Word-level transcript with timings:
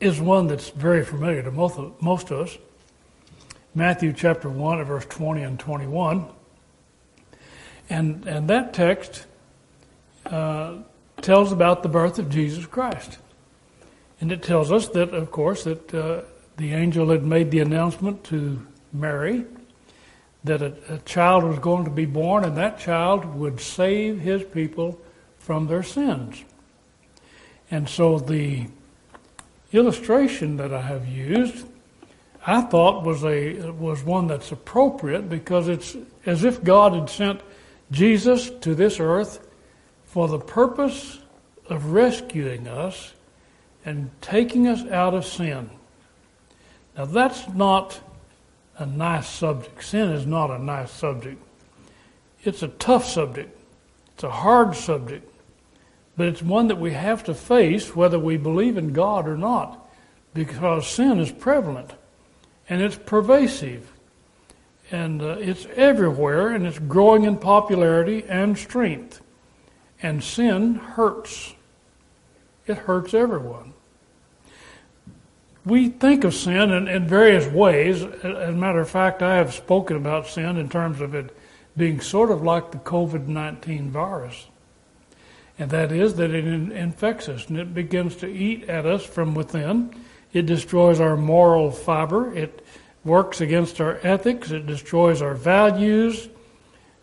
is 0.00 0.20
one 0.20 0.46
that's 0.46 0.70
very 0.70 1.04
familiar 1.04 1.42
to 1.42 1.50
most 1.50 1.78
of, 1.78 2.02
most 2.02 2.30
of 2.30 2.40
us. 2.40 2.58
Matthew 3.74 4.12
chapter 4.12 4.48
1, 4.48 4.84
verse 4.84 5.06
20 5.06 5.42
and 5.42 5.58
21. 5.58 6.28
And, 7.88 8.26
and 8.26 8.48
that 8.48 8.72
text 8.72 9.26
uh, 10.26 10.78
tells 11.20 11.52
about 11.52 11.82
the 11.82 11.88
birth 11.88 12.18
of 12.18 12.30
Jesus 12.30 12.66
Christ. 12.66 13.18
And 14.20 14.32
it 14.32 14.42
tells 14.42 14.72
us 14.72 14.88
that, 14.88 15.14
of 15.14 15.30
course, 15.30 15.64
that 15.64 15.94
uh, 15.94 16.22
the 16.56 16.72
angel 16.72 17.10
had 17.10 17.24
made 17.24 17.50
the 17.50 17.60
announcement 17.60 18.24
to 18.24 18.66
Mary 18.92 19.44
that 20.44 20.62
a, 20.62 20.74
a 20.88 20.98
child 20.98 21.44
was 21.44 21.58
going 21.58 21.84
to 21.84 21.90
be 21.90 22.06
born, 22.06 22.44
and 22.44 22.56
that 22.56 22.78
child 22.78 23.24
would 23.34 23.60
save 23.60 24.20
his 24.20 24.42
people 24.42 24.98
from 25.38 25.66
their 25.66 25.82
sins. 25.82 26.44
And 27.70 27.88
so 27.88 28.18
the 28.18 28.66
illustration 29.72 30.56
that 30.56 30.72
I 30.72 30.80
have 30.80 31.06
used, 31.06 31.66
I 32.46 32.62
thought 32.62 33.04
was 33.04 33.24
a 33.24 33.70
was 33.72 34.02
one 34.02 34.26
that's 34.26 34.50
appropriate 34.50 35.28
because 35.28 35.68
it's 35.68 35.96
as 36.26 36.44
if 36.44 36.64
God 36.64 36.94
had 36.94 37.10
sent 37.10 37.40
Jesus 37.90 38.50
to 38.60 38.74
this 38.74 38.98
earth 38.98 39.46
for 40.04 40.26
the 40.26 40.38
purpose 40.38 41.18
of 41.68 41.92
rescuing 41.92 42.66
us 42.66 43.12
and 43.84 44.10
taking 44.20 44.66
us 44.66 44.84
out 44.90 45.14
of 45.14 45.24
sin. 45.24 45.70
Now 46.96 47.04
that's 47.04 47.48
not 47.48 48.00
a 48.78 48.86
nice 48.86 49.28
subject. 49.28 49.84
Sin 49.84 50.10
is 50.10 50.26
not 50.26 50.50
a 50.50 50.58
nice 50.58 50.90
subject. 50.90 51.40
It's 52.42 52.62
a 52.62 52.68
tough 52.68 53.04
subject. 53.04 53.56
It's 54.14 54.24
a 54.24 54.30
hard 54.30 54.74
subject 54.74 55.29
but 56.16 56.28
it's 56.28 56.42
one 56.42 56.68
that 56.68 56.78
we 56.80 56.92
have 56.92 57.24
to 57.24 57.34
face 57.34 57.94
whether 57.96 58.18
we 58.18 58.36
believe 58.36 58.76
in 58.76 58.92
God 58.92 59.28
or 59.28 59.36
not, 59.36 59.88
because 60.34 60.86
sin 60.86 61.18
is 61.18 61.32
prevalent 61.32 61.92
and 62.68 62.82
it's 62.82 62.96
pervasive 62.96 63.90
and 64.90 65.22
uh, 65.22 65.36
it's 65.38 65.66
everywhere 65.76 66.48
and 66.48 66.66
it's 66.66 66.78
growing 66.78 67.24
in 67.24 67.36
popularity 67.36 68.24
and 68.28 68.58
strength. 68.58 69.20
And 70.02 70.22
sin 70.22 70.76
hurts. 70.76 71.54
It 72.66 72.78
hurts 72.78 73.14
everyone. 73.14 73.74
We 75.64 75.90
think 75.90 76.24
of 76.24 76.34
sin 76.34 76.70
in, 76.70 76.88
in 76.88 77.06
various 77.06 77.46
ways. 77.46 78.02
As 78.02 78.48
a 78.48 78.52
matter 78.52 78.80
of 78.80 78.88
fact, 78.88 79.22
I 79.22 79.36
have 79.36 79.52
spoken 79.52 79.96
about 79.96 80.26
sin 80.26 80.56
in 80.56 80.68
terms 80.68 81.00
of 81.00 81.14
it 81.14 81.36
being 81.76 82.00
sort 82.00 82.30
of 82.30 82.42
like 82.42 82.72
the 82.72 82.78
COVID 82.78 83.26
19 83.26 83.90
virus 83.90 84.46
and 85.60 85.70
that 85.72 85.92
is 85.92 86.14
that 86.14 86.30
it 86.30 86.46
infects 86.46 87.28
us 87.28 87.46
and 87.48 87.58
it 87.58 87.74
begins 87.74 88.16
to 88.16 88.26
eat 88.26 88.70
at 88.70 88.86
us 88.86 89.04
from 89.04 89.34
within. 89.34 89.94
It 90.32 90.46
destroys 90.46 91.00
our 91.00 91.18
moral 91.18 91.70
fiber. 91.70 92.34
It 92.34 92.64
works 93.04 93.42
against 93.42 93.78
our 93.78 94.00
ethics. 94.02 94.50
It 94.52 94.66
destroys 94.66 95.20
our 95.20 95.34
values. 95.34 96.30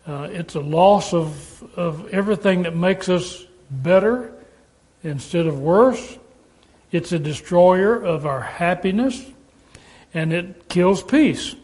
Uh, 0.04 0.26
it's 0.32 0.56
a 0.56 0.60
loss 0.60 1.14
of, 1.14 1.62
of 1.76 2.08
everything 2.08 2.64
that 2.64 2.74
makes 2.74 3.08
us 3.08 3.44
better 3.70 4.34
instead 5.04 5.46
of 5.46 5.60
worse. 5.60 6.18
It's 6.90 7.12
a 7.12 7.18
destroyer 7.20 7.94
of 7.94 8.26
our 8.26 8.40
happiness 8.40 9.24
and 10.12 10.32
it 10.32 10.68
kills 10.68 11.00
peace. 11.00 11.54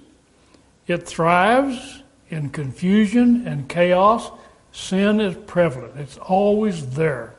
It 0.87 1.09
thrives 1.09 2.05
in 2.31 2.51
confusion 2.51 3.49
and 3.49 3.69
chaos 3.69 4.31
Sin 4.75 5.21
is 5.21 5.37
prevalent. 5.47 5.97
It's 5.97 6.19
always 6.19 6.85
there. 6.97 7.37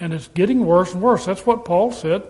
And 0.00 0.12
it's 0.12 0.26
getting 0.26 0.66
worse 0.66 0.92
and 0.92 1.00
worse. 1.00 1.24
That's 1.24 1.46
what 1.46 1.64
Paul 1.64 1.92
said 1.92 2.24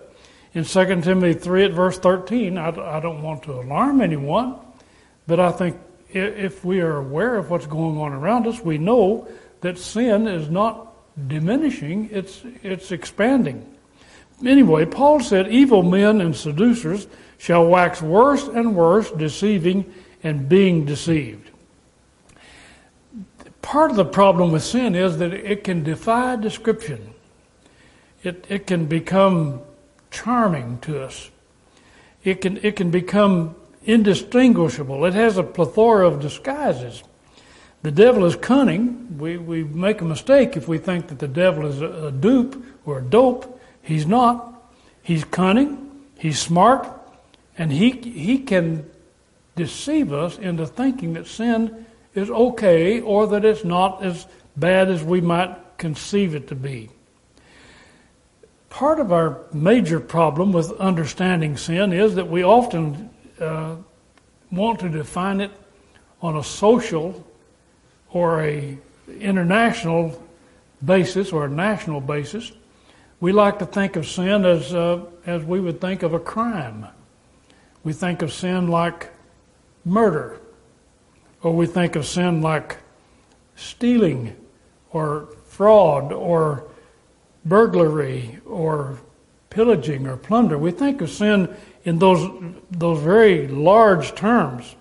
in 0.53 0.65
2 0.65 1.01
Timothy 1.01 1.33
3 1.33 1.65
at 1.65 1.73
verse 1.73 1.99
13. 1.99 2.59
I, 2.59 2.69
I 2.69 3.01
don't 3.01 3.23
want 3.23 3.43
to 3.45 3.53
alarm 3.53 4.03
anyone, 4.03 4.57
but 5.27 5.41
I 5.41 5.51
think 5.51 5.79
if 6.11 6.63
we 6.63 6.81
are 6.81 6.99
aware 6.99 7.37
of 7.37 7.49
what's 7.49 7.67
going 7.67 7.97
on 7.97 8.13
around 8.13 8.47
us, 8.47 8.61
we 8.61 8.77
know 8.77 9.27
that 9.63 9.79
sin 9.79 10.29
is 10.29 10.51
not 10.51 10.93
diminishing, 11.27 12.11
it's, 12.13 12.43
it's 12.63 12.93
expanding. 12.93 13.75
Anyway, 14.45 14.85
Paul 14.85 15.21
said, 15.21 15.49
Evil 15.49 15.83
men 15.83 16.21
and 16.21 16.37
seducers 16.37 17.07
shall 17.39 17.67
wax 17.67 18.03
worse 18.03 18.47
and 18.47 18.77
worse, 18.77 19.11
deceiving 19.13 19.91
and 20.23 20.51
being 20.51 20.85
deceived 20.85 21.51
part 23.65 23.91
of 23.91 23.97
the 23.97 24.05
problem 24.05 24.53
with 24.53 24.63
sin 24.63 24.95
is 24.95 25.17
that 25.19 25.33
it 25.33 25.65
can 25.65 25.83
defy 25.83 26.37
description. 26.37 27.15
It, 28.23 28.45
it 28.51 28.67
can 28.67 28.85
become 28.85 29.63
charming 30.11 30.79
to 30.81 31.03
us. 31.03 31.31
It 32.23 32.43
can, 32.43 32.59
it 32.59 32.77
can 32.77 32.91
become 32.91 33.57
indistinguishable. 33.85 35.05
It 35.07 35.15
has 35.15 35.39
a 35.39 35.43
plethora 35.43 36.07
of 36.07 36.21
disguises. 36.21 37.03
The 37.83 37.91
devil 37.91 38.27
is 38.27 38.37
cunning. 38.37 39.19
We, 39.19 39.39
we 39.39 39.65
make 39.65 40.03
a 40.03 40.05
mistake 40.05 40.59
if 40.59 40.69
we 40.69 40.77
think 40.77 41.09
that 41.09 41.19
the 41.19 41.29
devil 41.29 41.67
is 41.67 41.81
a, 41.81 42.09
a 42.09 42.13
dupe 42.13 42.63
or 42.85 42.99
a 42.99 43.03
dope. 43.03 43.61
He's 43.81 44.07
not. 44.07 44.63
He's 45.03 45.25
cunning. 45.25 46.05
He's 46.19 46.39
smart. 46.39 46.87
And 47.57 47.73
he, 47.73 47.93
he 47.93 48.39
can 48.39 48.91
deceive 49.57 50.13
us 50.13 50.39
into 50.39 50.67
thinking 50.67 51.15
that 51.15 51.27
sin 51.27 51.87
is 52.15 52.31
okay 52.31 53.01
or 53.01 53.27
that 53.27 53.45
it's 53.45 53.65
not 53.65 54.05
as 54.05 54.27
bad 54.57 54.89
as 54.89 55.03
we 55.03 55.21
might 55.21 55.57
conceive 55.79 56.35
it 56.35 56.49
to 56.49 56.55
be. 56.55 56.89
Part 58.71 59.01
of 59.01 59.13
our 59.13 59.41
major 59.53 60.01
problem 60.01 60.53
with 60.53 60.71
understanding 60.73 61.57
sin 61.57 61.93
is 61.93 62.15
that 62.15 62.29
we 62.29 62.43
often 62.43 63.11
uh, 63.41 63.77
want 64.51 64.81
to 64.81 64.89
define 64.89 65.41
it 65.41 65.51
on 66.23 66.37
a 66.37 66.45
social 66.45 67.25
or 68.11 68.43
a 68.43 68.79
international 69.21 70.21
basis 70.85 71.33
or 71.33 71.47
a 71.47 71.49
national 71.49 72.01
basis. 72.01 72.53
We 73.21 73.33
like 73.33 73.59
to 73.61 73.67
think 73.67 73.97
of 73.97 74.07
sin 74.07 74.45
as 74.45 74.75
uh, 74.75 75.05
as 75.27 75.45
we 75.45 75.61
would 75.61 75.81
think 75.81 76.03
of 76.03 76.15
a 76.15 76.21
crime. 76.21 76.87
We 77.83 77.93
think 77.93 78.23
of 78.23 78.33
sin 78.33 78.69
like 78.69 79.11
murder 79.85 80.41
or 81.45 81.53
we 81.53 81.67
think 81.67 81.95
of 81.95 82.07
sin 82.07 82.41
like 82.41 82.79
stealing 83.55 84.35
or 84.93 85.29
fraud 85.47 86.11
or 86.11 86.67
burglary 87.45 88.41
or 88.47 88.99
pillaging 89.51 90.07
or 90.07 90.17
plunder. 90.17 90.57
We 90.57 90.71
think 90.71 91.03
of 91.03 91.11
sin 91.11 91.55
in 91.85 91.99
those, 91.99 92.27
those 92.71 93.01
very 93.03 93.47
large 93.47 94.15
terms. 94.15 94.75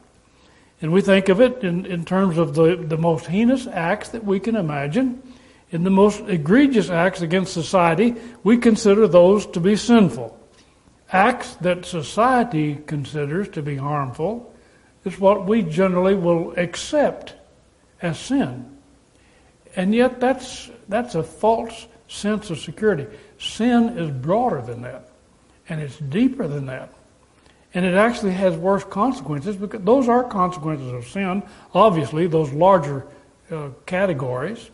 And 0.82 0.94
we 0.94 1.02
think 1.02 1.28
of 1.28 1.42
it 1.42 1.66
in, 1.66 1.86
in 1.86 2.06
terms 2.06 2.38
of 2.38 2.56
the, 2.56 2.78
the 2.78 2.98
most 2.98 3.26
heinous 3.26 3.68
acts 3.68 4.10
that 4.10 4.24
we 4.24 4.40
can 4.40 4.56
imagine. 4.56 5.22
In 5.72 5.84
the 5.84 5.90
most 5.90 6.22
egregious 6.28 6.90
acts 6.90 7.22
against 7.22 7.52
society, 7.52 8.16
we 8.44 8.58
consider 8.58 9.06
those 9.06 9.46
to 9.48 9.60
be 9.60 9.76
sinful. 9.76 10.40
Acts 11.12 11.56
that 11.56 11.86
society 11.86 12.76
considers 12.88 13.50
to 13.50 13.62
be 13.62 13.76
harmful 13.76 14.53
is 15.06 15.20
what 15.20 15.46
we 15.46 15.62
generally 15.62 16.16
will 16.16 16.54
accept 16.58 17.34
as 18.02 18.20
sin. 18.20 18.78
And 19.76 19.94
yet 19.94 20.20
that's, 20.20 20.70
that's 20.88 21.16
a 21.16 21.24
false 21.24 21.88
sense 22.08 22.50
of 22.50 22.60
security. 22.60 23.08
Sin 23.40 23.98
is 23.98 24.12
broader 24.12 24.62
than 24.62 24.82
that, 24.84 25.10
and 25.68 25.82
it's 25.82 25.98
deeper 25.98 26.48
than 26.48 26.68
that. 26.68 26.94
And 27.74 27.86
it 27.86 27.96
actually 27.96 28.34
has 28.34 28.56
worse 28.56 28.84
consequences 28.84 29.56
because 29.56 29.82
those 29.82 30.08
are 30.08 30.24
consequences 30.24 30.94
of 30.94 31.08
sin, 31.08 31.42
obviously, 31.74 32.28
those 32.28 32.52
larger 32.52 33.08
uh, 33.50 33.70
categories. 33.88 34.70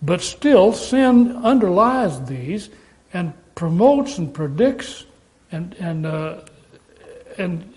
But 0.00 0.22
still, 0.22 0.72
sin 0.72 1.36
underlies 1.36 2.24
these 2.24 2.70
and 3.12 3.34
promotes 3.54 4.16
and 4.16 4.32
predicts 4.32 5.04
and, 5.52 5.74
and, 5.74 6.06
uh, 6.06 6.40
and 7.36 7.74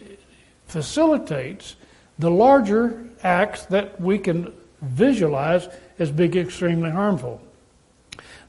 facilitates 0.67 1.75
the 2.23 2.31
larger 2.31 3.05
acts 3.21 3.65
that 3.65 3.99
we 3.99 4.17
can 4.17 4.53
visualize 4.81 5.67
as 5.99 6.09
being 6.09 6.37
extremely 6.37 6.89
harmful. 6.89 7.41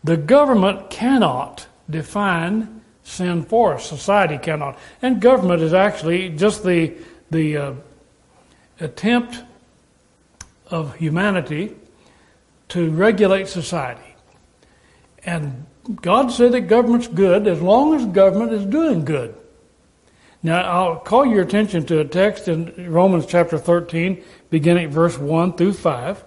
The 0.04 0.16
government 0.16 0.90
cannot 0.90 1.66
define 1.90 2.82
sin 3.02 3.42
for 3.42 3.74
us. 3.74 3.88
Society 3.88 4.38
cannot. 4.38 4.78
And 5.02 5.20
government 5.20 5.60
is 5.60 5.74
actually 5.74 6.30
just 6.30 6.62
the, 6.62 6.94
the 7.32 7.56
uh, 7.56 7.74
attempt 8.78 9.42
of 10.68 10.94
humanity 10.94 11.74
to 12.68 12.90
regulate 12.90 13.48
society. 13.48 14.14
And 15.24 15.66
God 16.00 16.30
said 16.30 16.52
that 16.52 16.62
government's 16.62 17.08
good 17.08 17.48
as 17.48 17.60
long 17.60 17.94
as 17.94 18.06
government 18.06 18.52
is 18.52 18.64
doing 18.64 19.04
good. 19.04 19.34
Now, 20.44 20.60
I'll 20.60 20.96
call 20.96 21.24
your 21.24 21.42
attention 21.42 21.86
to 21.86 22.00
a 22.00 22.04
text 22.04 22.48
in 22.48 22.92
Romans 22.92 23.24
chapter 23.24 23.56
13, 23.56 24.22
beginning 24.50 24.84
at 24.84 24.90
verse 24.90 25.18
1 25.18 25.54
through 25.54 25.72
5. 25.72 26.22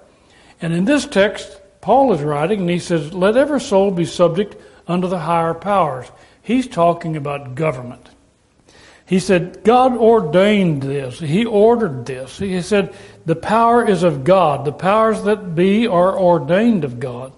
And 0.59 0.73
in 0.73 0.85
this 0.85 1.05
text, 1.05 1.61
Paul 1.81 2.11
is 2.13 2.21
writing, 2.21 2.61
and 2.61 2.69
he 2.69 2.79
says, 2.79 3.13
Let 3.13 3.37
every 3.37 3.61
soul 3.61 3.91
be 3.91 4.05
subject 4.05 4.55
unto 4.87 5.07
the 5.07 5.19
higher 5.19 5.53
powers. 5.53 6.07
He's 6.41 6.67
talking 6.67 7.15
about 7.15 7.53
government. 7.53 8.09
He 9.05 9.19
said, 9.19 9.63
God 9.63 9.95
ordained 9.95 10.81
this. 10.81 11.19
He 11.19 11.45
ordered 11.45 12.07
this. 12.07 12.39
He 12.39 12.61
said, 12.61 12.93
the 13.27 13.35
power 13.35 13.85
is 13.85 14.03
of 14.03 14.23
God. 14.23 14.65
The 14.65 14.71
powers 14.71 15.23
that 15.23 15.53
be 15.53 15.85
are 15.85 16.17
ordained 16.17 16.85
of 16.85 16.99
God. 16.99 17.33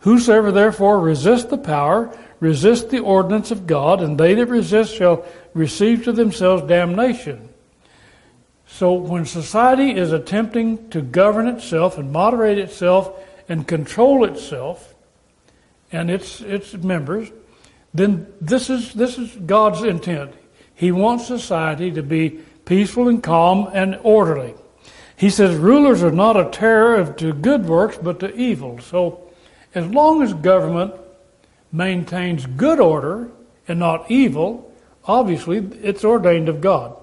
Whosoever 0.00 0.52
therefore 0.52 1.00
resist 1.00 1.50
the 1.50 1.58
power, 1.58 2.16
resist 2.40 2.90
the 2.90 3.00
ordinance 3.00 3.50
of 3.50 3.66
God, 3.66 4.02
and 4.02 4.18
they 4.18 4.34
that 4.34 4.46
resist 4.46 4.94
shall 4.94 5.24
receive 5.54 6.04
to 6.04 6.12
themselves 6.12 6.62
damnation. 6.68 7.48
So 8.66 8.92
when 8.92 9.24
society 9.24 9.90
is 9.90 10.12
attempting 10.12 10.90
to 10.90 11.00
govern 11.00 11.48
itself 11.48 11.98
and 11.98 12.12
moderate 12.12 12.58
itself 12.58 13.12
and 13.48 13.66
control 13.66 14.24
itself 14.24 14.94
and 15.90 16.10
its 16.10 16.40
its 16.42 16.74
members, 16.74 17.30
then 17.94 18.26
this 18.40 18.68
is 18.68 18.92
this 18.92 19.18
is 19.18 19.34
God's 19.34 19.82
intent. 19.82 20.32
He 20.74 20.92
wants 20.92 21.26
society 21.26 21.90
to 21.92 22.02
be 22.02 22.40
peaceful 22.66 23.08
and 23.08 23.22
calm 23.22 23.70
and 23.72 23.98
orderly. 24.02 24.54
He 25.16 25.30
says 25.30 25.56
rulers 25.56 26.02
are 26.04 26.12
not 26.12 26.36
a 26.36 26.50
terror 26.50 27.12
to 27.14 27.32
good 27.32 27.66
works, 27.66 27.98
but 28.00 28.20
to 28.20 28.32
evil. 28.36 28.78
So, 28.78 29.28
as 29.74 29.86
long 29.86 30.22
as 30.22 30.32
government 30.34 30.94
maintains 31.72 32.46
good 32.46 32.80
order 32.80 33.30
and 33.66 33.78
not 33.78 34.10
evil, 34.10 34.72
obviously 35.04 35.58
it's 35.82 36.04
ordained 36.04 36.48
of 36.48 36.60
God. 36.60 36.96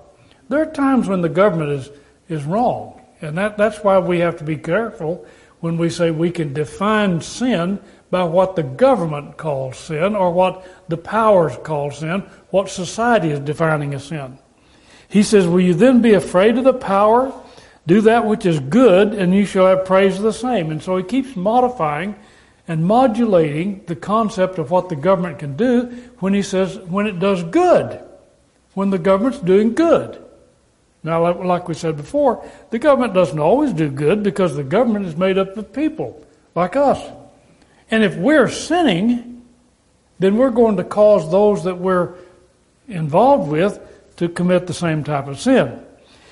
There 0.49 0.61
are 0.61 0.71
times 0.71 1.07
when 1.07 1.21
the 1.21 1.29
government 1.29 1.71
is, 1.71 1.89
is 2.29 2.43
wrong, 2.43 3.01
and 3.21 3.37
that, 3.37 3.57
that's 3.57 3.83
why 3.83 3.99
we 3.99 4.19
have 4.19 4.37
to 4.37 4.43
be 4.43 4.57
careful 4.57 5.25
when 5.59 5.77
we 5.77 5.89
say 5.89 6.11
we 6.11 6.31
can 6.31 6.53
define 6.53 7.21
sin 7.21 7.79
by 8.11 8.23
what 8.23 8.55
the 8.55 8.63
government 8.63 9.37
calls 9.37 9.77
sin 9.77 10.15
or 10.15 10.31
what 10.31 10.65
the 10.89 10.97
powers 10.97 11.57
call 11.63 11.91
sin, 11.91 12.21
what 12.51 12.69
society 12.69 13.31
is 13.31 13.39
defining 13.39 13.93
as 13.93 14.05
sin. 14.05 14.37
He 15.07 15.23
says, 15.23 15.47
Will 15.47 15.61
you 15.61 15.73
then 15.73 16.01
be 16.01 16.13
afraid 16.13 16.57
of 16.57 16.63
the 16.63 16.73
power? 16.73 17.33
Do 17.87 18.01
that 18.01 18.25
which 18.25 18.45
is 18.45 18.59
good, 18.59 19.13
and 19.13 19.33
you 19.33 19.45
shall 19.45 19.67
have 19.67 19.85
praise 19.85 20.17
of 20.17 20.23
the 20.23 20.33
same. 20.33 20.71
And 20.71 20.81
so 20.81 20.97
he 20.97 21.03
keeps 21.03 21.35
modifying 21.35 22.15
and 22.67 22.85
modulating 22.85 23.83
the 23.85 23.95
concept 23.95 24.57
of 24.57 24.71
what 24.71 24.89
the 24.89 24.95
government 24.95 25.39
can 25.39 25.55
do 25.55 25.85
when 26.19 26.33
he 26.33 26.41
says, 26.41 26.77
when 26.79 27.05
it 27.05 27.19
does 27.19 27.43
good, 27.43 28.01
when 28.73 28.89
the 28.89 28.97
government's 28.97 29.39
doing 29.39 29.73
good. 29.73 30.21
Now, 31.03 31.39
like 31.43 31.67
we 31.67 31.75
said 31.75 31.97
before, 31.97 32.43
the 32.71 32.79
government 32.79 33.13
doesn't 33.13 33.37
always 33.37 33.71
do 33.73 33.91
good 33.91 34.23
because 34.23 34.55
the 34.55 34.63
government 34.63 35.05
is 35.05 35.15
made 35.15 35.37
up 35.37 35.55
of 35.55 35.71
people 35.71 36.25
like 36.55 36.75
us. 36.75 36.99
And 37.91 38.03
if 38.03 38.15
we're 38.15 38.49
sinning, 38.49 39.43
then 40.17 40.37
we're 40.37 40.49
going 40.49 40.77
to 40.77 40.83
cause 40.83 41.29
those 41.29 41.63
that 41.65 41.77
we're 41.77 42.15
involved 42.87 43.51
with 43.51 43.79
to 44.17 44.29
commit 44.29 44.65
the 44.65 44.73
same 44.73 45.03
type 45.03 45.27
of 45.27 45.39
sin. 45.39 45.85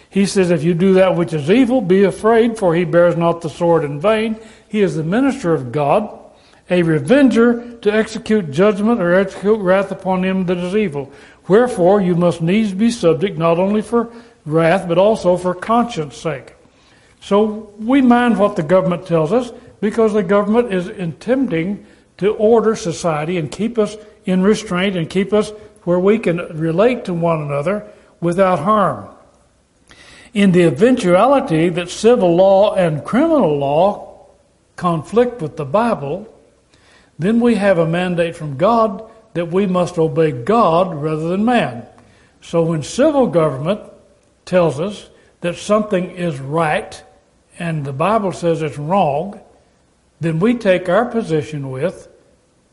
He 0.09 0.25
says, 0.25 0.51
If 0.51 0.63
you 0.63 0.73
do 0.73 0.93
that 0.95 1.15
which 1.15 1.33
is 1.33 1.49
evil, 1.49 1.81
be 1.81 2.03
afraid, 2.03 2.57
for 2.57 2.75
he 2.75 2.85
bears 2.85 3.17
not 3.17 3.41
the 3.41 3.49
sword 3.49 3.83
in 3.83 3.99
vain. 3.99 4.39
He 4.69 4.81
is 4.81 4.95
the 4.95 5.03
minister 5.03 5.53
of 5.53 5.71
God, 5.71 6.19
a 6.69 6.81
revenger 6.83 7.77
to 7.79 7.91
execute 7.91 8.51
judgment 8.51 9.01
or 9.01 9.13
execute 9.13 9.59
wrath 9.59 9.91
upon 9.91 10.23
him 10.23 10.45
that 10.45 10.57
is 10.57 10.75
evil. 10.75 11.11
Wherefore 11.47 12.01
you 12.01 12.15
must 12.15 12.41
needs 12.41 12.73
be 12.73 12.89
subject 12.89 13.37
not 13.37 13.59
only 13.59 13.81
for 13.81 14.13
wrath, 14.45 14.87
but 14.87 14.97
also 14.97 15.37
for 15.37 15.53
conscience 15.53 16.17
sake. 16.17 16.53
So 17.19 17.73
we 17.79 18.01
mind 18.01 18.37
what 18.37 18.55
the 18.55 18.63
government 18.63 19.07
tells 19.07 19.31
us 19.31 19.51
because 19.81 20.13
the 20.13 20.23
government 20.23 20.73
is 20.73 20.87
attempting 20.87 21.85
to 22.17 22.33
order 22.35 22.75
society 22.75 23.37
and 23.37 23.51
keep 23.51 23.77
us 23.77 23.97
in 24.25 24.41
restraint 24.41 24.95
and 24.95 25.09
keep 25.09 25.33
us 25.33 25.51
where 25.83 25.99
we 25.99 26.19
can 26.19 26.37
relate 26.57 27.05
to 27.05 27.13
one 27.13 27.41
another 27.41 27.85
without 28.21 28.59
harm. 28.59 29.09
In 30.33 30.51
the 30.51 30.63
eventuality 30.63 31.69
that 31.69 31.89
civil 31.89 32.35
law 32.35 32.73
and 32.75 33.03
criminal 33.03 33.57
law 33.57 34.27
conflict 34.75 35.41
with 35.41 35.57
the 35.57 35.65
Bible, 35.65 36.32
then 37.23 37.39
we 37.39 37.55
have 37.55 37.77
a 37.77 37.85
mandate 37.85 38.35
from 38.35 38.57
God 38.57 39.09
that 39.33 39.51
we 39.51 39.65
must 39.65 39.97
obey 39.97 40.31
God 40.31 40.93
rather 40.95 41.27
than 41.27 41.45
man. 41.45 41.85
So 42.41 42.63
when 42.63 42.83
civil 42.83 43.27
government 43.27 43.81
tells 44.45 44.79
us 44.79 45.09
that 45.41 45.55
something 45.55 46.11
is 46.11 46.39
right 46.39 47.03
and 47.59 47.85
the 47.85 47.93
Bible 47.93 48.31
says 48.31 48.61
it's 48.61 48.77
wrong, 48.77 49.39
then 50.19 50.39
we 50.39 50.55
take 50.55 50.89
our 50.89 51.05
position 51.05 51.69
with 51.69 52.07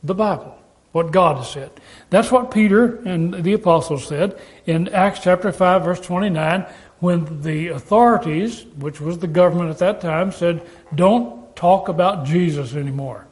the 0.03 0.15
Bible, 0.15 0.57
what 0.93 1.13
God 1.13 1.39
has 1.39 1.51
said. 1.51 1.71
That's 2.11 2.31
what 2.31 2.51
Peter 2.51 2.97
and 3.07 3.45
the 3.45 3.53
apostles 3.53 4.07
said 4.07 4.39
in 4.67 4.89
Acts 4.89 5.21
chapter 5.21 5.53
5, 5.53 5.85
verse 5.85 6.01
29, 6.01 6.67
when 7.01 7.43
the 7.43 7.69
authorities, 7.69 8.67
which 8.77 9.01
was 9.01 9.19
the 9.19 9.27
government 9.27 9.71
at 9.71 9.79
that 9.79 10.01
time, 10.01 10.33
said, 10.33 10.67
Don't 10.95 11.55
talk 11.57 11.89
about 11.89 12.27
Jesus 12.27 12.75
anymore. 12.75 13.27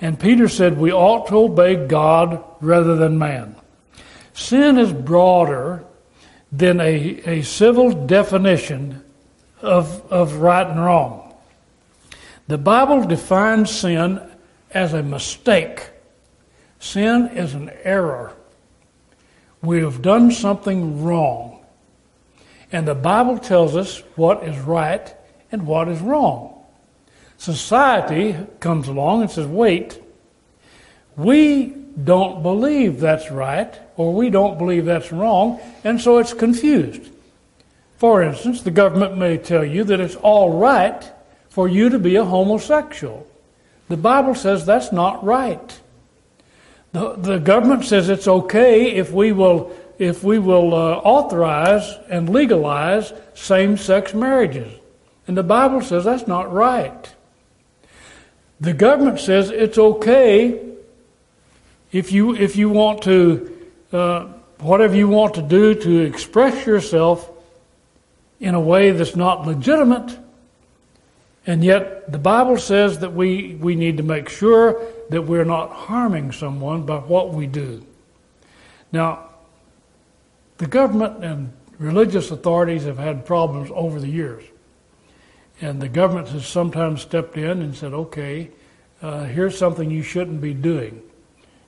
And 0.00 0.18
Peter 0.18 0.48
said, 0.48 0.78
We 0.78 0.92
ought 0.92 1.28
to 1.28 1.36
obey 1.36 1.86
God 1.86 2.42
rather 2.60 2.96
than 2.96 3.18
man. 3.18 3.56
Sin 4.32 4.78
is 4.78 4.92
broader 4.92 5.84
than 6.50 6.80
a, 6.80 7.20
a 7.26 7.42
civil 7.42 8.06
definition 8.06 9.04
of, 9.60 10.10
of 10.10 10.36
right 10.36 10.66
and 10.66 10.82
wrong. 10.82 11.34
The 12.48 12.58
Bible 12.58 13.04
defines 13.04 13.70
sin 13.70 14.20
as 14.70 14.94
a 14.94 15.02
mistake. 15.02 15.90
Sin 16.78 17.28
is 17.28 17.54
an 17.54 17.70
error. 17.84 18.34
We 19.62 19.82
have 19.82 20.00
done 20.00 20.32
something 20.32 21.04
wrong. 21.04 21.64
And 22.72 22.88
the 22.88 22.94
Bible 22.94 23.38
tells 23.38 23.76
us 23.76 24.02
what 24.16 24.44
is 24.44 24.58
right 24.58 25.14
and 25.52 25.66
what 25.66 25.88
is 25.88 26.00
wrong. 26.00 26.59
Society 27.40 28.36
comes 28.60 28.86
along 28.86 29.22
and 29.22 29.30
says, 29.30 29.46
wait, 29.46 29.98
we 31.16 31.68
don't 32.04 32.42
believe 32.42 33.00
that's 33.00 33.30
right 33.30 33.74
or 33.96 34.12
we 34.12 34.28
don't 34.28 34.58
believe 34.58 34.84
that's 34.84 35.10
wrong, 35.10 35.58
and 35.82 35.98
so 35.98 36.18
it's 36.18 36.34
confused. 36.34 37.10
For 37.96 38.22
instance, 38.22 38.60
the 38.60 38.70
government 38.70 39.16
may 39.16 39.38
tell 39.38 39.64
you 39.64 39.84
that 39.84 40.00
it's 40.00 40.16
all 40.16 40.58
right 40.58 41.02
for 41.48 41.66
you 41.66 41.88
to 41.88 41.98
be 41.98 42.16
a 42.16 42.24
homosexual. 42.26 43.26
The 43.88 43.96
Bible 43.96 44.34
says 44.34 44.66
that's 44.66 44.92
not 44.92 45.24
right. 45.24 45.80
The, 46.92 47.14
the 47.16 47.38
government 47.38 47.86
says 47.86 48.10
it's 48.10 48.28
okay 48.28 48.90
if 48.90 49.12
we 49.12 49.32
will, 49.32 49.74
if 49.98 50.22
we 50.22 50.38
will 50.38 50.74
uh, 50.74 50.96
authorize 50.96 51.90
and 52.10 52.28
legalize 52.28 53.14
same 53.32 53.78
sex 53.78 54.12
marriages. 54.12 54.70
And 55.26 55.38
the 55.38 55.42
Bible 55.42 55.80
says 55.80 56.04
that's 56.04 56.26
not 56.26 56.52
right. 56.52 57.14
The 58.60 58.74
government 58.74 59.20
says 59.20 59.50
it's 59.50 59.78
okay 59.78 60.60
if 61.92 62.12
you, 62.12 62.34
if 62.34 62.56
you 62.56 62.68
want 62.68 63.02
to, 63.02 63.68
uh, 63.92 64.26
whatever 64.58 64.94
you 64.94 65.08
want 65.08 65.34
to 65.34 65.42
do 65.42 65.74
to 65.74 66.00
express 66.00 66.66
yourself 66.66 67.28
in 68.38 68.54
a 68.54 68.60
way 68.60 68.90
that's 68.90 69.16
not 69.16 69.46
legitimate, 69.46 70.18
and 71.46 71.64
yet, 71.64 72.12
the 72.12 72.18
Bible 72.18 72.58
says 72.58 72.98
that 72.98 73.14
we, 73.14 73.54
we 73.54 73.74
need 73.74 73.96
to 73.96 74.02
make 74.02 74.28
sure 74.28 74.86
that 75.08 75.22
we're 75.22 75.44
not 75.44 75.72
harming 75.72 76.32
someone 76.32 76.84
by 76.84 76.98
what 76.98 77.32
we 77.32 77.46
do. 77.46 77.84
Now, 78.92 79.30
the 80.58 80.66
government 80.66 81.24
and 81.24 81.52
religious 81.78 82.30
authorities 82.30 82.84
have 82.84 82.98
had 82.98 83.24
problems 83.24 83.70
over 83.74 83.98
the 83.98 84.08
years. 84.08 84.44
And 85.60 85.80
the 85.80 85.88
government 85.88 86.28
has 86.28 86.46
sometimes 86.46 87.02
stepped 87.02 87.36
in 87.36 87.62
and 87.62 87.76
said, 87.76 87.92
okay, 87.92 88.50
uh, 89.02 89.24
here's 89.24 89.58
something 89.58 89.90
you 89.90 90.02
shouldn't 90.02 90.40
be 90.40 90.54
doing. 90.54 91.02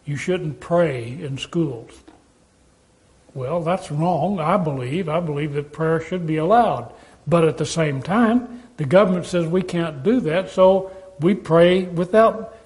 You 0.05 0.17
shouldn't 0.17 0.61
pray 0.61 1.19
in 1.21 1.39
schools. 1.39 1.91
Well, 3.35 3.63
that's 3.63 3.91
wrong, 3.91 4.41
I 4.41 4.57
believe. 4.57 5.09
I 5.09 5.21
believe 5.21 5.55
that 5.55 5.73
prayer 5.73 6.01
should 6.01 6.27
be 6.27 6.37
allowed. 6.37 6.93
But 7.27 7.45
at 7.45 7.59
the 7.59 7.67
same 7.67 8.03
time, 8.03 8.63
the 8.77 8.85
government 8.85 9.27
says 9.27 9.47
we 9.47 9.63
can't 9.63 10.03
do 10.03 10.21
that, 10.21 10.51
so 10.51 10.91
we 11.21 11.35
pray 11.35 11.85
without 11.85 12.57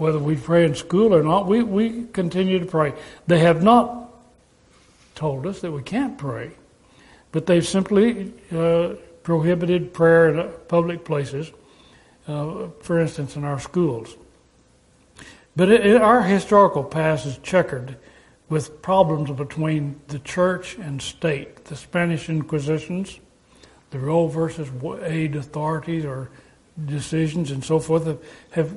whether 0.00 0.18
we 0.18 0.34
pray 0.34 0.64
in 0.64 0.74
school 0.74 1.14
or 1.14 1.22
not, 1.22 1.46
we, 1.46 1.62
we 1.62 2.04
continue 2.12 2.58
to 2.58 2.64
pray. 2.64 2.94
They 3.26 3.40
have 3.40 3.62
not 3.62 4.10
told 5.14 5.46
us 5.46 5.60
that 5.60 5.70
we 5.70 5.82
can't 5.82 6.16
pray, 6.16 6.52
but 7.32 7.46
they've 7.46 7.66
simply 7.66 8.32
uh, 8.50 8.94
prohibited 9.30 9.94
prayer 9.94 10.28
in 10.28 10.50
public 10.66 11.04
places, 11.04 11.52
uh, 12.26 12.66
for 12.80 12.98
instance, 12.98 13.36
in 13.36 13.44
our 13.44 13.60
schools. 13.60 14.16
But 15.54 15.70
it, 15.70 15.86
it, 15.86 16.02
our 16.02 16.22
historical 16.22 16.82
past 16.82 17.26
is 17.26 17.38
checkered 17.38 17.96
with 18.48 18.82
problems 18.82 19.30
between 19.30 20.00
the 20.08 20.18
church 20.18 20.74
and 20.78 21.00
state, 21.00 21.66
the 21.66 21.76
Spanish 21.76 22.28
Inquisitions, 22.28 23.20
the 23.90 24.00
Roe 24.00 24.26
versus 24.26 24.68
Wade 24.68 25.36
authorities 25.36 26.04
or 26.04 26.28
decisions 26.84 27.52
and 27.52 27.64
so 27.64 27.78
forth 27.78 28.06
have, 28.06 28.18
have 28.50 28.74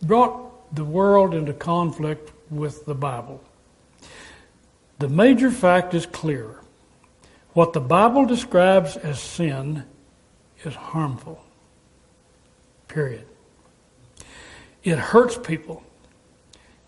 brought 0.00 0.74
the 0.74 0.84
world 0.84 1.34
into 1.34 1.52
conflict 1.52 2.32
with 2.48 2.86
the 2.86 2.94
Bible. 2.94 3.44
The 4.98 5.10
major 5.10 5.50
fact 5.50 5.92
is 5.92 6.06
clear. 6.06 6.56
What 7.52 7.74
the 7.74 7.80
Bible 7.80 8.24
describes 8.24 8.96
as 8.96 9.20
sin 9.20 9.84
is 10.64 10.74
harmful. 10.74 11.42
Period. 12.88 13.26
It 14.82 14.98
hurts 14.98 15.38
people. 15.38 15.82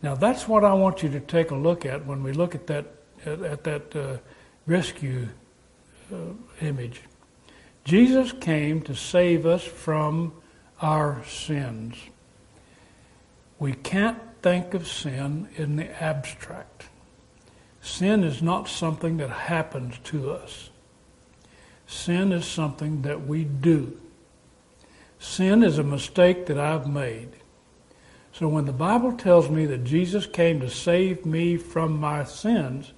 Now 0.03 0.15
that's 0.15 0.49
what 0.49 0.65
I 0.65 0.73
want 0.75 1.03
you 1.03 1.09
to 1.11 1.21
take 1.21 1.51
a 1.51 1.55
look 1.55 1.87
at 1.87 2.07
when 2.07 2.23
we 2.23 2.33
look 2.33 2.55
at 2.55 2.67
that 2.67 2.87
at, 3.25 3.41
at 3.43 3.65
that 3.65 3.97
uh, 3.97 4.17
rescue 4.67 5.29
uh, 6.13 6.17
image. 6.61 7.03
Jesus 7.85 8.33
came 8.33 8.83
to 8.83 8.95
save 8.95 9.47
us 9.47 9.63
from 9.63 10.33
our 10.81 11.25
sins. 11.25 11.97
We 13.59 13.73
can't 13.73 14.19
think 14.43 14.75
of 14.75 14.89
sin 14.89 15.49
in 15.57 15.77
the 15.77 16.03
abstract. 16.03 16.87
Sin 17.81 18.25
is 18.25 18.43
not 18.43 18.69
something 18.69 19.17
that 19.19 19.31
happens 19.31 19.99
to 20.05 20.33
us. 20.33 20.71
Sin 21.93 22.33
is 22.33 22.47
something 22.47 23.03
that 23.03 23.27
we 23.27 23.45
do. 23.45 24.01
Sin 25.19 25.63
is 25.63 25.79
a 25.79 25.85
mistake 25.85 26.47
that 26.47 26.59
I've 26.59 26.89
made. 26.89 27.29
So 28.33 28.49
when 28.49 28.65
the 28.65 28.73
Bible 28.73 29.13
tells 29.13 29.51
me 29.51 29.67
that 29.67 29.85
Jesus 29.85 30.27
came 30.27 30.59
to 30.61 30.71
save 30.71 31.27
me 31.27 31.59
from 31.59 32.01
my 32.01 32.25
sins, 32.25 32.93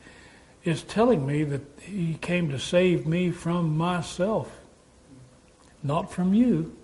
it's 0.62 0.82
telling 0.82 1.26
me 1.26 1.42
that 1.42 1.62
he 1.82 2.14
came 2.14 2.48
to 2.50 2.58
save 2.58 3.04
me 3.04 3.32
from 3.32 3.76
myself. 3.76 4.60
Not 5.82 6.12
from 6.12 6.32
you, 6.32 6.74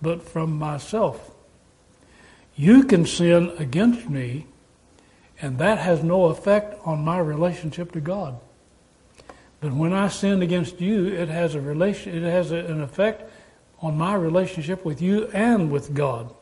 but 0.00 0.22
from 0.22 0.58
myself. 0.58 1.32
You 2.54 2.84
can 2.84 3.04
sin 3.04 3.52
against 3.58 4.08
me, 4.08 4.46
and 5.42 5.58
that 5.58 5.78
has 5.78 6.04
no 6.04 6.26
effect 6.26 6.76
on 6.86 7.04
my 7.04 7.18
relationship 7.18 7.90
to 7.92 8.00
God. 8.00 8.40
But 9.60 9.72
when 9.72 9.92
I 9.92 10.08
sin 10.08 10.42
against 10.42 10.80
you, 10.80 11.06
it 11.06 11.28
has 11.28 11.54
a 11.54 11.60
relation, 11.60 12.16
it 12.16 12.28
has 12.28 12.50
an 12.50 12.80
effect 12.80 13.30
on 13.80 13.96
my 13.96 14.14
relationship 14.14 14.84
with 14.84 15.02
you 15.02 15.28
and 15.28 15.70
with 15.70 15.94
God. 15.94 16.34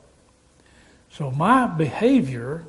So 1.10 1.30
my 1.30 1.66
behavior 1.66 2.64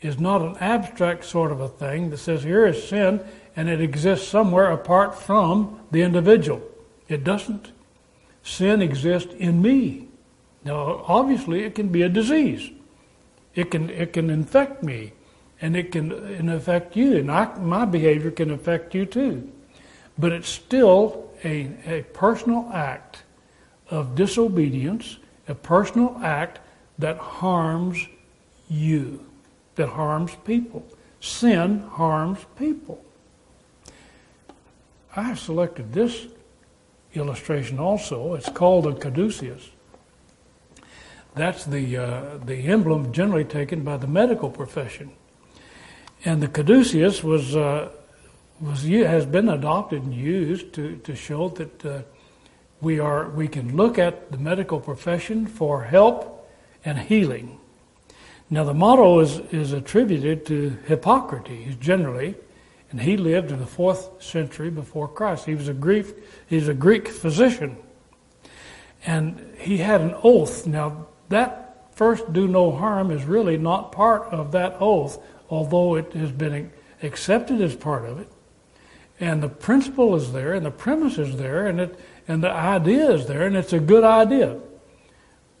is 0.00 0.18
not 0.18 0.40
an 0.40 0.56
abstract 0.58 1.24
sort 1.24 1.50
of 1.50 1.60
a 1.60 1.68
thing 1.68 2.10
that 2.10 2.18
says 2.18 2.44
here 2.44 2.66
is 2.66 2.88
sin 2.88 3.20
and 3.56 3.68
it 3.68 3.80
exists 3.80 4.28
somewhere 4.28 4.70
apart 4.70 5.18
from 5.18 5.80
the 5.90 6.02
individual. 6.02 6.62
It 7.08 7.24
doesn't. 7.24 7.72
Sin 8.42 8.80
exists 8.80 9.34
in 9.34 9.60
me. 9.60 10.08
Now, 10.64 11.04
obviously, 11.06 11.64
it 11.64 11.74
can 11.74 11.88
be 11.88 12.02
a 12.02 12.08
disease. 12.08 12.70
It 13.54 13.70
can 13.70 13.90
it 13.90 14.12
can 14.12 14.30
infect 14.30 14.82
me, 14.82 15.12
and 15.60 15.76
it 15.76 15.90
can 15.90 16.12
uh, 16.12 16.54
affect 16.54 16.94
you, 16.94 17.16
and 17.16 17.30
I, 17.30 17.58
my 17.58 17.84
behavior 17.84 18.30
can 18.30 18.50
affect 18.50 18.94
you 18.94 19.06
too. 19.06 19.50
But 20.18 20.32
it's 20.32 20.48
still 20.48 21.30
a, 21.44 21.70
a 21.86 22.02
personal 22.12 22.70
act 22.72 23.22
of 23.90 24.14
disobedience, 24.14 25.18
a 25.46 25.54
personal 25.54 26.18
act 26.22 26.58
that 26.98 27.16
harms 27.16 28.06
you, 28.68 29.24
that 29.76 29.88
harms 29.88 30.32
people. 30.44 30.84
Sin 31.20 31.80
harms 31.80 32.38
people. 32.58 33.02
I 35.16 35.34
selected 35.34 35.92
this 35.92 36.26
illustration 37.14 37.78
also. 37.78 38.34
It's 38.34 38.48
called 38.48 38.86
a 38.86 38.94
caduceus. 38.94 39.70
That's 41.34 41.64
the, 41.64 41.96
uh, 41.96 42.38
the 42.44 42.56
emblem 42.56 43.12
generally 43.12 43.44
taken 43.44 43.82
by 43.82 43.96
the 43.96 44.06
medical 44.06 44.50
profession. 44.50 45.12
And 46.24 46.42
the 46.42 46.48
caduceus 46.48 47.22
was, 47.22 47.54
uh, 47.54 47.90
was, 48.60 48.82
has 48.84 49.26
been 49.26 49.48
adopted 49.48 50.02
and 50.02 50.14
used 50.14 50.72
to, 50.74 50.96
to 50.98 51.14
show 51.14 51.48
that 51.50 51.84
uh, 51.84 52.02
we, 52.80 52.98
are, 52.98 53.28
we 53.30 53.48
can 53.48 53.76
look 53.76 53.98
at 53.98 54.30
the 54.30 54.38
medical 54.38 54.80
profession 54.80 55.46
for 55.46 55.84
help 55.84 56.48
and 56.84 56.98
healing. 56.98 57.58
Now, 58.50 58.64
the 58.64 58.74
motto 58.74 59.20
is, 59.20 59.38
is 59.52 59.72
attributed 59.72 60.46
to 60.46 60.70
Hippocrates 60.86 61.76
generally, 61.76 62.34
and 62.90 63.00
he 63.00 63.16
lived 63.16 63.50
in 63.50 63.58
the 63.58 63.66
fourth 63.66 64.22
century 64.22 64.70
before 64.70 65.08
Christ. 65.08 65.44
He 65.44 65.54
was 65.54 65.68
a 65.68 65.74
Greek, 65.74 66.06
he 66.46 66.56
was 66.56 66.68
a 66.68 66.74
Greek 66.74 67.08
physician. 67.08 67.76
And 69.04 69.54
he 69.58 69.76
had 69.78 70.00
an 70.00 70.14
oath. 70.22 70.66
Now, 70.66 71.06
that 71.28 71.94
first 71.94 72.32
do 72.32 72.48
no 72.48 72.72
harm 72.72 73.10
is 73.10 73.24
really 73.24 73.58
not 73.58 73.92
part 73.92 74.22
of 74.32 74.52
that 74.52 74.76
oath, 74.80 75.18
although 75.50 75.96
it 75.96 76.12
has 76.14 76.32
been 76.32 76.70
accepted 77.02 77.60
as 77.60 77.76
part 77.76 78.06
of 78.06 78.18
it. 78.18 78.28
And 79.20 79.42
the 79.42 79.48
principle 79.48 80.14
is 80.14 80.32
there, 80.32 80.54
and 80.54 80.64
the 80.64 80.70
premise 80.70 81.18
is 81.18 81.36
there, 81.36 81.66
and, 81.66 81.80
it, 81.80 81.98
and 82.28 82.42
the 82.42 82.50
idea 82.50 83.10
is 83.10 83.26
there, 83.26 83.46
and 83.46 83.56
it's 83.56 83.72
a 83.72 83.80
good 83.80 84.04
idea. 84.04 84.58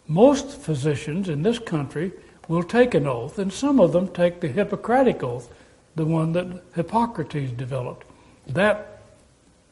Most 0.06 0.60
physicians 0.60 1.28
in 1.28 1.42
this 1.42 1.58
country 1.58 2.12
will 2.46 2.62
take 2.62 2.94
an 2.94 3.06
oath, 3.06 3.38
and 3.38 3.52
some 3.52 3.80
of 3.80 3.92
them 3.92 4.08
take 4.08 4.40
the 4.40 4.48
Hippocratic 4.48 5.22
oath, 5.22 5.52
the 5.96 6.04
one 6.04 6.32
that 6.32 6.62
Hippocrates 6.74 7.50
developed. 7.52 8.06
That 8.46 9.02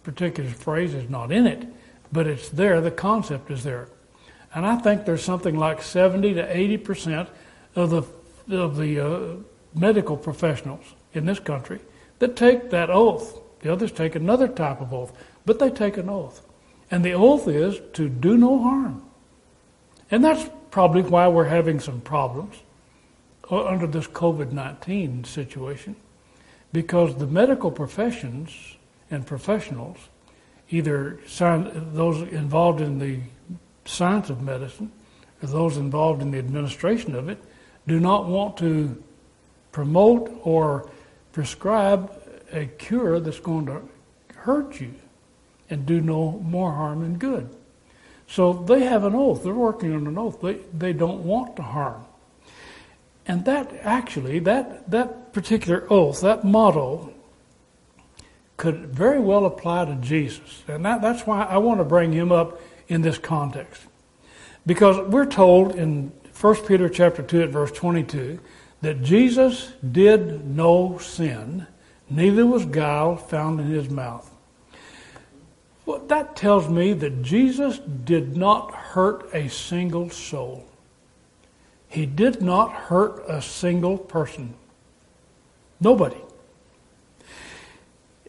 particular 0.02 0.50
phrase 0.50 0.92
is 0.94 1.08
not 1.08 1.32
in 1.32 1.46
it, 1.46 1.66
but 2.12 2.26
it's 2.26 2.48
there, 2.48 2.80
the 2.80 2.90
concept 2.90 3.50
is 3.50 3.64
there. 3.64 3.88
And 4.54 4.66
I 4.66 4.76
think 4.76 5.04
there's 5.04 5.22
something 5.22 5.56
like 5.56 5.82
70 5.82 6.34
to 6.34 6.56
80 6.56 6.76
percent 6.78 7.28
of 7.74 7.90
the 7.90 8.56
of 8.56 8.76
the 8.76 9.00
uh, 9.00 9.36
medical 9.74 10.16
professionals 10.16 10.84
in 11.12 11.26
this 11.26 11.38
country 11.38 11.80
that 12.20 12.36
take 12.36 12.70
that 12.70 12.90
oath. 12.90 13.38
The 13.66 13.72
others 13.72 13.90
take 13.90 14.14
another 14.14 14.46
type 14.46 14.80
of 14.80 14.94
oath, 14.94 15.12
but 15.44 15.58
they 15.58 15.70
take 15.70 15.96
an 15.96 16.08
oath. 16.08 16.40
And 16.88 17.04
the 17.04 17.14
oath 17.14 17.48
is 17.48 17.80
to 17.94 18.08
do 18.08 18.36
no 18.36 18.62
harm. 18.62 19.02
And 20.08 20.24
that's 20.24 20.48
probably 20.70 21.02
why 21.02 21.26
we're 21.26 21.48
having 21.48 21.80
some 21.80 22.00
problems 22.00 22.54
uh, 23.50 23.64
under 23.64 23.88
this 23.88 24.06
COVID 24.06 24.52
19 24.52 25.24
situation, 25.24 25.96
because 26.72 27.16
the 27.16 27.26
medical 27.26 27.72
professions 27.72 28.76
and 29.10 29.26
professionals, 29.26 29.98
either 30.70 31.18
those 31.26 32.22
involved 32.28 32.80
in 32.80 33.00
the 33.00 33.18
science 33.84 34.30
of 34.30 34.42
medicine, 34.42 34.92
or 35.42 35.48
those 35.48 35.76
involved 35.76 36.22
in 36.22 36.30
the 36.30 36.38
administration 36.38 37.16
of 37.16 37.28
it, 37.28 37.42
do 37.88 37.98
not 37.98 38.26
want 38.26 38.56
to 38.58 39.02
promote 39.72 40.30
or 40.44 40.88
prescribe 41.32 42.12
a 42.56 42.66
cure 42.66 43.20
that's 43.20 43.40
going 43.40 43.66
to 43.66 43.82
hurt 44.34 44.80
you 44.80 44.94
and 45.68 45.86
do 45.86 46.00
no 46.00 46.32
more 46.32 46.72
harm 46.72 47.02
than 47.02 47.18
good. 47.18 47.54
So 48.26 48.52
they 48.52 48.84
have 48.84 49.04
an 49.04 49.14
oath. 49.14 49.44
They're 49.44 49.54
working 49.54 49.94
on 49.94 50.06
an 50.06 50.18
oath. 50.18 50.40
They, 50.40 50.54
they 50.76 50.92
don't 50.92 51.24
want 51.24 51.56
to 51.56 51.62
harm. 51.62 52.04
And 53.26 53.44
that 53.44 53.72
actually, 53.82 54.38
that, 54.40 54.90
that 54.90 55.32
particular 55.32 55.86
oath, 55.90 56.20
that 56.20 56.44
motto, 56.44 57.12
could 58.56 58.86
very 58.86 59.20
well 59.20 59.44
apply 59.44 59.84
to 59.84 59.94
Jesus. 59.96 60.62
And 60.66 60.84
that, 60.84 61.02
that's 61.02 61.26
why 61.26 61.44
I 61.44 61.58
want 61.58 61.78
to 61.80 61.84
bring 61.84 62.12
him 62.12 62.32
up 62.32 62.60
in 62.88 63.02
this 63.02 63.18
context. 63.18 63.82
Because 64.64 64.98
we're 65.08 65.26
told 65.26 65.74
in 65.74 66.12
1 66.40 66.54
Peter 66.66 66.88
chapter 66.88 67.22
2 67.22 67.42
at 67.42 67.48
verse 67.50 67.72
22 67.72 68.40
that 68.82 69.02
Jesus 69.02 69.72
did 69.92 70.46
no 70.46 70.98
sin, 70.98 71.66
neither 72.08 72.46
was 72.46 72.64
guile 72.64 73.16
found 73.16 73.60
in 73.60 73.66
his 73.66 73.88
mouth. 73.88 74.30
Well, 75.84 76.00
that 76.06 76.34
tells 76.36 76.68
me 76.68 76.92
that 76.94 77.22
Jesus 77.22 77.78
did 77.78 78.36
not 78.36 78.74
hurt 78.74 79.32
a 79.32 79.48
single 79.48 80.10
soul. 80.10 80.64
He 81.88 82.06
did 82.06 82.42
not 82.42 82.72
hurt 82.72 83.22
a 83.28 83.40
single 83.40 83.96
person. 83.96 84.54
Nobody. 85.80 86.20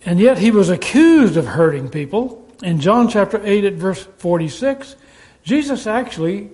And 0.05 0.19
yet 0.19 0.37
he 0.37 0.51
was 0.51 0.69
accused 0.69 1.35
of 1.35 1.45
hurting 1.45 1.89
people 1.89 2.47
in 2.63 2.79
John 2.79 3.07
chapter 3.07 3.39
8 3.43 3.65
at 3.65 3.73
verse 3.73 4.07
46, 4.17 4.95
Jesus 5.43 5.85
actually 5.85 6.49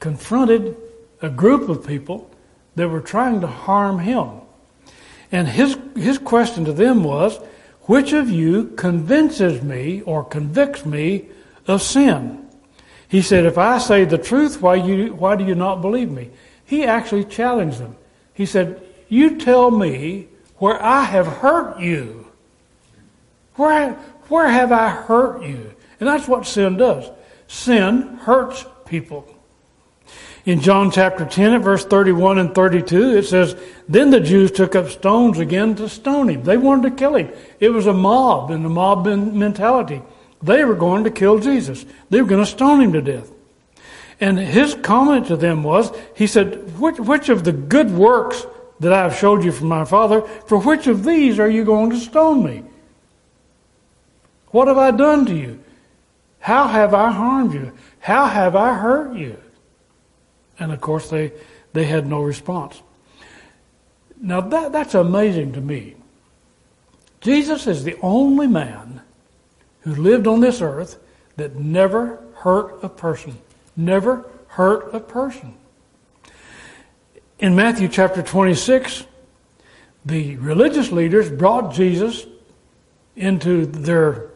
confronted 0.00 0.76
a 1.22 1.28
group 1.28 1.68
of 1.68 1.86
people 1.86 2.30
that 2.74 2.88
were 2.88 3.00
trying 3.00 3.40
to 3.40 3.46
harm 3.46 3.98
him. 3.98 4.28
And 5.30 5.46
his, 5.46 5.78
his 5.94 6.18
question 6.18 6.64
to 6.64 6.72
them 6.72 7.04
was, 7.04 7.38
which 7.82 8.12
of 8.12 8.30
you 8.30 8.68
convinces 8.76 9.62
me 9.62 10.02
or 10.02 10.24
convicts 10.24 10.84
me 10.84 11.26
of 11.66 11.82
sin? 11.82 12.46
He 13.08 13.22
said, 13.22 13.46
if 13.46 13.56
I 13.56 13.78
say 13.78 14.04
the 14.04 14.18
truth, 14.18 14.60
why, 14.60 14.74
you, 14.74 15.14
why 15.14 15.36
do 15.36 15.44
you 15.44 15.54
not 15.54 15.80
believe 15.80 16.10
me? 16.10 16.30
He 16.64 16.84
actually 16.84 17.24
challenged 17.24 17.78
them. 17.78 17.96
He 18.34 18.44
said, 18.44 18.82
you 19.08 19.38
tell 19.38 19.70
me 19.70 20.28
where 20.56 20.82
I 20.82 21.04
have 21.04 21.26
hurt 21.26 21.80
you. 21.80 22.26
Where, 23.54 23.94
where 24.28 24.48
have 24.48 24.70
I 24.70 24.90
hurt 24.90 25.42
you? 25.42 25.74
And 25.98 26.08
that's 26.08 26.28
what 26.28 26.46
sin 26.46 26.76
does. 26.76 27.10
Sin 27.48 28.18
hurts 28.22 28.66
people. 28.84 29.26
In 30.44 30.60
John 30.60 30.90
chapter 30.90 31.24
10 31.24 31.54
at 31.54 31.60
verse 31.60 31.84
31 31.84 32.38
and 32.38 32.54
32, 32.54 33.18
it 33.18 33.26
says, 33.26 33.56
Then 33.88 34.10
the 34.10 34.20
Jews 34.20 34.50
took 34.50 34.74
up 34.74 34.88
stones 34.88 35.38
again 35.38 35.74
to 35.76 35.88
stone 35.88 36.28
him. 36.30 36.44
They 36.44 36.56
wanted 36.56 36.90
to 36.90 36.96
kill 36.96 37.16
him. 37.16 37.30
It 37.60 37.70
was 37.70 37.86
a 37.86 37.92
mob 37.92 38.50
and 38.50 38.64
a 38.64 38.68
mob 38.68 39.06
mentality. 39.06 40.00
They 40.42 40.64
were 40.64 40.74
going 40.74 41.04
to 41.04 41.10
kill 41.10 41.38
Jesus. 41.38 41.84
They 42.10 42.22
were 42.22 42.28
going 42.28 42.44
to 42.44 42.50
stone 42.50 42.80
him 42.80 42.92
to 42.92 43.02
death. 43.02 43.30
And 44.20 44.38
his 44.38 44.74
comment 44.74 45.26
to 45.26 45.36
them 45.36 45.62
was, 45.62 45.92
he 46.14 46.26
said, 46.26 46.78
which, 46.78 46.98
which 46.98 47.28
of 47.28 47.44
the 47.44 47.52
good 47.52 47.90
works 47.90 48.46
that 48.80 48.92
I 48.92 49.02
have 49.02 49.16
showed 49.16 49.44
you 49.44 49.52
from 49.52 49.68
my 49.68 49.84
Father, 49.84 50.22
for 50.22 50.58
which 50.58 50.86
of 50.86 51.04
these 51.04 51.38
are 51.38 51.50
you 51.50 51.64
going 51.64 51.90
to 51.90 51.98
stone 51.98 52.44
me? 52.44 52.64
What 54.48 54.68
have 54.68 54.78
I 54.78 54.90
done 54.92 55.26
to 55.26 55.34
you? 55.34 55.62
How 56.40 56.66
have 56.68 56.94
I 56.94 57.10
harmed 57.10 57.54
you? 57.54 57.72
How 58.00 58.26
have 58.26 58.56
I 58.56 58.74
hurt 58.74 59.16
you? 59.16 59.36
And 60.58 60.72
of 60.72 60.80
course, 60.80 61.10
they, 61.10 61.32
they 61.72 61.84
had 61.84 62.06
no 62.06 62.22
response. 62.22 62.82
Now, 64.20 64.40
that, 64.40 64.72
that's 64.72 64.94
amazing 64.94 65.52
to 65.52 65.60
me. 65.60 65.94
Jesus 67.20 67.66
is 67.66 67.84
the 67.84 67.96
only 68.02 68.46
man 68.46 69.02
who 69.80 69.94
lived 69.94 70.26
on 70.26 70.40
this 70.40 70.60
earth 70.60 70.98
that 71.36 71.56
never 71.56 72.22
hurt 72.34 72.82
a 72.82 72.88
person. 72.88 73.38
Never 73.76 74.24
hurt 74.48 74.92
a 74.94 75.00
person. 75.00 75.54
In 77.38 77.54
Matthew 77.54 77.88
chapter 77.88 78.22
26, 78.22 79.04
the 80.04 80.36
religious 80.36 80.90
leaders 80.90 81.30
brought 81.30 81.72
Jesus 81.72 82.26
into 83.14 83.66
their 83.66 84.30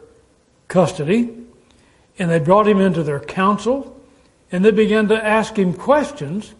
custody 0.67 1.37
and 2.17 2.29
they 2.29 2.39
brought 2.39 2.67
him 2.67 2.79
into 2.79 3.03
their 3.03 3.19
council 3.19 3.92
and 4.53 4.63
they 4.63 4.71
began 4.71 5.07
to 5.07 5.25
ask 5.25 5.57
him 5.57 5.73
questions. 5.73 6.53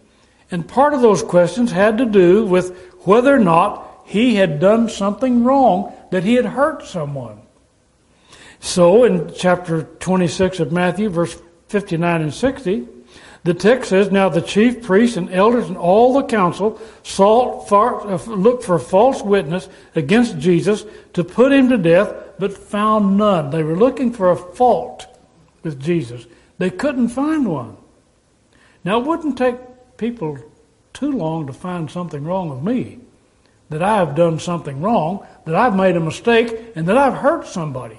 And 0.50 0.68
part 0.68 0.92
of 0.92 1.00
those 1.00 1.22
questions 1.22 1.70
had 1.70 1.96
to 1.98 2.04
do 2.04 2.44
with 2.44 2.76
whether 3.06 3.34
or 3.34 3.38
not 3.38 4.02
he 4.04 4.34
had 4.34 4.60
done 4.60 4.88
something 4.88 5.44
wrong, 5.44 5.94
that 6.10 6.24
he 6.24 6.34
had 6.34 6.44
hurt 6.44 6.84
someone. 6.84 7.40
So 8.58 9.04
in 9.04 9.32
chapter 9.34 9.84
26 9.84 10.58
of 10.58 10.72
Matthew, 10.72 11.08
verse 11.08 11.40
59 11.68 12.22
and 12.22 12.34
60, 12.34 12.88
the 13.44 13.54
text 13.54 13.90
says, 13.90 14.10
Now 14.10 14.28
the 14.28 14.42
chief 14.42 14.82
priests 14.82 15.16
and 15.16 15.30
elders 15.30 15.68
and 15.68 15.76
all 15.76 16.14
the 16.14 16.24
council 16.24 16.80
sought 17.04 17.68
for, 17.68 18.10
uh, 18.10 18.16
looked 18.24 18.64
for 18.64 18.78
false 18.80 19.22
witness 19.22 19.68
against 19.94 20.38
Jesus 20.38 20.84
to 21.12 21.22
put 21.22 21.52
him 21.52 21.68
to 21.68 21.78
death, 21.78 22.12
but 22.40 22.52
found 22.52 23.16
none. 23.16 23.50
They 23.50 23.62
were 23.62 23.76
looking 23.76 24.12
for 24.12 24.32
a 24.32 24.36
fault 24.36 25.06
with 25.62 25.80
Jesus. 25.80 26.26
They 26.58 26.70
couldn't 26.70 27.08
find 27.08 27.46
one. 27.46 27.76
Now, 28.84 29.00
it 29.00 29.06
wouldn't 29.06 29.38
take 29.38 29.56
people 29.96 30.38
too 30.92 31.12
long 31.12 31.46
to 31.46 31.52
find 31.52 31.90
something 31.90 32.24
wrong 32.24 32.50
with 32.50 32.62
me. 32.62 33.00
That 33.70 33.82
I 33.82 33.96
have 33.96 34.14
done 34.14 34.38
something 34.38 34.80
wrong, 34.82 35.26
that 35.46 35.54
I've 35.54 35.74
made 35.74 35.96
a 35.96 36.00
mistake, 36.00 36.72
and 36.76 36.86
that 36.86 36.98
I've 36.98 37.14
hurt 37.14 37.46
somebody 37.46 37.98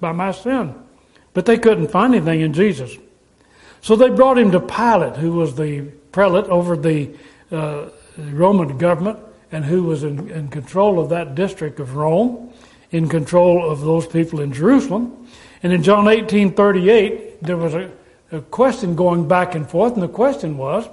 by 0.00 0.12
my 0.12 0.32
sin. 0.32 0.74
But 1.34 1.46
they 1.46 1.56
couldn't 1.56 1.88
find 1.88 2.14
anything 2.14 2.40
in 2.40 2.52
Jesus. 2.52 2.96
So 3.80 3.94
they 3.96 4.10
brought 4.10 4.38
him 4.38 4.50
to 4.50 4.60
Pilate, 4.60 5.16
who 5.16 5.32
was 5.32 5.54
the 5.54 5.82
prelate 6.12 6.46
over 6.46 6.76
the 6.76 7.10
uh, 7.52 7.88
Roman 8.18 8.76
government 8.76 9.18
and 9.52 9.64
who 9.64 9.84
was 9.84 10.02
in, 10.02 10.30
in 10.30 10.48
control 10.48 11.00
of 11.00 11.08
that 11.10 11.34
district 11.34 11.80
of 11.80 11.96
Rome, 11.96 12.52
in 12.90 13.08
control 13.08 13.70
of 13.70 13.80
those 13.80 14.06
people 14.06 14.40
in 14.40 14.52
Jerusalem. 14.52 15.28
And 15.62 15.72
in 15.72 15.82
John 15.82 16.08
18 16.08 16.54
38, 16.54 17.42
there 17.42 17.56
was 17.56 17.74
a, 17.74 17.90
a 18.30 18.40
question 18.40 18.94
going 18.94 19.28
back 19.28 19.54
and 19.54 19.68
forth, 19.68 19.94
and 19.94 20.02
the 20.02 20.08
question 20.08 20.56
was 20.56 20.88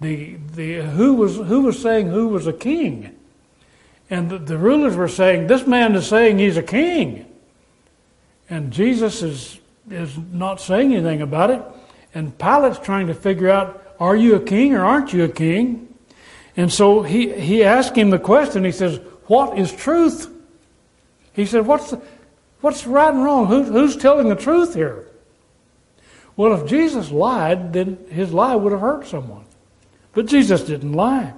the, 0.00 0.36
the, 0.54 0.82
who, 0.82 1.14
was, 1.14 1.36
who 1.36 1.62
was 1.62 1.80
saying 1.80 2.08
who 2.08 2.28
was 2.28 2.46
a 2.46 2.52
king? 2.52 3.16
And 4.10 4.30
the, 4.30 4.38
the 4.38 4.58
rulers 4.58 4.96
were 4.96 5.08
saying, 5.08 5.46
This 5.46 5.66
man 5.66 5.94
is 5.94 6.06
saying 6.06 6.38
he's 6.38 6.56
a 6.56 6.62
king. 6.62 7.26
And 8.48 8.72
Jesus 8.72 9.22
is, 9.22 9.58
is 9.90 10.16
not 10.32 10.60
saying 10.60 10.92
anything 10.92 11.22
about 11.22 11.50
it. 11.50 11.62
And 12.14 12.36
Pilate's 12.38 12.78
trying 12.78 13.08
to 13.08 13.14
figure 13.14 13.50
out, 13.50 13.82
Are 13.98 14.14
you 14.14 14.36
a 14.36 14.40
king 14.40 14.74
or 14.74 14.84
aren't 14.84 15.12
you 15.12 15.24
a 15.24 15.28
king? 15.28 15.94
And 16.56 16.72
so 16.72 17.02
he, 17.02 17.32
he 17.38 17.64
asked 17.64 17.96
him 17.96 18.10
the 18.10 18.18
question. 18.18 18.64
He 18.64 18.72
says, 18.72 19.00
What 19.26 19.58
is 19.58 19.72
truth? 19.72 20.32
He 21.32 21.46
said, 21.46 21.66
What's, 21.66 21.90
the, 21.90 22.00
what's 22.60 22.86
right 22.86 23.12
and 23.12 23.24
wrong? 23.24 23.46
Who, 23.46 23.64
who's 23.64 23.96
telling 23.96 24.28
the 24.28 24.36
truth 24.36 24.74
here? 24.74 25.05
Well, 26.36 26.60
if 26.60 26.68
Jesus 26.68 27.10
lied, 27.10 27.72
then 27.72 27.98
his 28.10 28.32
lie 28.32 28.54
would 28.54 28.72
have 28.72 28.80
hurt 28.80 29.06
someone. 29.06 29.44
But 30.12 30.26
Jesus 30.26 30.62
didn't 30.62 30.92
lie. 30.92 31.32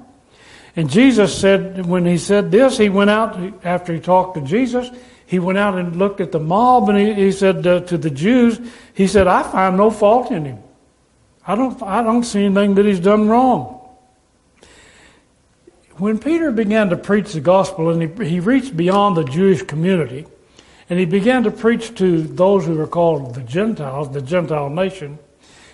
And 0.76 0.90
Jesus 0.90 1.36
said, 1.36 1.86
when 1.86 2.04
he 2.04 2.18
said 2.18 2.50
this, 2.50 2.78
he 2.78 2.88
went 2.88 3.10
out 3.10 3.36
after 3.64 3.92
he 3.92 4.00
talked 4.00 4.36
to 4.36 4.40
Jesus. 4.42 4.88
He 5.26 5.38
went 5.38 5.58
out 5.58 5.76
and 5.76 5.96
looked 5.96 6.20
at 6.20 6.32
the 6.32 6.40
mob 6.40 6.88
and 6.88 6.98
he, 6.98 7.14
he 7.14 7.32
said 7.32 7.66
uh, 7.66 7.80
to 7.80 7.98
the 7.98 8.10
Jews, 8.10 8.60
he 8.94 9.06
said, 9.06 9.26
I 9.26 9.42
find 9.42 9.76
no 9.76 9.90
fault 9.90 10.30
in 10.30 10.44
him. 10.44 10.58
I 11.46 11.54
don't, 11.54 11.82
I 11.82 12.02
don't 12.02 12.24
see 12.24 12.44
anything 12.44 12.74
that 12.76 12.86
he's 12.86 13.00
done 13.00 13.28
wrong. 13.28 13.74
When 15.96 16.18
Peter 16.18 16.52
began 16.52 16.90
to 16.90 16.96
preach 16.96 17.32
the 17.32 17.40
gospel 17.40 17.90
and 17.90 18.20
he, 18.20 18.28
he 18.28 18.40
reached 18.40 18.76
beyond 18.76 19.16
the 19.16 19.24
Jewish 19.24 19.62
community, 19.62 20.26
and 20.90 20.98
he 20.98 21.04
began 21.04 21.42
to 21.44 21.50
preach 21.50 21.94
to 21.96 22.22
those 22.22 22.64
who 22.64 22.74
were 22.74 22.86
called 22.86 23.34
the 23.34 23.42
Gentiles, 23.42 24.10
the 24.10 24.22
Gentile 24.22 24.70
nation. 24.70 25.18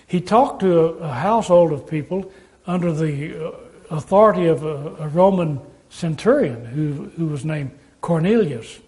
He 0.07 0.21
talked 0.21 0.59
to 0.59 0.79
a, 0.79 0.87
a 0.97 1.13
household 1.13 1.71
of 1.71 1.87
people 1.87 2.31
under 2.67 2.91
the 2.91 3.47
uh, 3.47 3.51
authority 3.89 4.47
of 4.47 4.63
a, 4.63 4.95
a, 5.03 5.07
Roman 5.09 5.61
centurion 5.89 6.65
who, 6.65 7.11
who 7.15 7.27
was 7.27 7.45
named 7.45 7.71
Cornelius. 8.01 8.79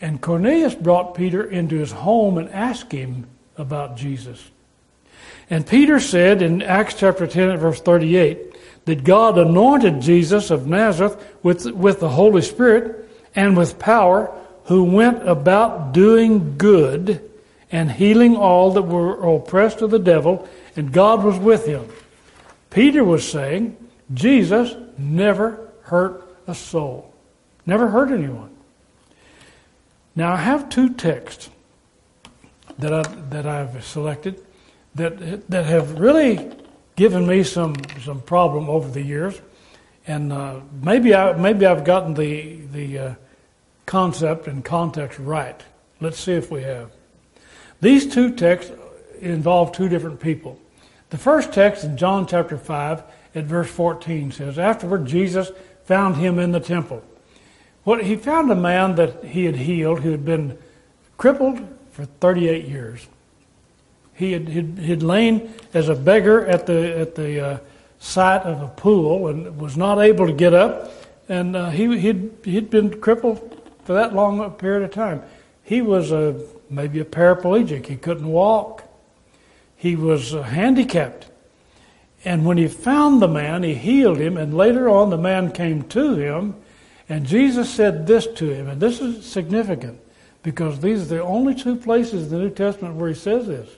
And 0.00 0.20
Cornelius 0.20 0.74
brought 0.74 1.14
Peter 1.14 1.42
into 1.42 1.76
his 1.76 1.92
home 1.92 2.38
and 2.38 2.48
asked 2.50 2.92
him 2.92 3.26
about 3.56 3.96
Jesus. 3.96 4.50
And 5.50 5.66
Peter 5.66 5.98
said 6.00 6.42
in 6.42 6.62
Acts 6.62 6.94
chapter 6.94 7.26
10 7.26 7.56
verse 7.56 7.80
38 7.80 8.84
that 8.84 9.04
God 9.04 9.38
anointed 9.38 10.00
Jesus 10.00 10.50
of 10.50 10.66
Nazareth 10.66 11.22
with, 11.42 11.66
with 11.72 12.00
the 12.00 12.08
Holy 12.08 12.42
Spirit 12.42 13.08
and 13.34 13.56
with 13.56 13.78
power 13.78 14.32
who 14.64 14.84
went 14.84 15.28
about 15.28 15.92
doing 15.92 16.56
good 16.56 17.30
and 17.70 17.90
healing 17.90 18.36
all 18.36 18.72
that 18.72 18.82
were 18.82 19.34
oppressed 19.34 19.82
of 19.82 19.90
the 19.90 19.98
devil, 19.98 20.48
and 20.76 20.92
God 20.92 21.24
was 21.24 21.38
with 21.38 21.66
him. 21.66 21.88
Peter 22.70 23.04
was 23.04 23.28
saying, 23.28 23.76
Jesus 24.12 24.74
never 24.96 25.72
hurt 25.82 26.36
a 26.46 26.54
soul, 26.54 27.12
never 27.66 27.88
hurt 27.88 28.10
anyone. 28.10 28.50
Now, 30.16 30.32
I 30.32 30.36
have 30.36 30.68
two 30.68 30.90
texts 30.90 31.50
that, 32.78 32.92
I, 32.92 33.02
that 33.30 33.46
I've 33.46 33.84
selected 33.84 34.44
that, 34.94 35.48
that 35.50 35.66
have 35.66 35.98
really 35.98 36.50
given 36.96 37.26
me 37.26 37.42
some, 37.42 37.74
some 38.02 38.20
problem 38.20 38.70
over 38.70 38.88
the 38.88 39.02
years. 39.02 39.40
And 40.06 40.32
uh, 40.32 40.60
maybe, 40.82 41.14
I, 41.14 41.32
maybe 41.32 41.66
I've 41.66 41.84
gotten 41.84 42.14
the, 42.14 42.60
the 42.72 42.98
uh, 42.98 43.14
concept 43.86 44.46
and 44.46 44.64
context 44.64 45.18
right. 45.18 45.60
Let's 46.00 46.18
see 46.18 46.32
if 46.32 46.50
we 46.50 46.62
have. 46.62 46.90
These 47.80 48.12
two 48.12 48.34
texts 48.34 48.72
involve 49.20 49.72
two 49.72 49.88
different 49.88 50.20
people. 50.20 50.58
The 51.10 51.18
first 51.18 51.52
text 51.52 51.84
in 51.84 51.96
John 51.96 52.26
chapter 52.26 52.56
5 52.56 53.02
at 53.34 53.44
verse 53.44 53.70
14 53.70 54.32
says, 54.32 54.58
Afterward, 54.58 55.06
Jesus 55.06 55.50
found 55.84 56.16
him 56.16 56.38
in 56.38 56.52
the 56.52 56.60
temple. 56.60 57.02
What 57.84 58.04
he 58.04 58.16
found 58.16 58.50
a 58.50 58.54
man 58.54 58.94
that 58.96 59.24
he 59.24 59.44
had 59.44 59.56
healed 59.56 60.00
who 60.00 60.10
had 60.10 60.24
been 60.24 60.58
crippled 61.16 61.60
for 61.92 62.04
38 62.04 62.66
years. 62.66 63.06
He 64.14 64.32
had, 64.32 64.48
he'd, 64.48 64.78
he'd 64.78 65.02
lain 65.02 65.52
as 65.72 65.88
a 65.88 65.94
beggar 65.94 66.46
at 66.46 66.66
the, 66.66 66.98
at 66.98 67.14
the 67.14 67.40
uh, 67.40 67.58
site 67.98 68.42
of 68.42 68.62
a 68.62 68.68
pool 68.68 69.28
and 69.28 69.60
was 69.60 69.76
not 69.76 69.98
able 69.98 70.26
to 70.26 70.32
get 70.32 70.54
up. 70.54 70.92
And 71.28 71.56
uh, 71.56 71.70
he, 71.70 71.98
he'd, 71.98 72.30
he'd 72.44 72.70
been 72.70 73.00
crippled 73.00 73.60
for 73.84 73.94
that 73.94 74.14
long 74.14 74.40
a 74.40 74.50
period 74.50 74.82
of 74.82 74.90
time. 74.90 75.22
He 75.62 75.80
was 75.80 76.12
a, 76.12 76.40
maybe 76.68 77.00
a 77.00 77.04
paraplegic. 77.04 77.86
He 77.86 77.96
couldn't 77.96 78.28
walk. 78.28 78.84
He 79.76 79.96
was 79.96 80.34
uh, 80.34 80.42
handicapped. 80.42 81.28
And 82.24 82.44
when 82.46 82.56
he 82.56 82.68
found 82.68 83.20
the 83.20 83.28
man, 83.28 83.62
he 83.62 83.74
healed 83.74 84.18
him, 84.18 84.36
and 84.36 84.56
later 84.56 84.88
on 84.88 85.10
the 85.10 85.18
man 85.18 85.52
came 85.52 85.82
to 85.90 86.16
him, 86.16 86.54
and 87.08 87.26
Jesus 87.26 87.68
said 87.68 88.06
this 88.06 88.26
to 88.26 88.50
him, 88.50 88.68
and 88.68 88.80
this 88.80 89.00
is 89.00 89.26
significant 89.26 90.00
because 90.42 90.80
these 90.80 91.02
are 91.02 91.16
the 91.16 91.22
only 91.22 91.54
two 91.54 91.76
places 91.76 92.24
in 92.24 92.28
the 92.30 92.44
New 92.44 92.50
Testament 92.50 92.94
where 92.94 93.08
he 93.08 93.14
says 93.14 93.46
this. 93.46 93.68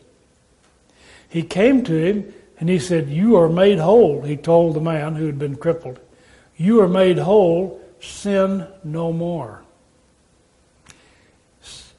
He 1.28 1.42
came 1.42 1.82
to 1.84 1.92
him 1.92 2.32
and 2.58 2.68
he 2.68 2.78
said, 2.78 3.08
You 3.08 3.36
are 3.36 3.48
made 3.48 3.78
whole, 3.78 4.22
he 4.22 4.36
told 4.36 4.74
the 4.74 4.80
man 4.80 5.16
who 5.16 5.26
had 5.26 5.38
been 5.38 5.56
crippled. 5.56 5.98
You 6.56 6.80
are 6.80 6.88
made 6.88 7.18
whole, 7.18 7.80
sin 8.00 8.66
no 8.84 9.12
more. 9.12 9.62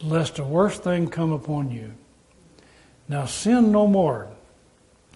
Lest 0.02 0.40
a 0.40 0.44
worse 0.44 0.78
thing 0.78 1.08
come 1.10 1.32
upon 1.32 1.72
you. 1.72 1.94
Now, 3.10 3.26
sin 3.26 3.72
no 3.72 3.88
more. 3.88 4.30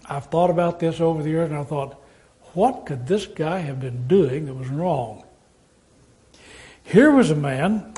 I've 0.08 0.26
thought 0.26 0.50
about 0.50 0.80
this 0.80 1.00
over 1.00 1.22
the 1.22 1.30
years 1.30 1.50
and 1.50 1.58
I 1.58 1.64
thought, 1.64 2.00
what 2.54 2.86
could 2.86 3.06
this 3.06 3.26
guy 3.26 3.58
have 3.60 3.80
been 3.80 4.06
doing 4.08 4.46
that 4.46 4.54
was 4.54 4.68
wrong? 4.68 5.24
Here 6.84 7.10
was 7.10 7.30
a 7.30 7.36
man 7.36 7.94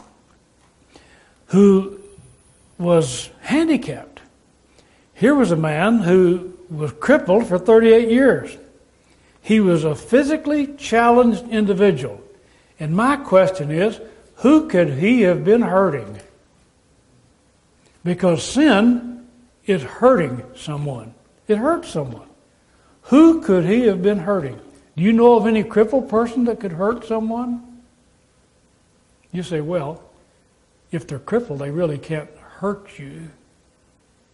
who 1.46 2.00
was 2.78 3.30
handicapped. 3.40 4.20
Here 5.14 5.34
was 5.34 5.50
a 5.50 5.56
man 5.56 6.00
who 6.00 6.56
was 6.68 6.92
crippled 6.92 7.46
for 7.46 7.58
38 7.58 8.08
years. 8.08 8.56
He 9.40 9.60
was 9.60 9.84
a 9.84 9.94
physically 9.94 10.74
challenged 10.74 11.48
individual. 11.48 12.20
And 12.80 12.94
my 12.94 13.16
question 13.16 13.70
is 13.70 14.00
who 14.36 14.68
could 14.68 14.94
he 14.94 15.22
have 15.22 15.44
been 15.44 15.62
hurting? 15.62 16.20
Because 18.04 18.44
sin 18.44 19.26
is 19.64 19.82
hurting 19.82 20.42
someone, 20.54 21.14
it 21.48 21.56
hurts 21.56 21.88
someone. 21.88 22.28
Who 23.04 23.40
could 23.40 23.64
he 23.64 23.86
have 23.86 24.02
been 24.02 24.18
hurting? 24.18 24.60
Do 24.96 25.02
you 25.02 25.12
know 25.12 25.36
of 25.36 25.46
any 25.46 25.64
crippled 25.64 26.08
person 26.08 26.44
that 26.44 26.60
could 26.60 26.72
hurt 26.72 27.04
someone? 27.06 27.82
You 29.32 29.42
say, 29.42 29.60
well, 29.60 30.02
if 30.92 31.06
they're 31.06 31.18
crippled, 31.18 31.58
they 31.58 31.70
really 31.70 31.98
can't 31.98 32.30
hurt 32.38 32.98
you. 32.98 33.30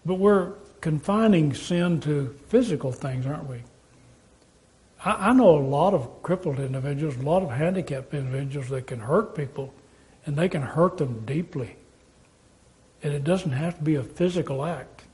But 0.04 0.16
we're 0.16 0.52
confining 0.80 1.54
sin 1.54 2.00
to 2.02 2.36
physical 2.48 2.92
things, 2.92 3.26
aren't 3.26 3.48
we? 3.48 3.62
I, 5.04 5.30
I 5.30 5.32
know 5.32 5.56
a 5.56 5.60
lot 5.60 5.94
of 5.94 6.22
crippled 6.22 6.58
individuals, 6.58 7.16
a 7.16 7.22
lot 7.22 7.42
of 7.42 7.50
handicapped 7.50 8.12
individuals 8.14 8.68
that 8.68 8.86
can 8.86 9.00
hurt 9.00 9.34
people, 9.34 9.72
and 10.26 10.36
they 10.36 10.48
can 10.48 10.62
hurt 10.62 10.98
them 10.98 11.24
deeply. 11.24 11.76
And 13.02 13.12
it 13.12 13.24
doesn't 13.24 13.52
have 13.52 13.78
to 13.78 13.82
be 13.82 13.94
a 13.94 14.02
physical 14.02 14.64
act. 14.64 15.04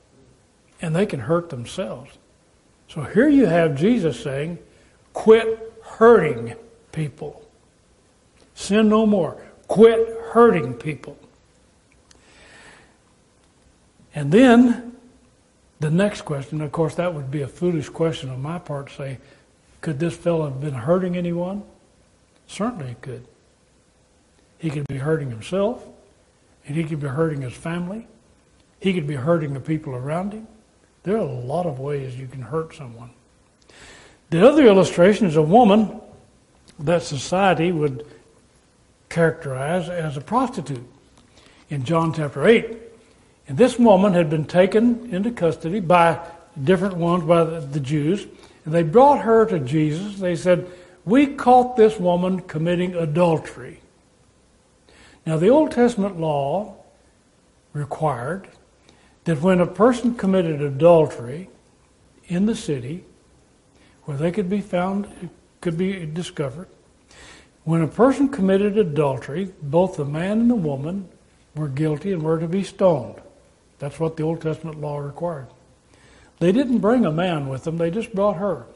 And 0.81 0.95
they 0.95 1.07
can 1.07 1.21
hurt 1.21 1.51
themselves. 1.51 2.19
So 2.89 3.03
here 3.03 3.29
you 3.29 3.47
have 3.47 3.77
Jesus 3.77 4.21
saying, 4.21 4.59
quit 5.13 5.75
hurting 5.83 6.55
people. 6.93 7.43
Sin 8.55 8.89
no 8.89 9.07
more. 9.07 9.41
Quit 9.69 10.09
hurting 10.33 10.75
people. 10.75 11.17
And 14.15 14.33
then 14.33 14.97
the 15.81 15.91
next 15.91 16.23
question, 16.23 16.61
of 16.63 16.73
course, 16.73 16.95
that 16.95 17.13
would 17.13 17.31
be 17.31 17.43
a 17.43 17.49
foolish 17.49 17.89
question 17.89 18.31
on 18.31 18.41
my 18.41 18.59
part 18.59 18.91
say, 18.91 19.19
could 19.81 19.99
this 19.99 20.17
fellow 20.17 20.49
have 20.49 20.61
been 20.61 20.75
hurting 20.75 21.17
anyone? 21.17 21.63
Certainly 22.47 22.89
he 22.89 22.95
could. 22.95 23.27
He 24.59 24.71
could 24.71 24.87
be 24.89 24.97
hurting 24.97 25.31
himself, 25.31 25.87
he 26.75 26.85
could 26.85 27.01
be 27.01 27.07
hurting 27.07 27.43
his 27.43 27.53
family. 27.53 28.07
He 28.81 28.93
could 28.93 29.07
be 29.07 29.15
hurting 29.15 29.55
the 29.55 29.61
people 29.61 29.95
around 29.95 30.33
him. 30.33 30.49
There 31.05 31.17
are 31.17 31.21
a 31.21 31.25
lot 31.25 31.67
of 31.67 31.79
ways 31.79 32.19
you 32.19 32.27
can 32.27 32.43
hurt 32.43 32.75
someone. 32.75 33.11
The 34.31 34.47
other 34.47 34.67
illustration 34.67 35.27
is 35.29 35.37
a 35.37 35.43
woman 35.43 36.01
that 36.81 37.03
society 37.03 37.71
would 37.71 38.05
characterize 39.09 39.89
as 39.89 40.17
a 40.17 40.21
prostitute 40.21 40.85
in 41.71 41.85
John 41.85 42.13
chapter 42.13 42.47
8. 42.47 42.77
And 43.49 43.57
this 43.57 43.79
woman 43.79 44.15
had 44.15 44.29
been 44.29 44.45
taken 44.45 45.15
into 45.15 45.31
custody 45.31 45.79
by 45.79 46.19
different 46.65 46.97
ones, 46.97 47.25
by 47.25 47.45
the, 47.45 47.61
the 47.61 47.81
Jews, 47.81 48.27
and 48.65 48.75
they 48.75 48.83
brought 48.83 49.21
her 49.21 49.47
to 49.47 49.61
Jesus. 49.61 50.19
They 50.19 50.35
said, 50.35 50.69
We 51.05 51.29
caught 51.29 51.77
this 51.77 51.99
woman 52.01 52.41
committing 52.41 52.97
adultery. 52.97 53.81
Now, 55.27 55.37
the 55.37 55.49
Old 55.49 55.73
Testament 55.73 56.21
law 56.21 56.77
required 57.73 58.49
that 59.25 59.43
when 59.43 59.61
a 59.61 59.67
person 59.67 60.15
committed 60.15 60.63
adultery 60.63 61.51
in 62.29 62.47
the 62.47 62.55
city, 62.55 63.05
where 64.05 64.17
they 64.17 64.31
could 64.31 64.49
be 64.49 64.61
found, 64.61 65.31
could 65.61 65.77
be 65.77 66.07
discovered, 66.07 66.69
when 67.65 67.83
a 67.83 67.89
person 67.89 68.29
committed 68.29 68.79
adultery, 68.79 69.53
both 69.61 69.97
the 69.97 70.05
man 70.05 70.43
and 70.43 70.51
the 70.51 70.55
woman 70.55 71.09
were 71.57 71.67
guilty 71.67 72.13
and 72.13 72.23
were 72.23 72.39
to 72.39 72.47
be 72.47 72.63
stoned. 72.63 73.21
That's 73.81 73.99
what 73.99 74.17
the 74.17 74.23
Old 74.23 74.41
Testament 74.41 74.81
law 74.81 74.99
required. 74.99 75.49
They 76.39 76.53
didn't 76.53 76.79
bring 76.79 77.05
a 77.05 77.11
man 77.11 77.49
with 77.49 77.65
them, 77.65 77.79
they 77.79 77.91
just 77.91 78.15
brought 78.15 78.37
her. 78.37 78.67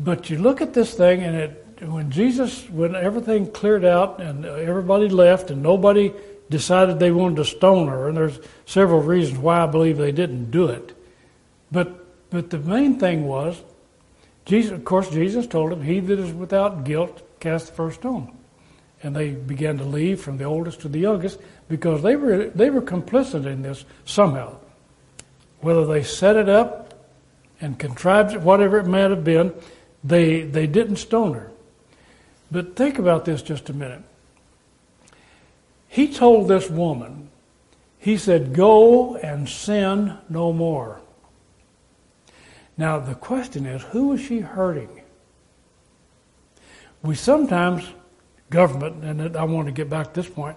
But 0.00 0.28
you 0.30 0.38
look 0.38 0.60
at 0.60 0.74
this 0.74 0.94
thing, 0.94 1.22
and 1.22 1.36
it, 1.36 1.63
when 1.92 2.10
Jesus, 2.10 2.68
when 2.70 2.94
everything 2.94 3.50
cleared 3.50 3.84
out 3.84 4.20
and 4.20 4.44
everybody 4.44 5.08
left 5.08 5.50
and 5.50 5.62
nobody 5.62 6.12
decided 6.50 6.98
they 6.98 7.10
wanted 7.10 7.36
to 7.36 7.44
stone 7.44 7.88
her, 7.88 8.08
and 8.08 8.16
there's 8.16 8.38
several 8.66 9.00
reasons 9.00 9.38
why 9.38 9.62
I 9.62 9.66
believe 9.66 9.96
they 9.96 10.12
didn't 10.12 10.50
do 10.50 10.68
it. 10.68 10.96
But, 11.70 12.30
but 12.30 12.50
the 12.50 12.58
main 12.58 12.98
thing 12.98 13.26
was, 13.26 13.60
Jesus, 14.44 14.72
of 14.72 14.84
course, 14.84 15.10
Jesus 15.10 15.46
told 15.46 15.72
him, 15.72 15.82
He 15.82 16.00
that 16.00 16.18
is 16.18 16.32
without 16.32 16.84
guilt 16.84 17.22
cast 17.40 17.68
the 17.68 17.72
first 17.72 18.00
stone. 18.00 18.36
And 19.02 19.14
they 19.14 19.30
began 19.30 19.78
to 19.78 19.84
leave 19.84 20.20
from 20.20 20.38
the 20.38 20.44
oldest 20.44 20.80
to 20.82 20.88
the 20.88 20.98
youngest 20.98 21.40
because 21.68 22.02
they 22.02 22.16
were, 22.16 22.48
they 22.48 22.70
were 22.70 22.82
complicit 22.82 23.46
in 23.46 23.62
this 23.62 23.84
somehow. 24.04 24.56
Whether 25.60 25.86
they 25.86 26.02
set 26.02 26.36
it 26.36 26.48
up 26.48 26.94
and 27.60 27.78
contrived 27.78 28.34
it, 28.34 28.40
whatever 28.40 28.78
it 28.78 28.86
might 28.86 29.10
have 29.10 29.24
been, 29.24 29.52
they, 30.02 30.42
they 30.42 30.66
didn't 30.66 30.96
stone 30.96 31.34
her. 31.34 31.50
But 32.50 32.76
think 32.76 32.98
about 32.98 33.24
this 33.24 33.42
just 33.42 33.70
a 33.70 33.72
minute. 33.72 34.02
He 35.88 36.12
told 36.12 36.48
this 36.48 36.68
woman, 36.68 37.30
he 37.98 38.16
said, 38.16 38.52
Go 38.52 39.16
and 39.16 39.48
sin 39.48 40.18
no 40.28 40.52
more. 40.52 41.00
Now, 42.76 42.98
the 42.98 43.14
question 43.14 43.66
is, 43.66 43.82
who 43.82 44.12
is 44.12 44.20
she 44.20 44.40
hurting? 44.40 45.02
We 47.02 47.14
sometimes, 47.14 47.84
government, 48.50 49.04
and 49.04 49.36
I 49.36 49.44
want 49.44 49.66
to 49.66 49.72
get 49.72 49.88
back 49.88 50.12
to 50.12 50.20
this 50.20 50.30
point, 50.30 50.56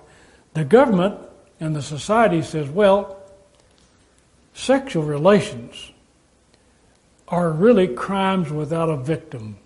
the 0.53 0.65
government 0.65 1.19
and 1.59 1.75
the 1.75 1.81
society 1.81 2.41
says, 2.41 2.69
well, 2.69 3.19
sexual 4.53 5.03
relations 5.03 5.91
are 7.27 7.51
really 7.51 7.87
crimes 7.87 8.51
without 8.51 8.89
a 8.89 8.97
victim, 8.97 9.57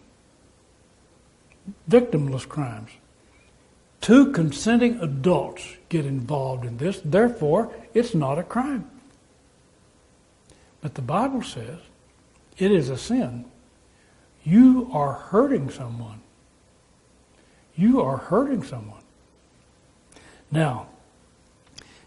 victimless 1.89 2.47
crimes. 2.47 2.91
Two 3.99 4.31
consenting 4.31 4.99
adults 4.99 5.77
get 5.89 6.05
involved 6.05 6.65
in 6.65 6.77
this, 6.77 6.99
therefore, 7.03 7.71
it's 7.93 8.15
not 8.15 8.39
a 8.39 8.43
crime. 8.43 8.89
But 10.81 10.95
the 10.95 11.01
Bible 11.01 11.43
says 11.43 11.79
it 12.57 12.71
is 12.71 12.89
a 12.89 12.97
sin. 12.97 13.45
You 14.43 14.89
are 14.91 15.13
hurting 15.13 15.69
someone. 15.69 16.21
You 17.75 18.01
are 18.01 18.17
hurting 18.17 18.63
someone. 18.63 19.03
Now, 20.51 20.88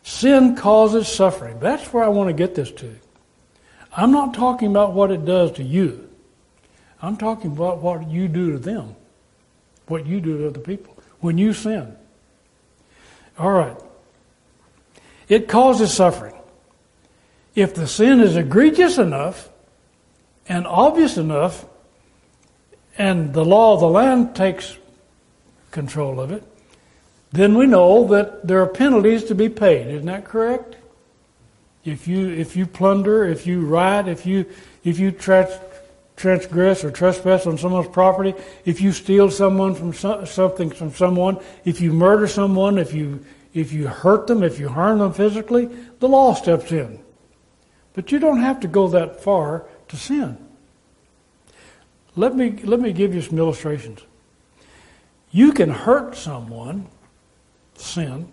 sin 0.03 0.57
causes 0.57 1.09
suffering. 1.09 1.61
That's 1.61 1.92
where 1.92 2.05
I 2.05 2.09
want 2.09 2.29
to 2.29 2.35
get 2.35 2.55
this 2.55 2.70
to. 2.72 2.96
I'm 3.96 4.11
not 4.11 4.35
talking 4.35 4.68
about 4.68 4.92
what 4.92 5.12
it 5.12 5.24
does 5.24 5.53
to 5.53 5.62
you. 5.62 6.11
I'm 7.00 7.16
talking 7.16 7.53
about 7.53 7.79
what 7.83 8.09
you 8.09 8.29
do 8.29 8.53
to 8.53 8.59
them, 8.59 8.96
what 9.87 10.07
you 10.07 10.20
do 10.20 10.38
to 10.38 10.49
other 10.49 10.61
people 10.61 10.97
when 11.20 11.38
you 11.38 11.53
sin. 11.53 11.97
All 13.38 13.53
right. 13.53 13.77
It 15.29 15.49
causes 15.49 15.92
suffering. 15.92 16.35
If 17.55 17.75
the 17.75 17.87
sin 17.87 18.20
is 18.20 18.37
egregious 18.37 18.99
enough 18.99 19.49
and 20.49 20.66
obvious 20.66 21.16
enough, 21.16 21.64
and 22.97 23.33
the 23.33 23.44
law 23.44 23.75
of 23.75 23.81
the 23.81 23.88
land 23.88 24.37
takes 24.37 24.77
control 25.70 26.20
of 26.20 26.31
it, 26.31 26.42
then 27.33 27.57
we 27.59 27.66
know 27.66 28.07
that 28.09 28.47
there 28.47 28.61
are 28.61 28.66
penalties 28.66 29.25
to 29.25 29.35
be 29.35 29.49
paid. 29.49 29.88
Isn't 29.88 30.07
that 30.07 30.25
correct? 30.25 30.77
If 31.85 32.07
you 32.07 32.29
if 32.29 32.57
you 32.57 32.66
plunder, 32.66 33.25
if 33.25 33.47
you 33.47 33.66
riot, 33.66 34.09
if 34.09 34.25
you 34.25 34.47
if 34.85 34.99
you 34.99 35.11
trans, 35.11 35.51
transgress 36.16 36.85
or 36.85 36.90
trespass 36.90 37.46
on 37.46 37.59
someone's 37.59 37.88
property, 37.88 38.35
if 38.64 38.81
you 38.81 38.92
steal 38.92 39.31
someone 39.31 39.74
from 39.74 39.92
so, 39.92 40.24
something 40.24 40.70
from 40.70 40.92
someone, 40.92 41.38
if 41.64 41.81
you 41.81 41.92
murder 41.92 42.27
someone, 42.27 42.79
if 42.79 42.92
you 42.92 43.24
if 43.55 43.72
you 43.72 43.87
hurt 43.87 44.27
them, 44.27 44.42
if 44.42 44.59
you 44.59 44.68
harm 44.68 44.98
them 44.98 45.12
physically, 45.12 45.66
the 46.00 46.09
law 46.09 46.35
steps 46.35 46.72
in. 46.72 47.00
But 47.94 48.11
you 48.11 48.18
don't 48.18 48.40
have 48.40 48.61
to 48.61 48.68
go 48.68 48.88
that 48.88 49.22
far 49.22 49.64
to 49.88 49.96
sin. 49.96 50.37
Let 52.16 52.35
me, 52.37 52.50
let 52.64 52.81
me 52.81 52.92
give 52.92 53.14
you 53.14 53.22
some 53.22 53.38
illustrations. 53.38 54.00
You 55.31 55.53
can 55.53 55.70
hurt 55.70 56.16
someone, 56.16 56.88
sin, 57.77 58.33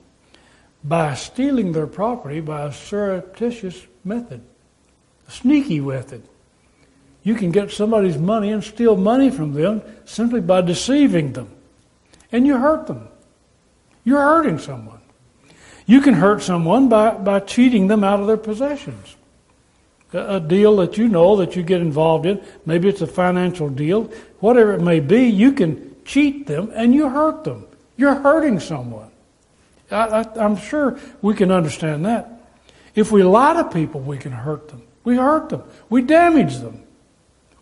by 0.83 1.13
stealing 1.13 1.71
their 1.71 1.87
property 1.87 2.41
by 2.41 2.65
a 2.65 2.73
surreptitious 2.73 3.85
method, 4.03 4.43
a 5.27 5.31
sneaky 5.31 5.79
method. 5.79 6.23
You 7.23 7.35
can 7.35 7.51
get 7.51 7.71
somebody's 7.71 8.17
money 8.17 8.51
and 8.51 8.63
steal 8.63 8.95
money 8.95 9.29
from 9.29 9.53
them 9.53 9.81
simply 10.05 10.41
by 10.41 10.61
deceiving 10.61 11.33
them. 11.33 11.49
And 12.31 12.47
you 12.47 12.57
hurt 12.57 12.87
them. 12.87 13.07
You're 14.03 14.21
hurting 14.21 14.57
someone. 14.57 14.99
You 15.85 16.01
can 16.01 16.13
hurt 16.13 16.41
someone 16.41 16.89
by, 16.89 17.11
by 17.11 17.41
cheating 17.41 17.87
them 17.87 18.03
out 18.03 18.19
of 18.19 18.27
their 18.27 18.37
possessions. 18.37 19.15
A, 20.13 20.35
a 20.35 20.39
deal 20.39 20.77
that 20.77 20.97
you 20.97 21.07
know 21.07 21.35
that 21.37 21.55
you 21.55 21.63
get 21.63 21.81
involved 21.81 22.25
in, 22.25 22.41
maybe 22.65 22.89
it's 22.89 23.01
a 23.01 23.07
financial 23.07 23.69
deal, 23.69 24.11
whatever 24.39 24.73
it 24.73 24.81
may 24.81 24.99
be, 24.99 25.23
you 25.23 25.51
can 25.51 25.95
cheat 26.05 26.47
them 26.47 26.71
and 26.73 26.93
you 26.93 27.09
hurt 27.09 27.43
them. 27.43 27.67
You're 27.97 28.15
hurting 28.15 28.59
someone. 28.59 29.11
I, 29.91 30.25
am 30.37 30.55
sure 30.55 30.97
we 31.21 31.35
can 31.35 31.51
understand 31.51 32.05
that. 32.05 32.31
If 32.95 33.11
we 33.11 33.23
lie 33.23 33.53
to 33.53 33.65
people, 33.65 34.01
we 34.01 34.17
can 34.17 34.31
hurt 34.31 34.69
them. 34.69 34.81
We 35.03 35.17
hurt 35.17 35.49
them. 35.49 35.63
We 35.89 36.01
damage 36.01 36.57
them. 36.57 36.83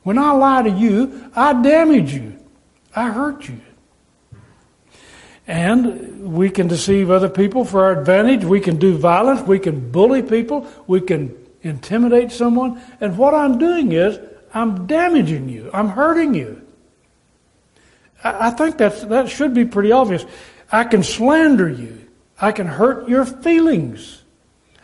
When 0.03 0.17
I 0.17 0.31
lie 0.31 0.63
to 0.63 0.69
you, 0.69 1.31
I 1.35 1.61
damage 1.61 2.13
you. 2.13 2.37
I 2.95 3.11
hurt 3.11 3.47
you. 3.47 3.59
And 5.47 6.33
we 6.33 6.49
can 6.49 6.67
deceive 6.67 7.09
other 7.09 7.29
people 7.29 7.65
for 7.65 7.85
our 7.85 7.99
advantage. 7.99 8.45
We 8.45 8.59
can 8.59 8.77
do 8.77 8.97
violence. 8.97 9.41
We 9.41 9.59
can 9.59 9.91
bully 9.91 10.21
people. 10.21 10.67
We 10.85 11.01
can 11.01 11.35
intimidate 11.61 12.31
someone. 12.31 12.81
And 13.01 13.17
what 13.17 13.33
I'm 13.33 13.57
doing 13.57 13.91
is 13.91 14.19
I'm 14.53 14.85
damaging 14.85 15.49
you. 15.49 15.69
I'm 15.73 15.89
hurting 15.89 16.33
you. 16.33 16.61
I 18.23 18.51
think 18.51 18.77
that's, 18.77 19.03
that 19.05 19.29
should 19.29 19.53
be 19.53 19.65
pretty 19.65 19.91
obvious. 19.91 20.25
I 20.71 20.83
can 20.83 21.03
slander 21.03 21.69
you. 21.69 22.07
I 22.39 22.51
can 22.51 22.67
hurt 22.67 23.09
your 23.09 23.25
feelings. 23.25 24.21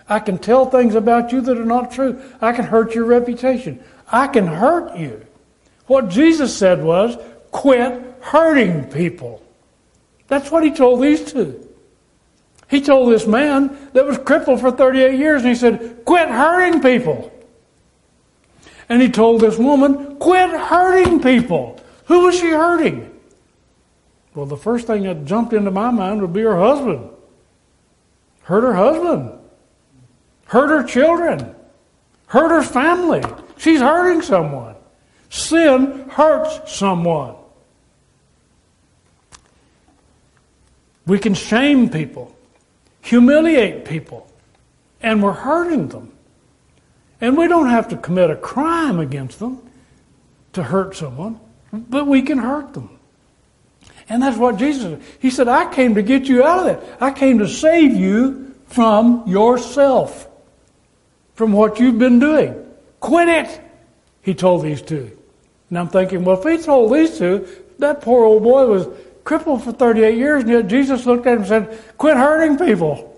I 0.08 0.20
can 0.20 0.38
tell 0.38 0.70
things 0.70 0.96
about 0.96 1.32
you 1.32 1.42
that 1.42 1.58
are 1.58 1.66
not 1.66 1.92
true. 1.92 2.22
I 2.42 2.54
can 2.54 2.66
hurt 2.66 2.96
your 2.96 3.06
reputation. 3.06 3.84
I 4.12 4.28
can 4.28 4.48
hurt 4.48 4.98
you. 4.98 5.26
What 5.88 6.10
Jesus 6.10 6.56
said 6.56 6.84
was, 6.84 7.18
quit 7.52 8.18
hurting 8.22 8.86
people. 8.86 9.42
That's 10.28 10.52
what 10.52 10.64
he 10.64 10.72
told 10.72 11.02
these 11.02 11.32
two. 11.32 11.62
He 12.68 12.82
told 12.82 13.12
this 13.12 13.28
man 13.28 13.78
that 13.94 14.06
was 14.06 14.18
crippled 14.18 14.60
for 14.60 14.72
38 14.72 15.20
years, 15.20 15.42
and 15.42 15.50
he 15.50 15.56
said, 15.56 16.04
quit 16.06 16.30
hurting 16.30 16.82
people. 16.82 17.32
And 18.90 19.02
he 19.02 19.10
told 19.10 19.42
this 19.42 19.58
woman, 19.58 20.18
quit 20.18 20.50
hurting 20.50 21.22
people. 21.22 21.80
Who 22.06 22.26
was 22.26 22.38
she 22.40 22.50
hurting? 22.50 23.12
Well, 24.34 24.46
the 24.46 24.58
first 24.58 24.88
thing 24.88 25.04
that 25.04 25.26
jumped 25.26 25.54
into 25.54 25.72
my 25.72 25.92
mind 25.92 26.22
would 26.22 26.34
be 26.34 26.42
her 26.42 26.58
husband 26.58 27.10
hurt 28.46 28.62
her 28.62 28.74
husband, 28.74 29.32
hurt 30.46 30.70
her 30.70 30.84
children, 30.84 31.56
hurt 32.28 32.50
her 32.50 32.62
family. 32.62 33.24
She's 33.66 33.80
hurting 33.80 34.22
someone. 34.22 34.76
Sin 35.32 36.08
hurts 36.10 36.72
someone. 36.72 37.34
We 41.08 41.18
can 41.18 41.34
shame 41.34 41.90
people, 41.90 42.36
humiliate 43.02 43.86
people, 43.86 44.32
and 45.02 45.24
we're 45.24 45.32
hurting 45.32 45.88
them. 45.88 46.12
And 47.20 47.36
we 47.36 47.48
don't 47.48 47.72
have 47.72 47.88
to 47.88 47.98
commit 47.98 48.30
a 48.30 48.36
crime 48.36 49.00
against 49.00 49.40
them 49.40 49.68
to 50.54 50.62
hurt 50.62 50.96
someone, 50.96 51.40
but 51.74 52.06
we 52.06 52.22
can 52.22 52.38
hurt 52.38 52.76
them. 52.76 53.00
And 54.08 54.22
that's 54.22 54.38
what 54.38 54.58
Jesus 54.58 54.84
said. 54.84 55.02
He 55.20 55.32
said, 55.32 55.48
I 55.48 55.74
came 55.74 55.96
to 55.96 56.04
get 56.04 56.26
you 56.26 56.44
out 56.44 56.60
of 56.60 56.66
that. 56.66 57.02
I 57.02 57.10
came 57.10 57.40
to 57.40 57.48
save 57.48 57.96
you 57.96 58.54
from 58.68 59.28
yourself, 59.28 60.28
from 61.34 61.52
what 61.52 61.80
you've 61.80 61.98
been 61.98 62.20
doing. 62.20 62.62
Quit 63.00 63.28
it, 63.28 63.62
he 64.22 64.34
told 64.34 64.64
these 64.64 64.82
two. 64.82 65.18
And 65.70 65.80
I'm 65.80 65.90
thinking, 65.90 66.24
well, 66.24 66.40
if 66.40 66.44
he 66.46 66.64
told 66.64 66.94
these 66.94 67.18
two, 67.18 67.48
that 67.80 68.02
poor 68.02 68.26
old 68.26 68.44
boy 68.44 68.66
was 68.68 68.88
crippled 69.24 69.64
for 69.64 69.72
38 69.72 70.18
years, 70.18 70.44
and 70.44 70.52
yet 70.52 70.68
Jesus 70.68 71.06
looked 71.06 71.28
at 71.28 71.34
him 71.34 71.40
and 71.40 71.48
said, 71.48 71.98
Quit 71.98 72.18
hurting 72.18 72.58
people. 72.58 73.12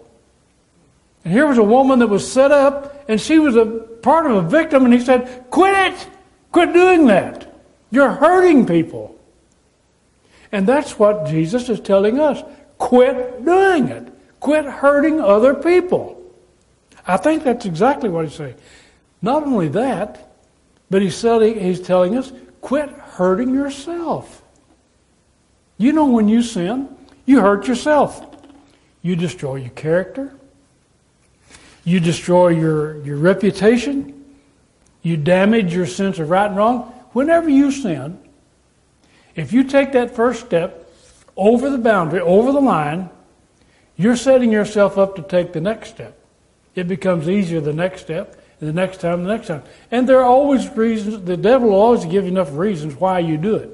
And 1.23 1.33
here 1.33 1.45
was 1.45 1.57
a 1.57 1.63
woman 1.63 1.99
that 1.99 2.07
was 2.07 2.29
set 2.29 2.51
up, 2.51 3.05
and 3.09 3.19
she 3.19 3.39
was 3.39 3.55
a 3.55 3.65
part 4.01 4.25
of 4.25 4.37
a 4.37 4.41
victim, 4.41 4.85
and 4.85 4.93
he 4.93 4.99
said, 4.99 5.45
Quit 5.49 5.93
it! 5.93 6.07
Quit 6.51 6.73
doing 6.73 7.07
that. 7.07 7.53
You're 7.91 8.11
hurting 8.11 8.65
people. 8.65 9.19
And 10.51 10.65
that's 10.65 10.97
what 10.97 11.27
Jesus 11.27 11.69
is 11.69 11.79
telling 11.79 12.19
us. 12.19 12.41
Quit 12.77 13.43
doing 13.43 13.89
it. 13.89 14.13
Quit 14.39 14.65
hurting 14.65 15.19
other 15.19 15.53
people. 15.53 16.13
I 17.05 17.17
think 17.17 17.43
that's 17.43 17.65
exactly 17.65 18.09
what 18.09 18.25
he's 18.25 18.35
saying. 18.35 18.55
Not 19.21 19.43
only 19.43 19.67
that, 19.69 20.31
but 20.89 21.01
he's, 21.01 21.19
telling, 21.21 21.59
he's 21.59 21.81
telling 21.81 22.17
us 22.17 22.31
quit 22.61 22.89
hurting 22.89 23.53
yourself. 23.53 24.43
You 25.77 25.93
know, 25.93 26.05
when 26.05 26.27
you 26.27 26.41
sin, 26.41 26.95
you 27.25 27.41
hurt 27.41 27.67
yourself. 27.67 28.25
You 29.01 29.15
destroy 29.15 29.55
your 29.55 29.69
character. 29.71 30.33
You 31.83 31.99
destroy 31.99 32.49
your, 32.49 33.03
your 33.05 33.17
reputation. 33.17 34.25
You 35.01 35.17
damage 35.17 35.73
your 35.73 35.85
sense 35.85 36.19
of 36.19 36.29
right 36.29 36.47
and 36.47 36.57
wrong. 36.57 36.93
Whenever 37.13 37.49
you 37.49 37.71
sin, 37.71 38.19
if 39.35 39.53
you 39.53 39.63
take 39.63 39.93
that 39.93 40.15
first 40.15 40.45
step 40.45 40.91
over 41.35 41.69
the 41.69 41.77
boundary, 41.77 42.19
over 42.19 42.51
the 42.51 42.59
line, 42.59 43.09
you're 43.95 44.15
setting 44.15 44.51
yourself 44.51 44.97
up 44.97 45.15
to 45.15 45.21
take 45.21 45.53
the 45.53 45.61
next 45.61 45.89
step. 45.89 46.17
It 46.75 46.87
becomes 46.87 47.29
easier 47.29 47.61
the 47.61 47.73
next 47.73 48.01
step, 48.01 48.35
the 48.59 48.73
next 48.73 49.01
time, 49.01 49.23
the 49.23 49.29
next 49.29 49.47
time. 49.47 49.63
And 49.91 50.07
there 50.07 50.19
are 50.19 50.25
always 50.25 50.69
reasons, 50.75 51.23
the 51.23 51.37
devil 51.37 51.69
will 51.69 51.75
always 51.75 52.05
give 52.05 52.23
you 52.23 52.31
enough 52.31 52.53
reasons 52.53 52.95
why 52.95 53.19
you 53.19 53.37
do 53.37 53.55
it. 53.55 53.73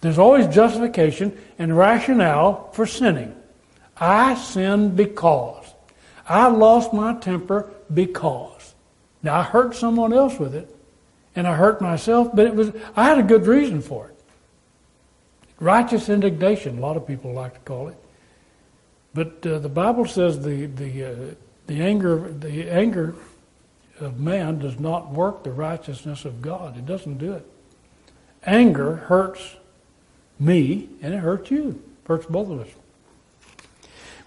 There's 0.00 0.18
always 0.18 0.46
justification 0.46 1.36
and 1.58 1.76
rationale 1.76 2.70
for 2.72 2.86
sinning. 2.86 3.34
I 3.96 4.34
sinned 4.36 4.96
because. 4.96 5.66
I 6.28 6.48
lost 6.48 6.92
my 6.92 7.14
temper 7.14 7.70
because. 7.92 8.74
Now 9.22 9.40
I 9.40 9.42
hurt 9.42 9.74
someone 9.74 10.12
else 10.12 10.38
with 10.38 10.54
it, 10.54 10.74
and 11.34 11.46
I 11.46 11.54
hurt 11.56 11.80
myself, 11.80 12.30
but 12.34 12.46
it 12.46 12.54
was 12.54 12.70
I 12.94 13.04
had 13.04 13.18
a 13.18 13.22
good 13.22 13.46
reason 13.46 13.80
for 13.80 14.08
it. 14.08 14.14
Righteous 15.58 16.08
indignation, 16.08 16.78
a 16.78 16.80
lot 16.80 16.96
of 16.96 17.06
people 17.06 17.32
like 17.32 17.54
to 17.54 17.60
call 17.60 17.88
it. 17.88 17.96
But 19.14 19.44
uh, 19.44 19.58
the 19.58 19.68
Bible 19.68 20.06
says 20.06 20.44
the 20.44 20.66
the 20.66 21.04
uh, 21.04 21.34
the 21.66 21.82
anger 21.82 22.32
the 22.32 22.70
anger 22.70 23.16
of 24.00 24.18
man 24.18 24.58
does 24.58 24.78
not 24.78 25.10
work 25.10 25.44
the 25.44 25.52
righteousness 25.52 26.24
of 26.24 26.42
God. 26.42 26.76
It 26.76 26.86
doesn't 26.86 27.18
do 27.18 27.32
it. 27.32 27.46
Anger 28.44 28.96
hurts 28.96 29.56
me, 30.38 30.88
and 31.02 31.14
it 31.14 31.18
hurts 31.18 31.50
you. 31.50 31.82
It 32.04 32.08
hurts 32.08 32.26
both 32.26 32.50
of 32.50 32.60
us. 32.60 32.68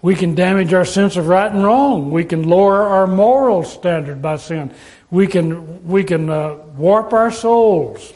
We 0.02 0.16
can 0.16 0.34
damage 0.34 0.74
our 0.74 0.84
sense 0.84 1.16
of 1.16 1.28
right 1.28 1.50
and 1.50 1.64
wrong. 1.64 2.10
We 2.10 2.24
can 2.24 2.48
lower 2.48 2.82
our 2.82 3.06
moral 3.06 3.62
standard 3.62 4.20
by 4.20 4.36
sin. 4.36 4.74
We 5.10 5.28
can, 5.28 5.86
we 5.86 6.02
can 6.02 6.28
uh, 6.28 6.54
warp 6.76 7.12
our 7.12 7.30
souls. 7.30 8.12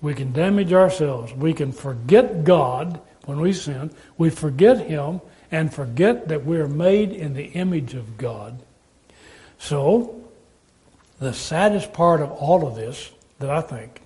We 0.00 0.14
can 0.14 0.32
damage 0.32 0.72
ourselves. 0.72 1.32
We 1.32 1.52
can 1.52 1.72
forget 1.72 2.44
God 2.44 3.00
when 3.24 3.40
we 3.40 3.52
sin. 3.52 3.90
We 4.18 4.30
forget 4.30 4.86
Him 4.86 5.20
and 5.50 5.72
forget 5.72 6.28
that 6.28 6.44
we 6.44 6.58
are 6.58 6.68
made 6.68 7.10
in 7.12 7.34
the 7.34 7.44
image 7.44 7.94
of 7.94 8.16
God. 8.16 8.62
So, 9.58 10.21
the 11.22 11.32
saddest 11.32 11.92
part 11.92 12.20
of 12.20 12.32
all 12.32 12.66
of 12.66 12.74
this, 12.74 13.10
that 13.38 13.48
I 13.48 13.60
think, 13.60 14.02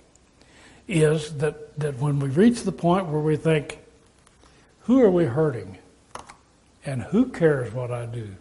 is 0.87 1.37
that, 1.37 1.77
that 1.79 1.97
when 1.97 2.19
we 2.19 2.29
reach 2.29 2.61
the 2.61 2.71
point 2.71 3.07
where 3.07 3.19
we 3.19 3.35
think, 3.35 3.79
who 4.81 5.01
are 5.01 5.09
we 5.09 5.25
hurting? 5.25 5.77
And 6.85 7.01
who 7.01 7.25
cares 7.25 7.73
what 7.73 7.91
I 7.91 8.05
do? 8.05 8.35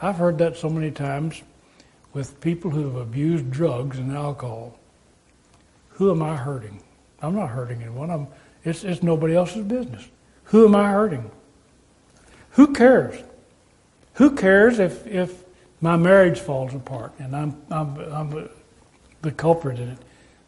I've 0.00 0.16
heard 0.16 0.38
that 0.38 0.56
so 0.56 0.70
many 0.70 0.90
times 0.90 1.42
with 2.12 2.40
people 2.40 2.70
who 2.70 2.84
have 2.84 2.96
abused 2.96 3.50
drugs 3.50 3.98
and 3.98 4.12
alcohol. 4.12 4.78
Who 5.90 6.10
am 6.10 6.22
I 6.22 6.36
hurting? 6.36 6.82
I'm 7.20 7.34
not 7.34 7.50
hurting 7.50 7.82
anyone. 7.82 8.10
I'm, 8.10 8.28
it's, 8.64 8.84
it's 8.84 9.02
nobody 9.02 9.34
else's 9.34 9.64
business. 9.64 10.08
Who 10.44 10.66
am 10.66 10.76
I 10.76 10.90
hurting? 10.90 11.30
Who 12.50 12.72
cares? 12.72 13.22
Who 14.14 14.30
cares 14.30 14.78
if, 14.78 15.06
if 15.06 15.43
my 15.84 15.96
marriage 15.96 16.40
falls 16.40 16.74
apart 16.74 17.12
and 17.18 17.36
I'm, 17.36 17.62
I'm, 17.70 17.96
I'm 17.98 18.50
the 19.22 19.30
culprit 19.30 19.78
in 19.78 19.90
it? 19.90 19.98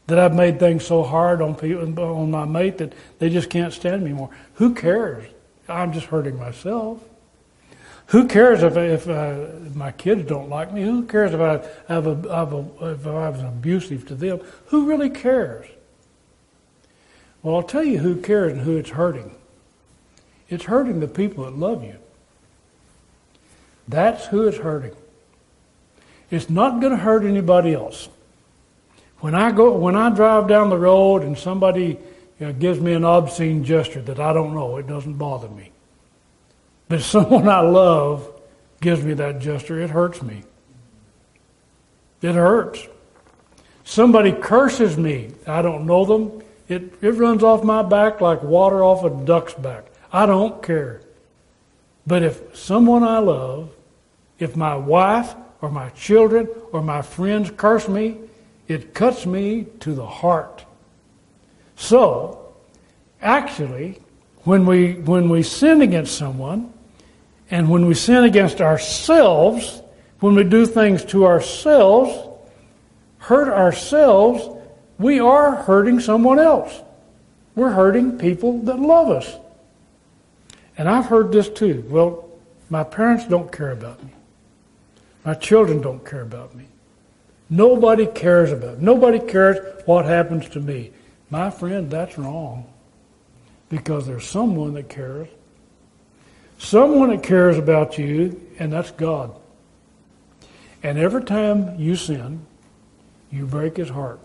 that 0.07 0.19
I've 0.19 0.35
made 0.35 0.59
things 0.61 0.87
so 0.87 1.03
hard 1.03 1.43
on 1.43 1.55
people, 1.55 2.01
on 2.01 2.31
my 2.31 2.45
mate 2.45 2.79
that 2.79 2.93
they 3.19 3.29
just 3.29 3.51
can't 3.51 3.73
stand 3.73 4.05
me 4.05 4.13
more. 4.13 4.31
Who 4.55 4.75
cares? 4.75 5.29
I'm 5.69 5.93
just 5.93 6.07
hurting 6.07 6.39
myself. 6.39 7.03
Who 8.11 8.29
cares 8.29 8.63
if, 8.63 8.77
if 8.77 9.09
uh, 9.09 9.47
my 9.75 9.91
kids 9.91 10.29
don't 10.29 10.49
like 10.49 10.73
me? 10.73 10.83
Who 10.83 11.07
cares 11.07 11.35
if 11.35 11.41
I, 11.41 11.53
have 11.93 12.07
have 12.29 12.53
a, 12.53 12.93
if 12.93 13.05
I 13.05 13.31
was 13.31 13.43
abusive 13.43 14.07
to 14.07 14.15
them? 14.15 14.41
Who 14.67 14.87
really 14.87 15.11
cares? 15.11 15.67
Well, 17.43 17.57
I'll 17.57 17.65
tell 17.65 17.83
you 17.83 17.99
who 17.99 18.21
cares 18.21 18.53
and 18.53 18.61
who 18.61 18.77
it's 18.77 18.91
hurting. 18.91 19.35
It's 20.49 20.65
hurting 20.65 21.01
the 21.01 21.09
people 21.09 21.45
that 21.45 21.57
love 21.57 21.83
you. 21.83 21.97
That's 23.89 24.27
who 24.27 24.47
it's 24.47 24.59
hurting. 24.59 24.95
It's 26.31 26.51
not 26.51 26.81
going 26.81 26.93
to 26.93 26.99
hurt 26.99 27.25
anybody 27.25 27.75
else. 27.75 28.09
When 29.21 29.35
I 29.35 29.53
go, 29.53 29.77
when 29.77 29.97
I 29.97 30.11
drive 30.11 30.49
down 30.49 30.71
the 30.71 30.79
road 30.79 31.23
and 31.23 31.39
somebody 31.39 31.99
you 32.39 32.47
know, 32.47 32.53
gives 32.53 32.81
me 32.81 32.93
an 32.93 33.05
obscene 33.05 33.65
gesture 33.65 34.03
that 34.03 34.21
I 34.21 34.33
don't 34.33 34.55
know, 34.55 34.77
it 34.77 34.87
doesn't 34.87 35.15
bother 35.15 35.49
me. 35.49 35.71
But 36.89 37.01
someone 37.03 37.49
I 37.49 37.61
love 37.61 38.31
gives 38.81 39.05
me 39.05 39.15
that 39.15 39.39
gesture, 39.41 39.81
it 39.81 39.91
hurts 39.91 40.23
me. 40.23 40.43
It 42.23 42.35
hurts. 42.35 42.87
Somebody 43.85 44.33
curses 44.33 44.97
me, 44.97 45.31
I 45.47 45.63
don't 45.63 45.87
know 45.87 46.05
them, 46.05 46.43
it, 46.69 46.95
it 47.01 47.13
runs 47.13 47.45
off 47.45 47.63
my 47.63 47.83
back 47.83 48.21
like 48.21 48.43
water 48.43 48.83
off 48.83 49.05
a 49.05 49.11
duck's 49.25 49.55
back. 49.55 49.85
I 50.13 50.27
don't 50.27 50.63
care. 50.63 51.03
But 52.07 52.23
if 52.23 52.57
someone 52.57 53.05
I 53.05 53.19
love, 53.19 53.71
if 54.39 54.57
my 54.57 54.75
wife 54.75 55.35
or 55.61 55.71
my 55.71 55.89
children 55.91 56.49
or 56.73 56.83
my 56.83 57.03
friends 57.03 57.51
curse 57.57 57.89
me, 57.89 58.19
it 58.69 58.95
cuts 58.95 59.27
me 59.27 59.67
to 59.81 59.95
the 59.95 60.07
heart. 60.07 60.65
So, 61.77 62.53
actually, 63.21 64.01
when 64.45 64.67
we, 64.67 64.95
when 64.95 65.29
we 65.29 65.43
sin 65.43 65.83
against 65.83 66.17
someone, 66.17 66.73
and 67.51 67.69
when 67.69 67.87
we 67.87 67.95
sin 67.95 68.25
against 68.25 68.61
ourselves, 68.61 69.83
when 70.21 70.35
we 70.35 70.45
do 70.45 70.67
things 70.67 71.05
to 71.07 71.27
ourselves, 71.27 72.29
hurt 73.19 73.49
ourselves, 73.49 74.49
we 74.99 75.21
are 75.21 75.57
hurting 75.57 76.01
someone 76.01 76.39
else. 76.39 76.83
We're 77.55 77.71
hurting 77.71 78.19
people 78.19 78.61
that 78.63 78.79
love 78.79 79.11
us. 79.11 79.37
And 80.79 80.89
I've 80.89 81.07
heard 81.07 81.33
this 81.33 81.49
too. 81.49 81.85
Well, 81.89 82.29
my 82.69 82.85
parents 82.85 83.27
don't 83.27 83.51
care 83.51 83.71
about 83.71 84.03
me. 84.03 84.11
My 85.27 85.35
children 85.35 85.81
don't 85.81 86.07
care 86.07 86.23
about 86.23 86.55
me. 86.55 86.67
Nobody 87.51 88.07
cares 88.07 88.53
about 88.53 88.79
me. 88.79 88.85
Nobody 88.85 89.19
cares 89.19 89.59
what 89.85 90.05
happens 90.05 90.49
to 90.51 90.61
me. 90.61 90.93
My 91.31 91.51
friend, 91.51 91.91
that's 91.91 92.17
wrong. 92.17 92.73
Because 93.69 94.07
there's 94.07 94.25
someone 94.25 94.75
that 94.75 94.89
cares. 94.89 95.27
Someone 96.59 97.11
that 97.11 97.25
cares 97.25 97.59
about 97.59 97.99
you, 97.99 98.41
and 98.61 98.73
that's 98.73 98.93
God. 98.93 99.35
And 100.85 100.97
every 100.97 101.25
time 101.25 101.77
you 101.77 101.97
sin, 101.97 102.47
you 103.33 103.47
break 103.47 103.77
his 103.77 103.89
heart. 103.89 104.21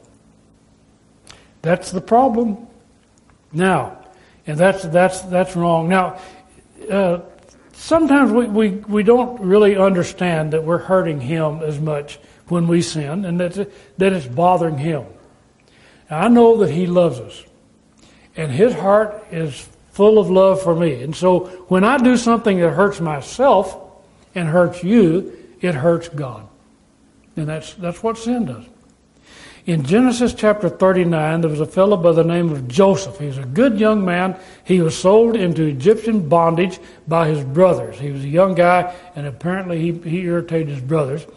That's 1.63 1.89
the 1.89 2.01
problem. 2.01 2.67
Now, 3.51 4.05
and 4.45 4.55
that's 4.55 4.83
that's 4.83 5.21
that's 5.21 5.55
wrong. 5.55 5.89
Now, 5.89 6.19
uh, 6.89 7.21
sometimes 7.73 8.31
we, 8.31 8.45
we, 8.45 8.69
we 8.69 9.03
don't 9.03 9.39
really 9.41 9.75
understand 9.75 10.53
that 10.53 10.63
we're 10.63 10.77
hurting 10.77 11.21
him 11.21 11.61
as 11.61 11.79
much 11.79 12.19
when 12.47 12.67
we 12.67 12.81
sin, 12.81 13.25
and 13.25 13.39
that 13.39 13.69
that 13.97 14.13
it's 14.13 14.25
bothering 14.25 14.77
him. 14.77 15.05
Now, 16.09 16.19
I 16.19 16.27
know 16.27 16.57
that 16.57 16.69
he 16.69 16.85
loves 16.85 17.19
us, 17.19 17.43
and 18.35 18.51
his 18.51 18.73
heart 18.73 19.25
is 19.31 19.69
full 19.91 20.19
of 20.19 20.29
love 20.29 20.61
for 20.61 20.75
me. 20.75 21.01
And 21.01 21.15
so, 21.15 21.45
when 21.69 21.83
I 21.83 21.97
do 21.97 22.17
something 22.17 22.59
that 22.59 22.71
hurts 22.71 22.99
myself 22.99 23.77
and 24.35 24.49
hurts 24.49 24.83
you, 24.83 25.37
it 25.61 25.75
hurts 25.75 26.09
God, 26.09 26.47
and 27.37 27.47
that's 27.47 27.73
that's 27.75 28.03
what 28.03 28.17
sin 28.17 28.45
does. 28.45 28.65
In 29.67 29.83
Genesis 29.83 30.33
chapter 30.33 30.69
39, 30.69 31.41
there 31.41 31.49
was 31.49 31.59
a 31.59 31.67
fellow 31.67 31.95
by 31.95 32.13
the 32.13 32.23
name 32.23 32.51
of 32.51 32.67
Joseph. 32.67 33.19
He 33.19 33.27
was 33.27 33.37
a 33.37 33.45
good 33.45 33.79
young 33.79 34.03
man. 34.03 34.35
He 34.63 34.81
was 34.81 34.97
sold 34.97 35.35
into 35.35 35.63
Egyptian 35.63 36.27
bondage 36.27 36.79
by 37.07 37.27
his 37.27 37.43
brothers. 37.43 37.99
He 37.99 38.11
was 38.11 38.23
a 38.23 38.27
young 38.27 38.55
guy, 38.55 38.95
and 39.15 39.27
apparently 39.27 39.79
he, 39.79 40.09
he 40.09 40.21
irritated 40.21 40.69
his 40.69 40.81
brothers. 40.81 41.27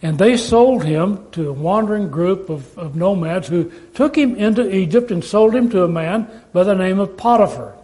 And 0.00 0.18
they 0.18 0.38
sold 0.38 0.84
him 0.84 1.30
to 1.32 1.50
a 1.50 1.52
wandering 1.52 2.10
group 2.10 2.48
of, 2.48 2.78
of 2.78 2.96
nomads 2.96 3.48
who 3.48 3.70
took 3.92 4.16
him 4.16 4.36
into 4.36 4.74
Egypt 4.74 5.10
and 5.10 5.22
sold 5.22 5.54
him 5.54 5.68
to 5.70 5.84
a 5.84 5.88
man 5.88 6.30
by 6.54 6.64
the 6.64 6.74
name 6.74 6.98
of 6.98 7.18
Potiphar. 7.18 7.76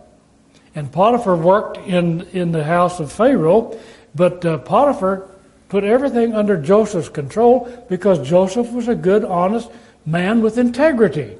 And 0.74 0.90
Potiphar 0.90 1.36
worked 1.36 1.76
in, 1.76 2.22
in 2.32 2.52
the 2.52 2.64
house 2.64 2.98
of 2.98 3.12
Pharaoh, 3.12 3.78
but 4.14 4.42
uh, 4.44 4.58
Potiphar 4.58 5.28
put 5.72 5.84
everything 5.84 6.34
under 6.34 6.58
Joseph's 6.58 7.08
control 7.08 7.66
because 7.88 8.28
Joseph 8.28 8.70
was 8.72 8.88
a 8.88 8.94
good, 8.94 9.24
honest 9.24 9.70
man 10.04 10.42
with 10.42 10.58
integrity. 10.58 11.38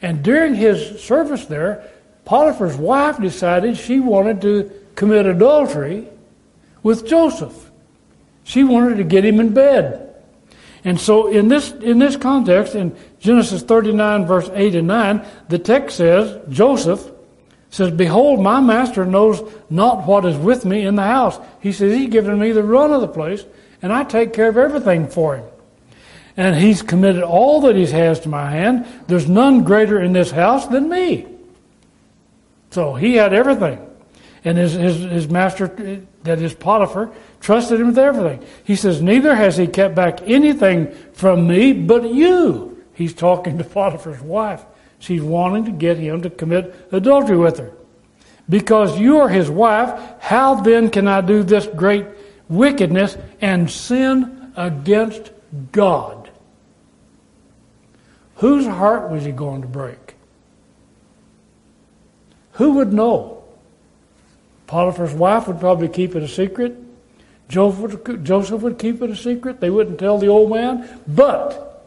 And 0.00 0.22
during 0.22 0.54
his 0.54 1.02
service 1.02 1.44
there, 1.46 1.90
Potiphar's 2.24 2.76
wife 2.76 3.18
decided 3.18 3.76
she 3.76 3.98
wanted 3.98 4.40
to 4.42 4.70
commit 4.94 5.26
adultery 5.26 6.06
with 6.84 7.04
Joseph. 7.04 7.72
She 8.44 8.62
wanted 8.62 8.98
to 8.98 9.04
get 9.04 9.24
him 9.24 9.40
in 9.40 9.52
bed. 9.54 10.14
And 10.84 11.00
so 11.00 11.26
in 11.26 11.48
this 11.48 11.72
in 11.72 11.98
this 11.98 12.14
context, 12.14 12.76
in 12.76 12.96
Genesis 13.18 13.62
39, 13.62 14.24
verse 14.24 14.48
8 14.54 14.76
and 14.76 14.86
9, 14.86 15.26
the 15.48 15.58
text 15.58 15.96
says, 15.96 16.38
Joseph 16.48 17.10
says, 17.70 17.92
Behold, 17.92 18.40
my 18.40 18.60
master 18.60 19.04
knows 19.04 19.42
not 19.70 20.06
what 20.06 20.24
is 20.24 20.36
with 20.36 20.64
me 20.64 20.84
in 20.84 20.96
the 20.96 21.02
house. 21.02 21.38
He 21.60 21.72
says, 21.72 21.96
He's 21.96 22.10
given 22.10 22.38
me 22.38 22.52
the 22.52 22.64
run 22.64 22.92
of 22.92 23.00
the 23.00 23.08
place, 23.08 23.44
and 23.80 23.92
I 23.92 24.04
take 24.04 24.32
care 24.32 24.48
of 24.48 24.58
everything 24.58 25.08
for 25.08 25.36
him. 25.36 25.44
And 26.36 26.56
he's 26.56 26.82
committed 26.82 27.22
all 27.22 27.62
that 27.62 27.76
he 27.76 27.86
has 27.86 28.20
to 28.20 28.28
my 28.28 28.50
hand. 28.50 28.86
There's 29.06 29.28
none 29.28 29.64
greater 29.64 30.00
in 30.00 30.12
this 30.12 30.30
house 30.30 30.66
than 30.66 30.88
me. 30.88 31.26
So 32.70 32.94
he 32.94 33.14
had 33.14 33.32
everything. 33.32 33.86
And 34.44 34.56
his, 34.56 34.72
his, 34.72 34.96
his 35.00 35.28
master, 35.28 35.68
that 36.22 36.40
is 36.40 36.54
Potiphar, 36.54 37.12
trusted 37.40 37.80
him 37.80 37.88
with 37.88 37.98
everything. 37.98 38.46
He 38.64 38.74
says, 38.74 39.02
Neither 39.02 39.34
has 39.34 39.56
he 39.56 39.66
kept 39.66 39.94
back 39.94 40.22
anything 40.22 40.92
from 41.12 41.46
me 41.46 41.72
but 41.72 42.10
you. 42.12 42.84
He's 42.94 43.12
talking 43.12 43.58
to 43.58 43.64
Potiphar's 43.64 44.20
wife. 44.20 44.64
She's 45.00 45.22
wanting 45.22 45.64
to 45.64 45.72
get 45.72 45.96
him 45.96 46.22
to 46.22 46.30
commit 46.30 46.74
adultery 46.92 47.36
with 47.36 47.58
her. 47.58 47.72
Because 48.48 48.98
you 48.98 49.18
are 49.20 49.28
his 49.28 49.50
wife, 49.50 49.98
how 50.20 50.60
then 50.60 50.90
can 50.90 51.08
I 51.08 51.20
do 51.20 51.42
this 51.42 51.66
great 51.66 52.06
wickedness 52.48 53.16
and 53.40 53.70
sin 53.70 54.52
against 54.56 55.30
God? 55.72 56.30
Whose 58.36 58.66
heart 58.66 59.10
was 59.10 59.24
he 59.24 59.32
going 59.32 59.62
to 59.62 59.68
break? 59.68 60.14
Who 62.52 62.72
would 62.72 62.92
know? 62.92 63.42
Potiphar's 64.66 65.14
wife 65.14 65.48
would 65.48 65.60
probably 65.60 65.88
keep 65.88 66.14
it 66.14 66.22
a 66.22 66.28
secret. 66.28 66.76
Joseph 67.48 68.62
would, 68.62 68.78
keep 68.78 69.02
it 69.02 69.10
a 69.10 69.16
secret. 69.16 69.60
They 69.60 69.70
wouldn't 69.70 69.98
tell 69.98 70.18
the 70.18 70.28
old 70.28 70.50
man. 70.50 71.00
But 71.08 71.84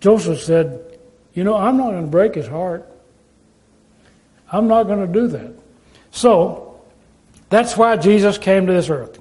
Joseph 0.00 0.40
said, 0.40 0.87
you 1.38 1.44
know, 1.44 1.56
I'm 1.56 1.76
not 1.76 1.90
going 1.90 2.02
to 2.02 2.10
break 2.10 2.34
his 2.34 2.48
heart. 2.48 2.84
I'm 4.50 4.66
not 4.66 4.88
going 4.88 5.06
to 5.06 5.12
do 5.12 5.28
that. 5.28 5.54
So, 6.10 6.80
that's 7.48 7.76
why 7.76 7.96
Jesus 7.96 8.38
came 8.38 8.66
to 8.66 8.72
this 8.72 8.90
earth. 8.90 9.20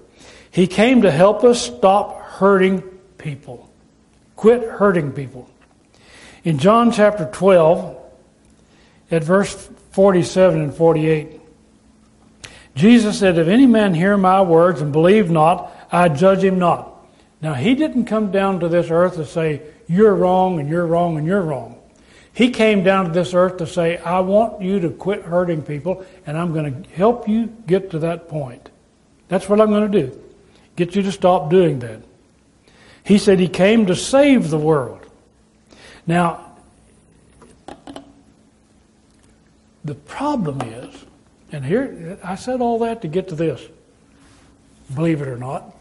He 0.49 0.65
came 0.65 1.03
to 1.03 1.11
help 1.11 1.43
us 1.43 1.61
stop 1.61 2.19
hurting 2.19 2.81
people. 3.19 3.71
Quit 4.35 4.67
hurting 4.67 5.11
people. 5.11 5.47
In 6.43 6.57
John 6.57 6.91
chapter 6.91 7.29
12, 7.31 7.95
at 9.11 9.23
verse 9.23 9.69
47 9.91 10.59
and 10.59 10.73
48, 10.73 11.39
Jesus 12.73 13.19
said, 13.19 13.37
If 13.37 13.47
any 13.47 13.67
man 13.67 13.93
hear 13.93 14.17
my 14.17 14.41
words 14.41 14.81
and 14.81 14.91
believe 14.91 15.29
not, 15.29 15.71
I 15.91 16.09
judge 16.09 16.43
him 16.43 16.57
not. 16.57 16.95
Now, 17.43 17.53
he 17.53 17.75
didn't 17.75 18.05
come 18.05 18.31
down 18.31 18.61
to 18.61 18.69
this 18.69 18.89
earth 18.89 19.17
to 19.17 19.25
say, 19.27 19.61
You're 19.87 20.15
wrong 20.15 20.59
and 20.59 20.67
you're 20.67 20.87
wrong 20.87 21.19
and 21.19 21.27
you're 21.27 21.43
wrong. 21.43 21.76
He 22.37 22.51
came 22.51 22.83
down 22.83 23.05
to 23.05 23.11
this 23.11 23.33
earth 23.33 23.57
to 23.57 23.65
say, 23.65 23.97
I 23.97 24.19
want 24.19 24.61
you 24.61 24.79
to 24.81 24.91
quit 24.91 25.23
hurting 25.23 25.63
people, 25.63 26.05
and 26.27 26.37
I'm 26.37 26.53
going 26.53 26.83
to 26.83 26.89
help 26.91 27.27
you 27.27 27.47
get 27.65 27.89
to 27.89 27.99
that 27.99 28.29
point. 28.29 28.69
That's 29.27 29.49
what 29.49 29.59
I'm 29.59 29.71
going 29.71 29.91
to 29.91 30.01
do. 30.03 30.21
Get 30.75 30.95
you 30.95 31.01
to 31.01 31.11
stop 31.11 31.49
doing 31.49 31.79
that. 31.79 31.99
He 33.03 33.17
said 33.17 33.39
he 33.39 33.47
came 33.47 33.87
to 33.87 33.95
save 33.95 34.51
the 34.51 34.57
world. 34.59 35.03
Now, 36.05 36.51
the 39.83 39.95
problem 39.95 40.61
is, 40.61 40.95
and 41.51 41.65
here, 41.65 42.19
I 42.23 42.35
said 42.35 42.61
all 42.61 42.77
that 42.79 43.01
to 43.01 43.07
get 43.07 43.29
to 43.29 43.35
this. 43.35 43.67
Believe 44.93 45.23
it 45.23 45.27
or 45.27 45.37
not, 45.37 45.75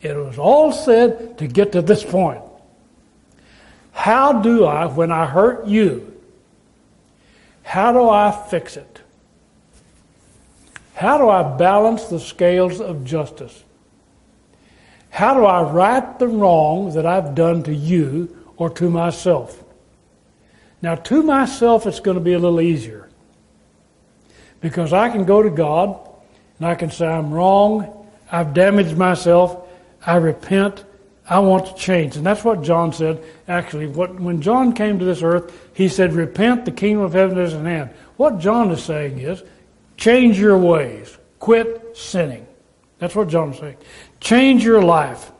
it 0.00 0.16
was 0.16 0.38
all 0.38 0.72
said 0.72 1.36
to 1.36 1.46
get 1.46 1.72
to 1.72 1.82
this 1.82 2.02
point. 2.02 2.40
How 4.08 4.32
do 4.32 4.64
I, 4.64 4.86
when 4.86 5.12
I 5.12 5.26
hurt 5.26 5.66
you, 5.66 6.18
how 7.62 7.92
do 7.92 8.08
I 8.08 8.30
fix 8.48 8.78
it? 8.78 9.02
How 10.94 11.18
do 11.18 11.28
I 11.28 11.42
balance 11.58 12.04
the 12.04 12.18
scales 12.18 12.80
of 12.80 13.04
justice? 13.04 13.64
How 15.10 15.34
do 15.34 15.44
I 15.44 15.60
right 15.60 16.18
the 16.18 16.26
wrong 16.26 16.94
that 16.94 17.04
I've 17.04 17.34
done 17.34 17.62
to 17.64 17.74
you 17.74 18.34
or 18.56 18.70
to 18.70 18.88
myself? 18.88 19.62
Now, 20.80 20.94
to 20.94 21.22
myself, 21.22 21.86
it's 21.86 22.00
going 22.00 22.16
to 22.16 22.24
be 22.24 22.32
a 22.32 22.38
little 22.38 22.62
easier 22.62 23.10
because 24.62 24.94
I 24.94 25.10
can 25.10 25.26
go 25.26 25.42
to 25.42 25.50
God 25.50 26.00
and 26.58 26.66
I 26.66 26.76
can 26.76 26.90
say, 26.90 27.06
I'm 27.06 27.30
wrong, 27.30 28.08
I've 28.32 28.54
damaged 28.54 28.96
myself, 28.96 29.68
I 30.06 30.16
repent, 30.16 30.86
I 31.28 31.40
want 31.40 31.66
to 31.66 31.74
change. 31.74 32.16
And 32.16 32.24
that's 32.24 32.42
what 32.42 32.62
John 32.62 32.92
said. 32.92 33.22
Actually, 33.48 33.86
what, 33.86 34.18
when 34.18 34.40
John 34.40 34.72
came 34.72 34.98
to 34.98 35.04
this 35.04 35.22
earth, 35.22 35.52
he 35.74 35.88
said, 35.88 36.14
Repent, 36.14 36.64
the 36.64 36.72
kingdom 36.72 37.04
of 37.04 37.12
heaven 37.12 37.38
is 37.38 37.52
at 37.52 37.64
hand. 37.64 37.90
What 38.16 38.38
John 38.38 38.70
is 38.70 38.82
saying 38.82 39.18
is, 39.18 39.42
change 39.96 40.38
your 40.38 40.56
ways, 40.56 41.16
quit 41.38 41.96
sinning. 41.96 42.46
That's 42.98 43.14
what 43.14 43.28
John's 43.28 43.58
saying. 43.58 43.76
Change 44.20 44.64
your 44.64 44.82
life. 44.82 45.30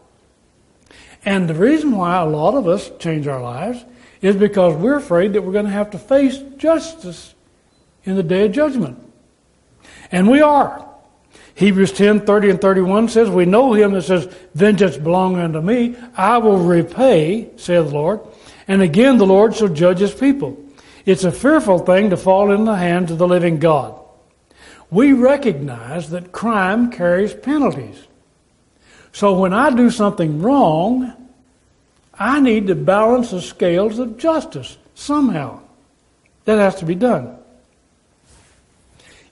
And 1.25 1.49
the 1.49 1.55
reason 1.55 1.93
why 1.93 2.17
a 2.17 2.27
lot 2.27 2.55
of 2.55 2.69
us 2.69 2.91
change 2.99 3.27
our 3.27 3.43
lives 3.43 3.85
is 4.21 4.37
because 4.37 4.75
we're 4.75 4.97
afraid 4.97 5.33
that 5.33 5.43
we're 5.43 5.53
going 5.53 5.65
to 5.65 5.71
have 5.71 5.91
to 5.91 5.99
face 5.99 6.39
justice 6.57 7.35
in 8.05 8.17
the 8.17 8.23
day 8.23 8.47
of 8.47 8.53
judgment. 8.53 8.99
And 10.13 10.29
we 10.29 10.41
are. 10.41 10.88
Hebrews 11.59 11.91
10, 11.91 12.21
30 12.21 12.51
and 12.51 12.61
31 12.61 13.09
says, 13.09 13.29
We 13.29 13.45
know 13.45 13.73
him 13.73 13.91
that 13.95 14.03
says, 14.03 14.33
Vengeance 14.55 14.97
belong 14.97 15.41
unto 15.41 15.61
me. 15.61 15.97
I 16.17 16.39
will 16.39 16.59
repay, 16.59 17.51
saith 17.57 17.89
the 17.89 17.95
Lord. 17.95 18.21
And 18.69 18.81
again 18.81 19.19
the 19.19 19.27
Lord 19.27 19.57
shall 19.57 19.67
judge 19.67 19.99
his 19.99 20.15
people. 20.15 20.57
It's 21.05 21.25
a 21.25 21.33
fearful 21.33 21.81
thing 21.81 22.11
to 22.11 22.17
fall 22.17 22.53
in 22.53 22.65
the 22.65 22.77
hands 22.77 23.11
of 23.11 23.19
the 23.19 23.27
living 23.27 23.59
God. 23.59 23.99
We 24.89 25.15
recognize 25.15 26.11
that 26.11 26.31
crime 26.31 26.93
carries 26.93 27.35
penalties. 27.35 28.07
So 29.11 29.37
when 29.37 29.53
I 29.53 29.71
do 29.71 29.91
something 29.91 30.41
wrong, 30.41 31.13
I 32.15 32.39
need 32.39 32.69
to 32.69 32.77
balance 32.77 33.33
the 33.33 33.43
scales 33.43 33.99
of 33.99 34.17
justice 34.17 34.79
somehow. 34.95 35.63
That 36.45 36.59
has 36.59 36.77
to 36.77 36.85
be 36.85 36.95
done. 36.95 37.37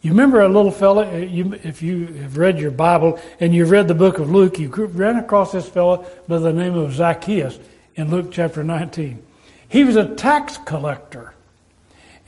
You 0.07 0.13
remember 0.13 0.41
a 0.41 0.49
little 0.49 0.71
fella, 0.71 1.05
uh, 1.05 1.59
if 1.65 1.83
you 1.83 2.07
have 2.07 2.37
read 2.37 2.61
your 2.61 2.71
Bible 2.71 3.19
and 3.41 3.53
you've 3.53 3.73
read 3.73 3.89
the 3.89 3.95
book 3.95 4.21
of 4.21 4.31
Luke, 4.31 4.57
you 4.57 4.69
ran 4.69 5.17
across 5.17 5.51
this 5.51 5.69
fellow 5.69 6.07
by 6.29 6.39
the 6.39 6.53
name 6.53 6.79
of 6.79 6.93
Zacchaeus 6.93 7.59
in 7.97 8.09
Luke 8.13 8.29
chapter 8.31 8.63
19. 8.63 9.21
He 9.69 9.83
was 9.83 9.97
a 9.97 10.15
tax 10.15 10.59
collector. 10.59 11.35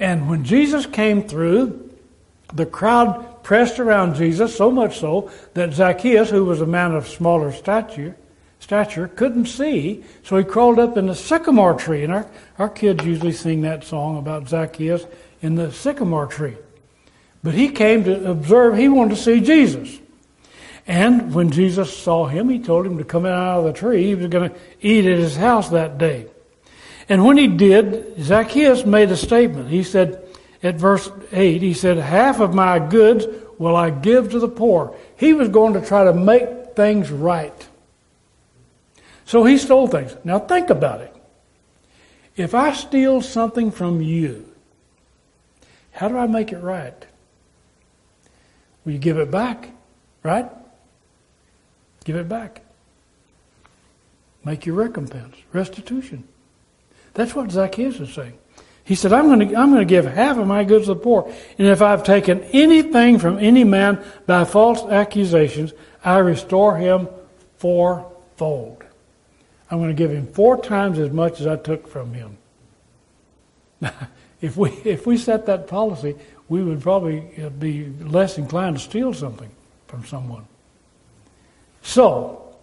And 0.00 0.28
when 0.28 0.42
Jesus 0.42 0.86
came 0.86 1.22
through, 1.22 1.88
the 2.52 2.66
crowd 2.66 3.44
pressed 3.44 3.78
around 3.78 4.16
Jesus 4.16 4.56
so 4.56 4.72
much 4.72 4.98
so 4.98 5.30
that 5.54 5.72
Zacchaeus, 5.72 6.30
who 6.30 6.44
was 6.44 6.60
a 6.60 6.66
man 6.66 6.96
of 6.96 7.06
smaller 7.06 7.52
stature, 7.52 8.16
stature 8.58 9.06
couldn't 9.06 9.46
see, 9.46 10.02
so 10.24 10.36
he 10.36 10.42
crawled 10.42 10.80
up 10.80 10.96
in 10.96 11.06
the 11.06 11.14
sycamore 11.14 11.74
tree. 11.74 12.02
And 12.02 12.12
our, 12.12 12.26
our 12.58 12.70
kids 12.70 13.04
usually 13.04 13.30
sing 13.30 13.60
that 13.62 13.84
song 13.84 14.18
about 14.18 14.48
Zacchaeus 14.48 15.06
in 15.42 15.54
the 15.54 15.70
sycamore 15.70 16.26
tree. 16.26 16.56
But 17.42 17.54
he 17.54 17.68
came 17.68 18.04
to 18.04 18.30
observe, 18.30 18.76
he 18.76 18.88
wanted 18.88 19.16
to 19.16 19.22
see 19.22 19.40
Jesus. 19.40 19.98
And 20.86 21.34
when 21.34 21.50
Jesus 21.50 21.96
saw 21.96 22.26
him, 22.26 22.48
he 22.48 22.58
told 22.58 22.86
him 22.86 22.98
to 22.98 23.04
come 23.04 23.26
out 23.26 23.58
of 23.58 23.64
the 23.64 23.72
tree. 23.72 24.04
He 24.04 24.14
was 24.14 24.26
going 24.28 24.50
to 24.50 24.56
eat 24.80 25.04
at 25.06 25.18
his 25.18 25.36
house 25.36 25.68
that 25.68 25.98
day. 25.98 26.26
And 27.08 27.24
when 27.24 27.36
he 27.36 27.46
did, 27.46 28.20
Zacchaeus 28.20 28.84
made 28.84 29.10
a 29.10 29.16
statement. 29.16 29.68
He 29.68 29.82
said, 29.82 30.24
at 30.62 30.76
verse 30.76 31.10
8, 31.30 31.62
he 31.62 31.74
said, 31.74 31.98
Half 31.98 32.40
of 32.40 32.54
my 32.54 32.78
goods 32.78 33.26
will 33.58 33.76
I 33.76 33.90
give 33.90 34.30
to 34.30 34.38
the 34.38 34.48
poor. 34.48 34.96
He 35.16 35.32
was 35.32 35.48
going 35.48 35.74
to 35.74 35.86
try 35.86 36.04
to 36.04 36.12
make 36.12 36.74
things 36.74 37.10
right. 37.10 37.68
So 39.24 39.44
he 39.44 39.58
stole 39.58 39.88
things. 39.88 40.16
Now 40.24 40.38
think 40.38 40.70
about 40.70 41.02
it. 41.02 41.14
If 42.36 42.54
I 42.54 42.72
steal 42.72 43.20
something 43.20 43.70
from 43.70 44.00
you, 44.00 44.46
how 45.92 46.08
do 46.08 46.16
I 46.16 46.26
make 46.26 46.52
it 46.52 46.58
right? 46.58 47.04
Will 48.88 48.94
you 48.94 49.00
give 49.00 49.18
it 49.18 49.30
back? 49.30 49.68
Right? 50.22 50.50
Give 52.06 52.16
it 52.16 52.26
back. 52.26 52.62
Make 54.46 54.64
your 54.64 54.76
recompense, 54.76 55.36
restitution. 55.52 56.26
That's 57.12 57.34
what 57.34 57.50
Zacchaeus 57.50 58.00
is 58.00 58.14
saying. 58.14 58.38
He 58.84 58.94
said, 58.94 59.12
I'm 59.12 59.26
going, 59.26 59.46
to, 59.46 59.56
I'm 59.56 59.70
going 59.70 59.86
to 59.86 59.90
give 59.90 60.06
half 60.06 60.38
of 60.38 60.46
my 60.46 60.64
goods 60.64 60.86
to 60.86 60.94
the 60.94 61.00
poor. 61.00 61.30
And 61.58 61.66
if 61.68 61.82
I've 61.82 62.02
taken 62.02 62.40
anything 62.44 63.18
from 63.18 63.38
any 63.40 63.62
man 63.62 64.02
by 64.24 64.46
false 64.46 64.82
accusations, 64.84 65.74
I 66.02 66.16
restore 66.20 66.78
him 66.78 67.08
fourfold. 67.58 68.84
I'm 69.70 69.80
going 69.80 69.90
to 69.90 69.94
give 70.02 70.12
him 70.12 70.28
four 70.28 70.62
times 70.62 70.98
as 70.98 71.10
much 71.10 71.42
as 71.42 71.46
I 71.46 71.56
took 71.56 71.88
from 71.88 72.14
him. 72.14 72.38
if 74.40 74.56
we, 74.56 74.70
if 74.82 75.06
we 75.06 75.18
set 75.18 75.44
that 75.44 75.66
policy, 75.66 76.16
we 76.48 76.62
would 76.62 76.80
probably 76.80 77.30
uh, 77.42 77.50
be 77.50 77.92
less 78.00 78.38
inclined 78.38 78.76
to 78.76 78.82
steal 78.82 79.12
something 79.12 79.50
from 79.86 80.04
someone. 80.04 80.46
So, 81.82 82.56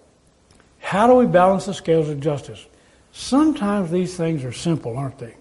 how 0.79 1.07
do 1.07 1.13
we 1.13 1.25
balance 1.25 1.65
the 1.65 1.73
scales 1.73 2.09
of 2.09 2.19
justice? 2.19 2.65
Sometimes 3.11 3.91
these 3.91 4.15
things 4.17 4.43
are 4.43 4.51
simple, 4.51 4.97
aren't 4.97 5.17
they? 5.19 5.35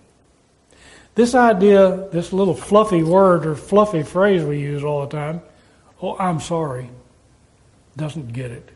This 1.14 1.34
idea, 1.34 2.09
this 2.12 2.32
little 2.32 2.55
fluffy 2.55 3.03
word 3.03 3.47
or 3.47 3.55
fluffy 3.55 4.03
phrase 4.03 4.42
we 4.42 4.61
use 4.61 4.82
all 4.82 5.07
the 5.07 5.16
time, 5.16 5.42
oh, 6.03 6.16
I'm 6.18 6.40
sorry, 6.40 6.90
doesn't 7.97 8.32
get 8.32 8.51
it. 8.51 8.70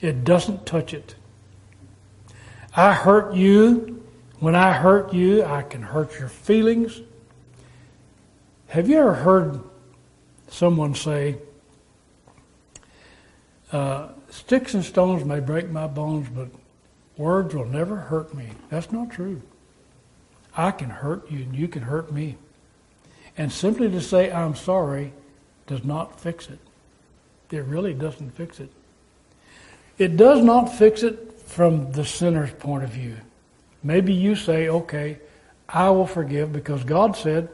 It 0.00 0.24
doesn't 0.24 0.66
touch 0.66 0.92
it. 0.92 1.14
I 2.76 2.92
hurt 2.92 3.34
you. 3.34 4.02
When 4.40 4.54
I 4.54 4.72
hurt 4.72 5.14
you, 5.14 5.44
I 5.44 5.62
can 5.62 5.80
hurt 5.80 6.18
your 6.18 6.28
feelings. 6.28 7.00
Have 8.74 8.88
you 8.88 8.98
ever 8.98 9.14
heard 9.14 9.60
someone 10.48 10.96
say, 10.96 11.36
uh, 13.70 14.08
Sticks 14.30 14.74
and 14.74 14.84
stones 14.84 15.24
may 15.24 15.38
break 15.38 15.70
my 15.70 15.86
bones, 15.86 16.28
but 16.28 16.48
words 17.16 17.54
will 17.54 17.66
never 17.66 17.94
hurt 17.94 18.34
me? 18.34 18.48
That's 18.70 18.90
not 18.90 19.12
true. 19.12 19.40
I 20.56 20.72
can 20.72 20.90
hurt 20.90 21.30
you 21.30 21.44
and 21.44 21.54
you 21.54 21.68
can 21.68 21.82
hurt 21.82 22.10
me. 22.10 22.36
And 23.38 23.52
simply 23.52 23.88
to 23.92 24.00
say, 24.00 24.32
I'm 24.32 24.56
sorry, 24.56 25.12
does 25.68 25.84
not 25.84 26.18
fix 26.18 26.48
it. 26.48 26.58
It 27.52 27.62
really 27.66 27.94
doesn't 27.94 28.30
fix 28.30 28.58
it. 28.58 28.72
It 29.98 30.16
does 30.16 30.42
not 30.42 30.64
fix 30.64 31.04
it 31.04 31.40
from 31.46 31.92
the 31.92 32.04
sinner's 32.04 32.50
point 32.50 32.82
of 32.82 32.90
view. 32.90 33.18
Maybe 33.84 34.12
you 34.12 34.34
say, 34.34 34.68
okay, 34.68 35.20
I 35.68 35.90
will 35.90 36.08
forgive 36.08 36.52
because 36.52 36.82
God 36.82 37.16
said, 37.16 37.48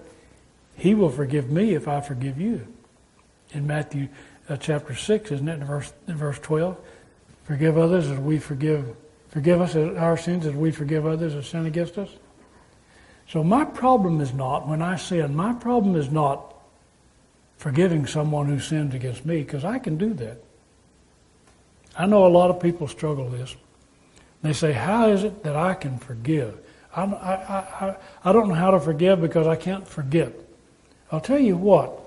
he 0.81 0.95
will 0.95 1.11
forgive 1.11 1.51
me 1.51 1.75
if 1.75 1.87
I 1.87 2.01
forgive 2.01 2.41
you. 2.41 2.67
In 3.53 3.67
Matthew 3.67 4.09
uh, 4.49 4.57
chapter 4.57 4.95
6, 4.95 5.31
isn't 5.31 5.47
it, 5.47 5.61
in 5.61 5.65
verse, 5.65 5.93
in 6.09 6.17
verse 6.17 6.39
12? 6.39 6.75
Forgive 7.45 7.77
others 7.77 8.09
as 8.09 8.19
we 8.19 8.39
forgive. 8.39 8.97
Forgive 9.29 9.61
us 9.61 9.77
our 9.77 10.17
sins 10.17 10.47
as 10.47 10.55
we 10.55 10.71
forgive 10.71 11.05
others 11.05 11.35
that 11.35 11.43
sin 11.45 11.67
against 11.67 11.99
us. 11.99 12.09
So 13.29 13.45
my 13.45 13.67
problem 13.67 14.23
is 14.23 14.33
not, 14.33 14.67
when 14.67 14.81
I 14.81 14.97
sin, 14.97 15.37
my 15.37 15.53
problem 15.53 15.97
is 15.97 16.11
not 16.11 16.55
forgiving 17.59 18.07
someone 18.07 18.47
who 18.47 18.59
sins 18.59 18.95
against 18.95 19.27
me, 19.27 19.41
because 19.41 19.67
I 19.67 19.79
can 19.79 19.99
do 19.99 20.15
that. 20.15 20.43
I 21.95 22.07
know 22.07 22.25
a 22.25 22.29
lot 22.29 22.49
of 22.49 22.59
people 22.59 22.89
struggle 22.89 23.27
with 23.27 23.39
this. 23.39 23.57
They 24.41 24.55
say, 24.55 24.73
How 24.73 25.09
is 25.11 25.25
it 25.25 25.43
that 25.43 25.57
I 25.57 25.75
can 25.75 25.99
forgive? 25.99 26.59
I, 26.97 27.05
I, 27.05 27.35
I, 27.35 27.97
I 28.25 28.33
don't 28.33 28.49
know 28.49 28.55
how 28.55 28.71
to 28.71 28.81
forgive 28.81 29.21
because 29.21 29.47
I 29.47 29.57
can't 29.57 29.87
forget. 29.87 30.33
I'll 31.13 31.21
tell 31.21 31.39
you 31.39 31.57
what, 31.57 31.99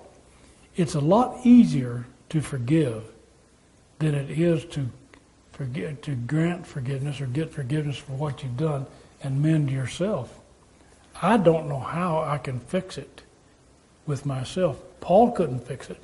it's 0.76 0.96
a 0.96 1.02
lot 1.02 1.46
easier 1.46 2.06
to 2.30 2.42
forgive 2.42 3.04
than 4.00 4.16
it 4.16 4.30
is 4.32 4.66
to 4.66 4.90
forget, 5.52 6.02
to 6.04 6.16
grant 6.16 6.66
forgiveness 6.66 7.22
or 7.22 7.26
get 7.26 7.52
forgiveness 7.52 7.98
for 7.98 8.14
what 8.14 8.44
you've 8.44 8.58
done 8.58 8.86
and 9.22 9.42
mend 9.42 9.70
yourself. 9.70 10.40
I 11.22 11.38
don't 11.38 11.70
know 11.70 11.80
how 11.80 12.20
I 12.20 12.38
can 12.38 12.60
fix 12.60 12.98
it 12.98 13.22
with 14.06 14.26
myself. 14.26 14.82
Paul 15.00 15.32
couldn't 15.32 15.68
fix 15.68 15.90
it. 15.90 16.02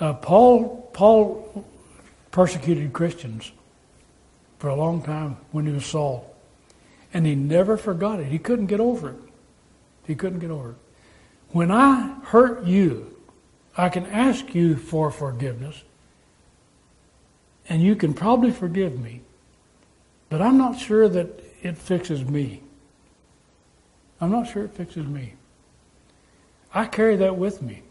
Uh, 0.00 0.14
Paul, 0.14 0.90
Paul 0.92 1.64
persecuted 2.30 2.92
Christians 2.92 3.52
for 4.58 4.68
a 4.68 4.74
long 4.74 5.02
time 5.02 5.36
when 5.52 5.66
he 5.66 5.72
was 5.72 5.84
Saul, 5.84 6.34
and 7.12 7.26
he 7.26 7.34
never 7.34 7.76
forgot 7.76 8.18
it. 8.20 8.26
He 8.26 8.38
couldn't 8.38 8.66
get 8.66 8.80
over 8.80 9.10
it. 9.10 9.16
He 10.06 10.14
couldn't 10.14 10.38
get 10.40 10.50
over 10.50 10.70
it. 10.70 10.76
When 11.52 11.70
I 11.70 12.14
hurt 12.24 12.64
you, 12.64 13.16
I 13.76 13.88
can 13.88 14.06
ask 14.06 14.54
you 14.54 14.76
for 14.76 15.10
forgiveness, 15.10 15.82
and 17.68 17.82
you 17.82 17.96
can 17.96 18.14
probably 18.14 18.50
forgive 18.50 18.98
me, 18.98 19.22
but 20.28 20.40
I'm 20.40 20.58
not 20.58 20.78
sure 20.78 21.08
that 21.08 21.42
it 21.62 21.76
fixes 21.76 22.24
me. 22.24 22.62
I'm 24.20 24.30
not 24.30 24.48
sure 24.48 24.64
it 24.64 24.72
fixes 24.74 25.06
me. 25.06 25.34
I 26.72 26.86
carry 26.86 27.16
that 27.16 27.36
with 27.36 27.62
me. 27.62 27.82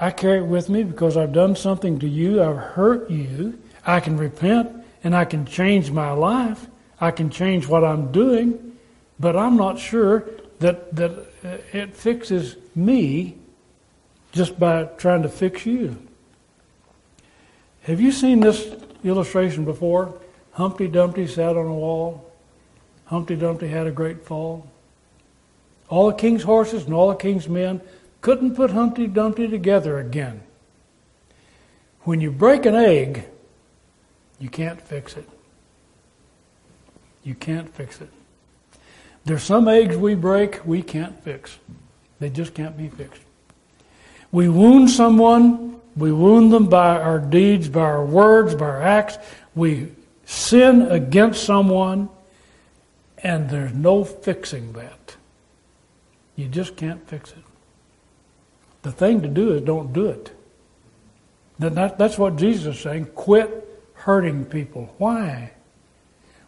I 0.00 0.10
carry 0.10 0.38
it 0.38 0.46
with 0.46 0.68
me 0.68 0.82
because 0.82 1.16
I've 1.16 1.32
done 1.32 1.54
something 1.54 1.98
to 2.00 2.08
you, 2.08 2.42
I've 2.42 2.56
hurt 2.56 3.10
you. 3.10 3.58
I 3.86 4.00
can 4.00 4.16
repent 4.16 4.72
and 5.04 5.14
I 5.14 5.24
can 5.24 5.46
change 5.46 5.90
my 5.90 6.10
life. 6.12 6.66
I 7.00 7.10
can 7.10 7.30
change 7.30 7.66
what 7.66 7.84
I'm 7.84 8.10
doing, 8.12 8.76
but 9.18 9.36
I'm 9.36 9.56
not 9.56 9.78
sure 9.78 10.28
that, 10.60 10.94
that 10.94 11.10
uh, 11.44 11.58
it 11.72 11.96
fixes 11.96 12.56
me 12.74 13.36
just 14.32 14.58
by 14.58 14.84
trying 14.84 15.22
to 15.22 15.28
fix 15.28 15.66
you. 15.66 15.96
Have 17.82 18.00
you 18.00 18.12
seen 18.12 18.40
this 18.40 18.72
illustration 19.02 19.64
before? 19.64 20.20
Humpty 20.52 20.86
Dumpty 20.86 21.26
sat 21.26 21.56
on 21.56 21.66
a 21.66 21.74
wall. 21.74 22.30
Humpty 23.06 23.34
Dumpty 23.34 23.68
had 23.68 23.86
a 23.86 23.90
great 23.90 24.24
fall. 24.24 24.70
All 25.88 26.08
the 26.08 26.16
king's 26.16 26.44
horses 26.44 26.84
and 26.84 26.94
all 26.94 27.08
the 27.08 27.16
king's 27.16 27.48
men 27.48 27.80
couldn't 28.20 28.54
put 28.54 28.70
Humpty 28.70 29.06
Dumpty 29.06 29.48
together 29.48 29.98
again. 29.98 30.42
When 32.02 32.20
you 32.20 32.30
break 32.30 32.66
an 32.66 32.74
egg, 32.74 33.26
you 34.38 34.48
can't 34.48 34.80
fix 34.80 35.16
it. 35.16 35.28
You 37.24 37.34
can't 37.34 37.74
fix 37.74 38.00
it. 38.00 38.10
There's 39.24 39.42
some 39.42 39.68
eggs 39.68 39.96
we 39.96 40.14
break 40.14 40.64
we 40.64 40.82
can't 40.82 41.22
fix. 41.22 41.58
They 42.18 42.30
just 42.30 42.54
can't 42.54 42.76
be 42.76 42.88
fixed. 42.88 43.22
We 44.32 44.48
wound 44.48 44.90
someone, 44.90 45.80
we 45.96 46.12
wound 46.12 46.52
them 46.52 46.68
by 46.68 46.98
our 46.98 47.18
deeds, 47.18 47.68
by 47.68 47.80
our 47.80 48.04
words, 48.04 48.54
by 48.54 48.66
our 48.66 48.82
acts. 48.82 49.18
We 49.54 49.88
sin 50.24 50.82
against 50.82 51.44
someone, 51.44 52.08
and 53.18 53.50
there's 53.50 53.74
no 53.74 54.04
fixing 54.04 54.72
that. 54.74 55.16
You 56.36 56.46
just 56.46 56.76
can't 56.76 57.06
fix 57.08 57.32
it. 57.32 57.44
The 58.82 58.92
thing 58.92 59.20
to 59.22 59.28
do 59.28 59.52
is 59.52 59.62
don't 59.62 59.92
do 59.92 60.06
it. 60.06 60.30
That, 61.58 61.98
that's 61.98 62.16
what 62.16 62.36
Jesus 62.36 62.76
is 62.76 62.82
saying. 62.82 63.06
Quit 63.14 63.66
hurting 63.94 64.46
people. 64.46 64.94
Why? 64.96 65.52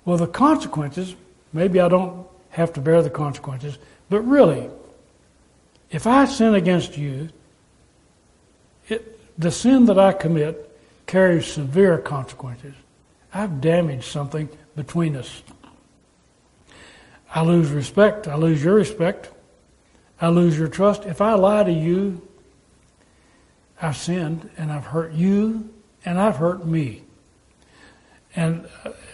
Well, 0.05 0.17
the 0.17 0.27
consequences, 0.27 1.15
maybe 1.53 1.81
I 1.81 1.89
don't 1.89 2.27
have 2.53 2.73
to 2.75 2.81
bear 2.81 3.03
the 3.03 3.11
consequences, 3.11 3.79
but 4.09 4.21
really, 4.21 4.71
if 5.91 6.07
I 6.07 6.25
sin 6.27 6.55
against 6.55 6.97
you, 6.97 7.29
it, 8.89 9.19
the 9.39 9.51
sin 9.51 9.87
that 9.87 9.99
I 9.99 10.13
commit 10.13 10.69
carries 11.07 11.47
severe 11.47 11.99
consequences. 11.99 12.75
I've 13.35 13.61
damaged 13.61 14.05
something 14.05 14.49
between 14.77 15.17
us. 15.17 15.43
I 17.35 17.43
lose 17.43 17.71
respect. 17.71 18.29
I 18.29 18.37
lose 18.37 18.63
your 18.63 18.75
respect. 18.75 19.31
I 20.21 20.29
lose 20.29 20.59
your 20.59 20.69
trust. 20.69 21.05
If 21.07 21.21
I 21.21 21.35
lie 21.35 21.65
to 21.65 21.73
you, 21.73 22.27
I've 23.81 23.97
sinned 23.97 24.49
and 24.57 24.71
I've 24.71 24.87
hurt 24.87 25.13
you 25.13 25.71
and 26.05 26.19
I've 26.19 26.37
hurt 26.37 26.67
me. 26.67 27.03
And, 28.35 28.67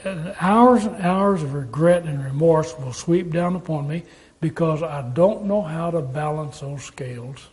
and 0.05 0.35
hours 0.41 0.85
and 0.85 0.97
hours 1.03 1.43
of 1.43 1.55
regret 1.55 2.05
and 2.05 2.25
remorse 2.25 2.77
will 2.79 2.93
sweep 2.93 3.33
down 3.33 3.57
upon 3.57 3.89
me 3.89 4.05
because 4.41 4.83
I 4.83 5.03
don't 5.03 5.45
know 5.45 5.63
how 5.63 5.91
to 5.91 6.01
balance 6.01 6.61
those 6.61 6.85
scales. 6.85 7.49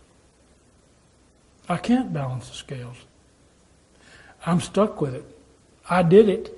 I 1.68 1.78
can't 1.78 2.14
balance 2.14 2.50
the 2.50 2.56
scales. 2.56 2.98
I'm 4.46 4.62
stuck 4.62 5.02
with 5.02 5.16
it. 5.16 5.26
I 5.90 6.04
did 6.04 6.30
it. 6.30 6.56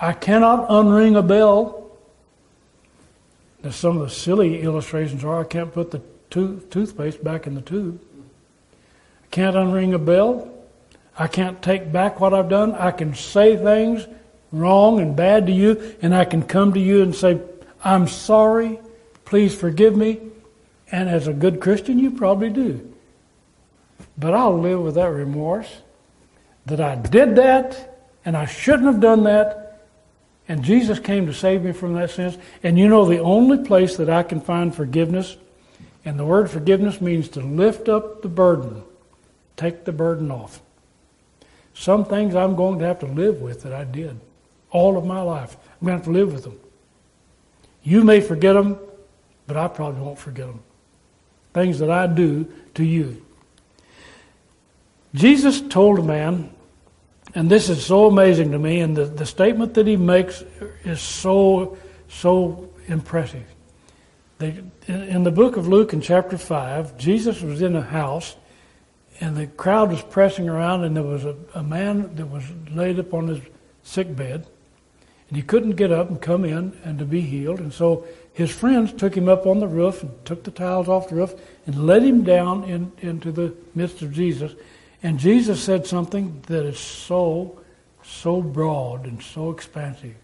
I 0.00 0.12
cannot 0.12 0.68
unring 0.68 1.16
a 1.16 1.22
bell. 1.22 1.90
Now, 3.62 3.70
some 3.70 3.96
of 3.96 4.02
the 4.02 4.14
silly 4.14 4.62
illustrations 4.62 5.22
are 5.22 5.40
I 5.40 5.44
can't 5.44 5.72
put 5.72 5.92
the 5.92 6.02
tooth, 6.30 6.70
toothpaste 6.70 7.22
back 7.22 7.46
in 7.46 7.54
the 7.54 7.60
tube. 7.60 8.00
I 9.22 9.26
can't 9.30 9.54
unring 9.54 9.94
a 9.94 9.98
bell. 9.98 10.52
I 11.16 11.28
can't 11.28 11.60
take 11.62 11.92
back 11.92 12.20
what 12.20 12.34
I've 12.34 12.48
done. 12.48 12.74
I 12.74 12.90
can 12.90 13.14
say 13.14 13.56
things 13.56 14.06
wrong 14.52 15.00
and 15.00 15.14
bad 15.14 15.46
to 15.46 15.52
you, 15.52 15.96
and 16.02 16.14
I 16.14 16.24
can 16.24 16.42
come 16.42 16.72
to 16.74 16.80
you 16.80 17.02
and 17.02 17.14
say, 17.14 17.40
I'm 17.82 18.08
sorry. 18.08 18.80
Please 19.24 19.54
forgive 19.54 19.96
me. 19.96 20.20
And 20.90 21.08
as 21.08 21.26
a 21.26 21.32
good 21.32 21.60
Christian, 21.60 21.98
you 21.98 22.10
probably 22.10 22.50
do. 22.50 22.94
But 24.16 24.34
I'll 24.34 24.58
live 24.58 24.80
with 24.80 24.94
that 24.94 25.10
remorse 25.10 25.82
that 26.66 26.80
I 26.80 26.96
did 26.96 27.36
that 27.36 27.98
and 28.24 28.36
I 28.36 28.46
shouldn't 28.46 28.86
have 28.86 29.00
done 29.00 29.24
that. 29.24 29.82
And 30.48 30.62
Jesus 30.62 30.98
came 30.98 31.26
to 31.26 31.34
save 31.34 31.62
me 31.62 31.72
from 31.72 31.94
that 31.94 32.10
sin. 32.10 32.38
And 32.62 32.78
you 32.78 32.88
know, 32.88 33.04
the 33.04 33.20
only 33.20 33.64
place 33.64 33.96
that 33.98 34.08
I 34.08 34.22
can 34.22 34.40
find 34.40 34.74
forgiveness, 34.74 35.36
and 36.04 36.18
the 36.18 36.24
word 36.24 36.50
forgiveness 36.50 37.00
means 37.00 37.28
to 37.30 37.40
lift 37.40 37.88
up 37.88 38.22
the 38.22 38.28
burden, 38.28 38.82
take 39.56 39.84
the 39.84 39.92
burden 39.92 40.30
off. 40.30 40.60
Some 41.74 42.06
things 42.06 42.34
I'm 42.34 42.56
going 42.56 42.78
to 42.78 42.86
have 42.86 43.00
to 43.00 43.06
live 43.06 43.40
with 43.40 43.62
that 43.62 43.74
I 43.74 43.84
did 43.84 44.18
all 44.70 44.96
of 44.96 45.04
my 45.04 45.20
life. 45.20 45.56
I'm 45.80 45.86
going 45.86 45.98
to 46.00 46.04
have 46.04 46.04
to 46.04 46.10
live 46.10 46.32
with 46.32 46.44
them. 46.44 46.58
You 47.82 48.04
may 48.04 48.20
forget 48.20 48.54
them, 48.54 48.78
but 49.46 49.56
I 49.56 49.68
probably 49.68 50.00
won't 50.00 50.18
forget 50.18 50.46
them. 50.46 50.62
Things 51.54 51.78
that 51.78 51.90
I 51.90 52.06
do 52.06 52.50
to 52.74 52.84
you. 52.84 53.24
Jesus 55.14 55.60
told 55.60 55.98
a 55.98 56.02
man, 56.02 56.52
and 57.34 57.50
this 57.50 57.68
is 57.68 57.84
so 57.84 58.06
amazing 58.06 58.52
to 58.52 58.58
me, 58.58 58.80
and 58.80 58.96
the, 58.96 59.06
the 59.06 59.26
statement 59.26 59.74
that 59.74 59.86
he 59.86 59.96
makes 59.96 60.42
is 60.84 61.00
so, 61.00 61.78
so 62.08 62.68
impressive. 62.86 63.44
They, 64.38 64.62
in 64.86 65.24
the 65.24 65.30
book 65.30 65.56
of 65.56 65.66
Luke 65.66 65.92
in 65.92 66.00
chapter 66.00 66.38
5, 66.38 66.98
Jesus 66.98 67.40
was 67.40 67.62
in 67.62 67.74
a 67.74 67.82
house, 67.82 68.36
and 69.20 69.36
the 69.36 69.46
crowd 69.46 69.90
was 69.90 70.02
pressing 70.02 70.48
around, 70.48 70.84
and 70.84 70.94
there 70.94 71.02
was 71.02 71.24
a, 71.24 71.34
a 71.54 71.62
man 71.62 72.14
that 72.16 72.26
was 72.26 72.44
laid 72.70 72.98
upon 72.98 73.28
his 73.28 73.40
sick 73.82 74.14
bed, 74.14 74.46
and 75.28 75.36
he 75.36 75.42
couldn't 75.42 75.72
get 75.72 75.92
up 75.92 76.08
and 76.08 76.20
come 76.20 76.44
in 76.44 76.78
and 76.84 76.98
to 76.98 77.04
be 77.04 77.20
healed. 77.20 77.60
And 77.60 77.72
so 77.72 78.06
his 78.32 78.50
friends 78.50 78.92
took 78.92 79.14
him 79.14 79.28
up 79.28 79.46
on 79.46 79.60
the 79.60 79.68
roof 79.68 80.02
and 80.02 80.24
took 80.24 80.44
the 80.44 80.50
tiles 80.50 80.88
off 80.88 81.08
the 81.08 81.16
roof 81.16 81.34
and 81.66 81.86
let 81.86 82.02
him 82.02 82.22
down 82.24 82.64
in, 82.64 82.92
into 83.00 83.30
the 83.30 83.54
midst 83.74 84.00
of 84.00 84.12
Jesus. 84.12 84.54
And 85.02 85.18
Jesus 85.18 85.62
said 85.62 85.86
something 85.86 86.42
that 86.46 86.64
is 86.64 86.78
so, 86.78 87.60
so 88.02 88.40
broad 88.40 89.04
and 89.04 89.22
so 89.22 89.50
expansive. 89.50 90.14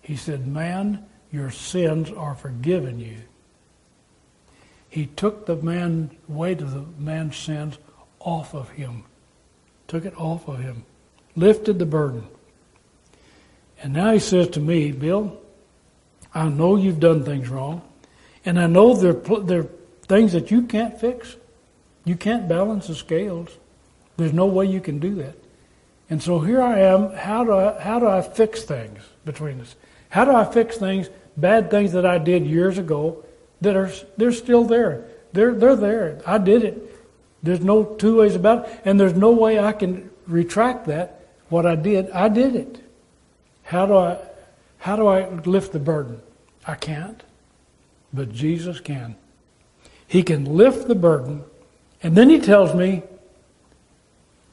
He 0.00 0.16
said, 0.16 0.46
Man, 0.46 1.04
your 1.32 1.50
sins 1.50 2.10
are 2.10 2.34
forgiven 2.34 3.00
you. 3.00 3.16
He 4.88 5.06
took 5.06 5.46
the 5.46 5.56
man 5.56 6.10
weight 6.28 6.60
of 6.60 6.72
the 6.72 6.84
man's 7.02 7.36
sins 7.36 7.78
off 8.20 8.54
of 8.54 8.70
him. 8.70 9.04
Took 9.88 10.04
it 10.04 10.16
off 10.16 10.46
of 10.48 10.60
him. 10.60 10.84
Lifted 11.34 11.78
the 11.78 11.86
burden. 11.86 12.28
And 13.82 13.92
now 13.92 14.12
he 14.12 14.20
says 14.20 14.48
to 14.50 14.60
me, 14.60 14.92
Bill, 14.92 15.38
I 16.32 16.48
know 16.48 16.76
you've 16.76 17.00
done 17.00 17.24
things 17.24 17.48
wrong. 17.48 17.82
And 18.44 18.58
I 18.58 18.66
know 18.66 18.94
there, 18.94 19.12
there 19.40 19.60
are 19.60 19.70
things 20.06 20.32
that 20.32 20.50
you 20.50 20.62
can't 20.62 20.98
fix. 20.98 21.36
You 22.04 22.16
can't 22.16 22.48
balance 22.48 22.86
the 22.86 22.94
scales. 22.94 23.50
There's 24.16 24.32
no 24.32 24.46
way 24.46 24.66
you 24.66 24.80
can 24.80 24.98
do 24.98 25.16
that. 25.16 25.34
And 26.10 26.22
so 26.22 26.40
here 26.40 26.60
I 26.60 26.80
am. 26.80 27.12
How 27.12 27.44
do 27.44 27.54
I, 27.54 27.80
how 27.80 27.98
do 27.98 28.06
I 28.06 28.22
fix 28.22 28.62
things 28.64 29.00
between 29.24 29.60
us? 29.60 29.74
How 30.10 30.24
do 30.24 30.32
I 30.32 30.44
fix 30.44 30.76
things, 30.76 31.08
bad 31.36 31.70
things 31.70 31.92
that 31.92 32.04
I 32.04 32.18
did 32.18 32.46
years 32.46 32.78
ago 32.78 33.24
that 33.62 33.76
are 33.76 33.90
they're 34.18 34.32
still 34.32 34.64
there? 34.64 35.06
They're 35.32 35.54
they're 35.54 35.76
there. 35.76 36.20
I 36.26 36.36
did 36.38 36.64
it. 36.64 36.94
There's 37.42 37.62
no 37.62 37.84
two 37.84 38.18
ways 38.18 38.34
about 38.34 38.68
it, 38.68 38.80
and 38.84 39.00
there's 39.00 39.14
no 39.14 39.30
way 39.30 39.58
I 39.58 39.72
can 39.72 40.10
retract 40.26 40.86
that. 40.86 41.24
What 41.48 41.64
I 41.64 41.76
did, 41.76 42.10
I 42.10 42.28
did 42.28 42.56
it. 42.56 42.81
How 43.64 43.86
do 43.86 43.96
I 43.96 44.18
how 44.78 44.96
do 44.96 45.06
I 45.06 45.28
lift 45.28 45.72
the 45.72 45.78
burden? 45.78 46.20
I 46.66 46.74
can't. 46.74 47.22
But 48.12 48.32
Jesus 48.32 48.80
can. 48.80 49.14
He 50.08 50.24
can 50.24 50.44
lift 50.44 50.88
the 50.88 50.96
burden, 50.96 51.44
and 52.02 52.16
then 52.16 52.28
he 52.28 52.40
tells 52.40 52.74
me, 52.74 53.02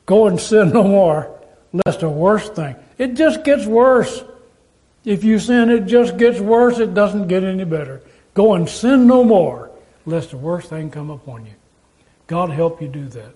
Go 0.06 0.28
and 0.28 0.40
sin 0.40 0.70
no 0.70 0.84
more, 0.84 1.40
lest 1.86 2.04
a 2.04 2.10
worse 2.10 2.48
thing. 2.50 2.76
It 2.98 3.16
just 3.16 3.44
gets 3.44 3.66
worse. 3.66 4.24
If 5.04 5.24
you 5.24 5.40
sin, 5.40 5.70
it 5.70 5.86
just 5.86 6.18
gets 6.18 6.40
worse. 6.40 6.80
It 6.80 6.94
doesn't 6.94 7.28
get 7.28 7.44
any 7.44 7.66
better. 7.66 8.02
Go 8.34 8.54
and 8.54 8.70
sin 8.70 9.08
no 9.08 9.24
more, 9.24 9.72
lest 10.06 10.34
a 10.34 10.38
worse 10.38 10.68
thing 10.68 10.92
come 10.92 11.10
upon 11.10 11.46
you. 11.46 11.54
God 12.28 12.52
help 12.52 12.82
you 12.82 12.88
do 12.88 13.08
that. 13.10 13.34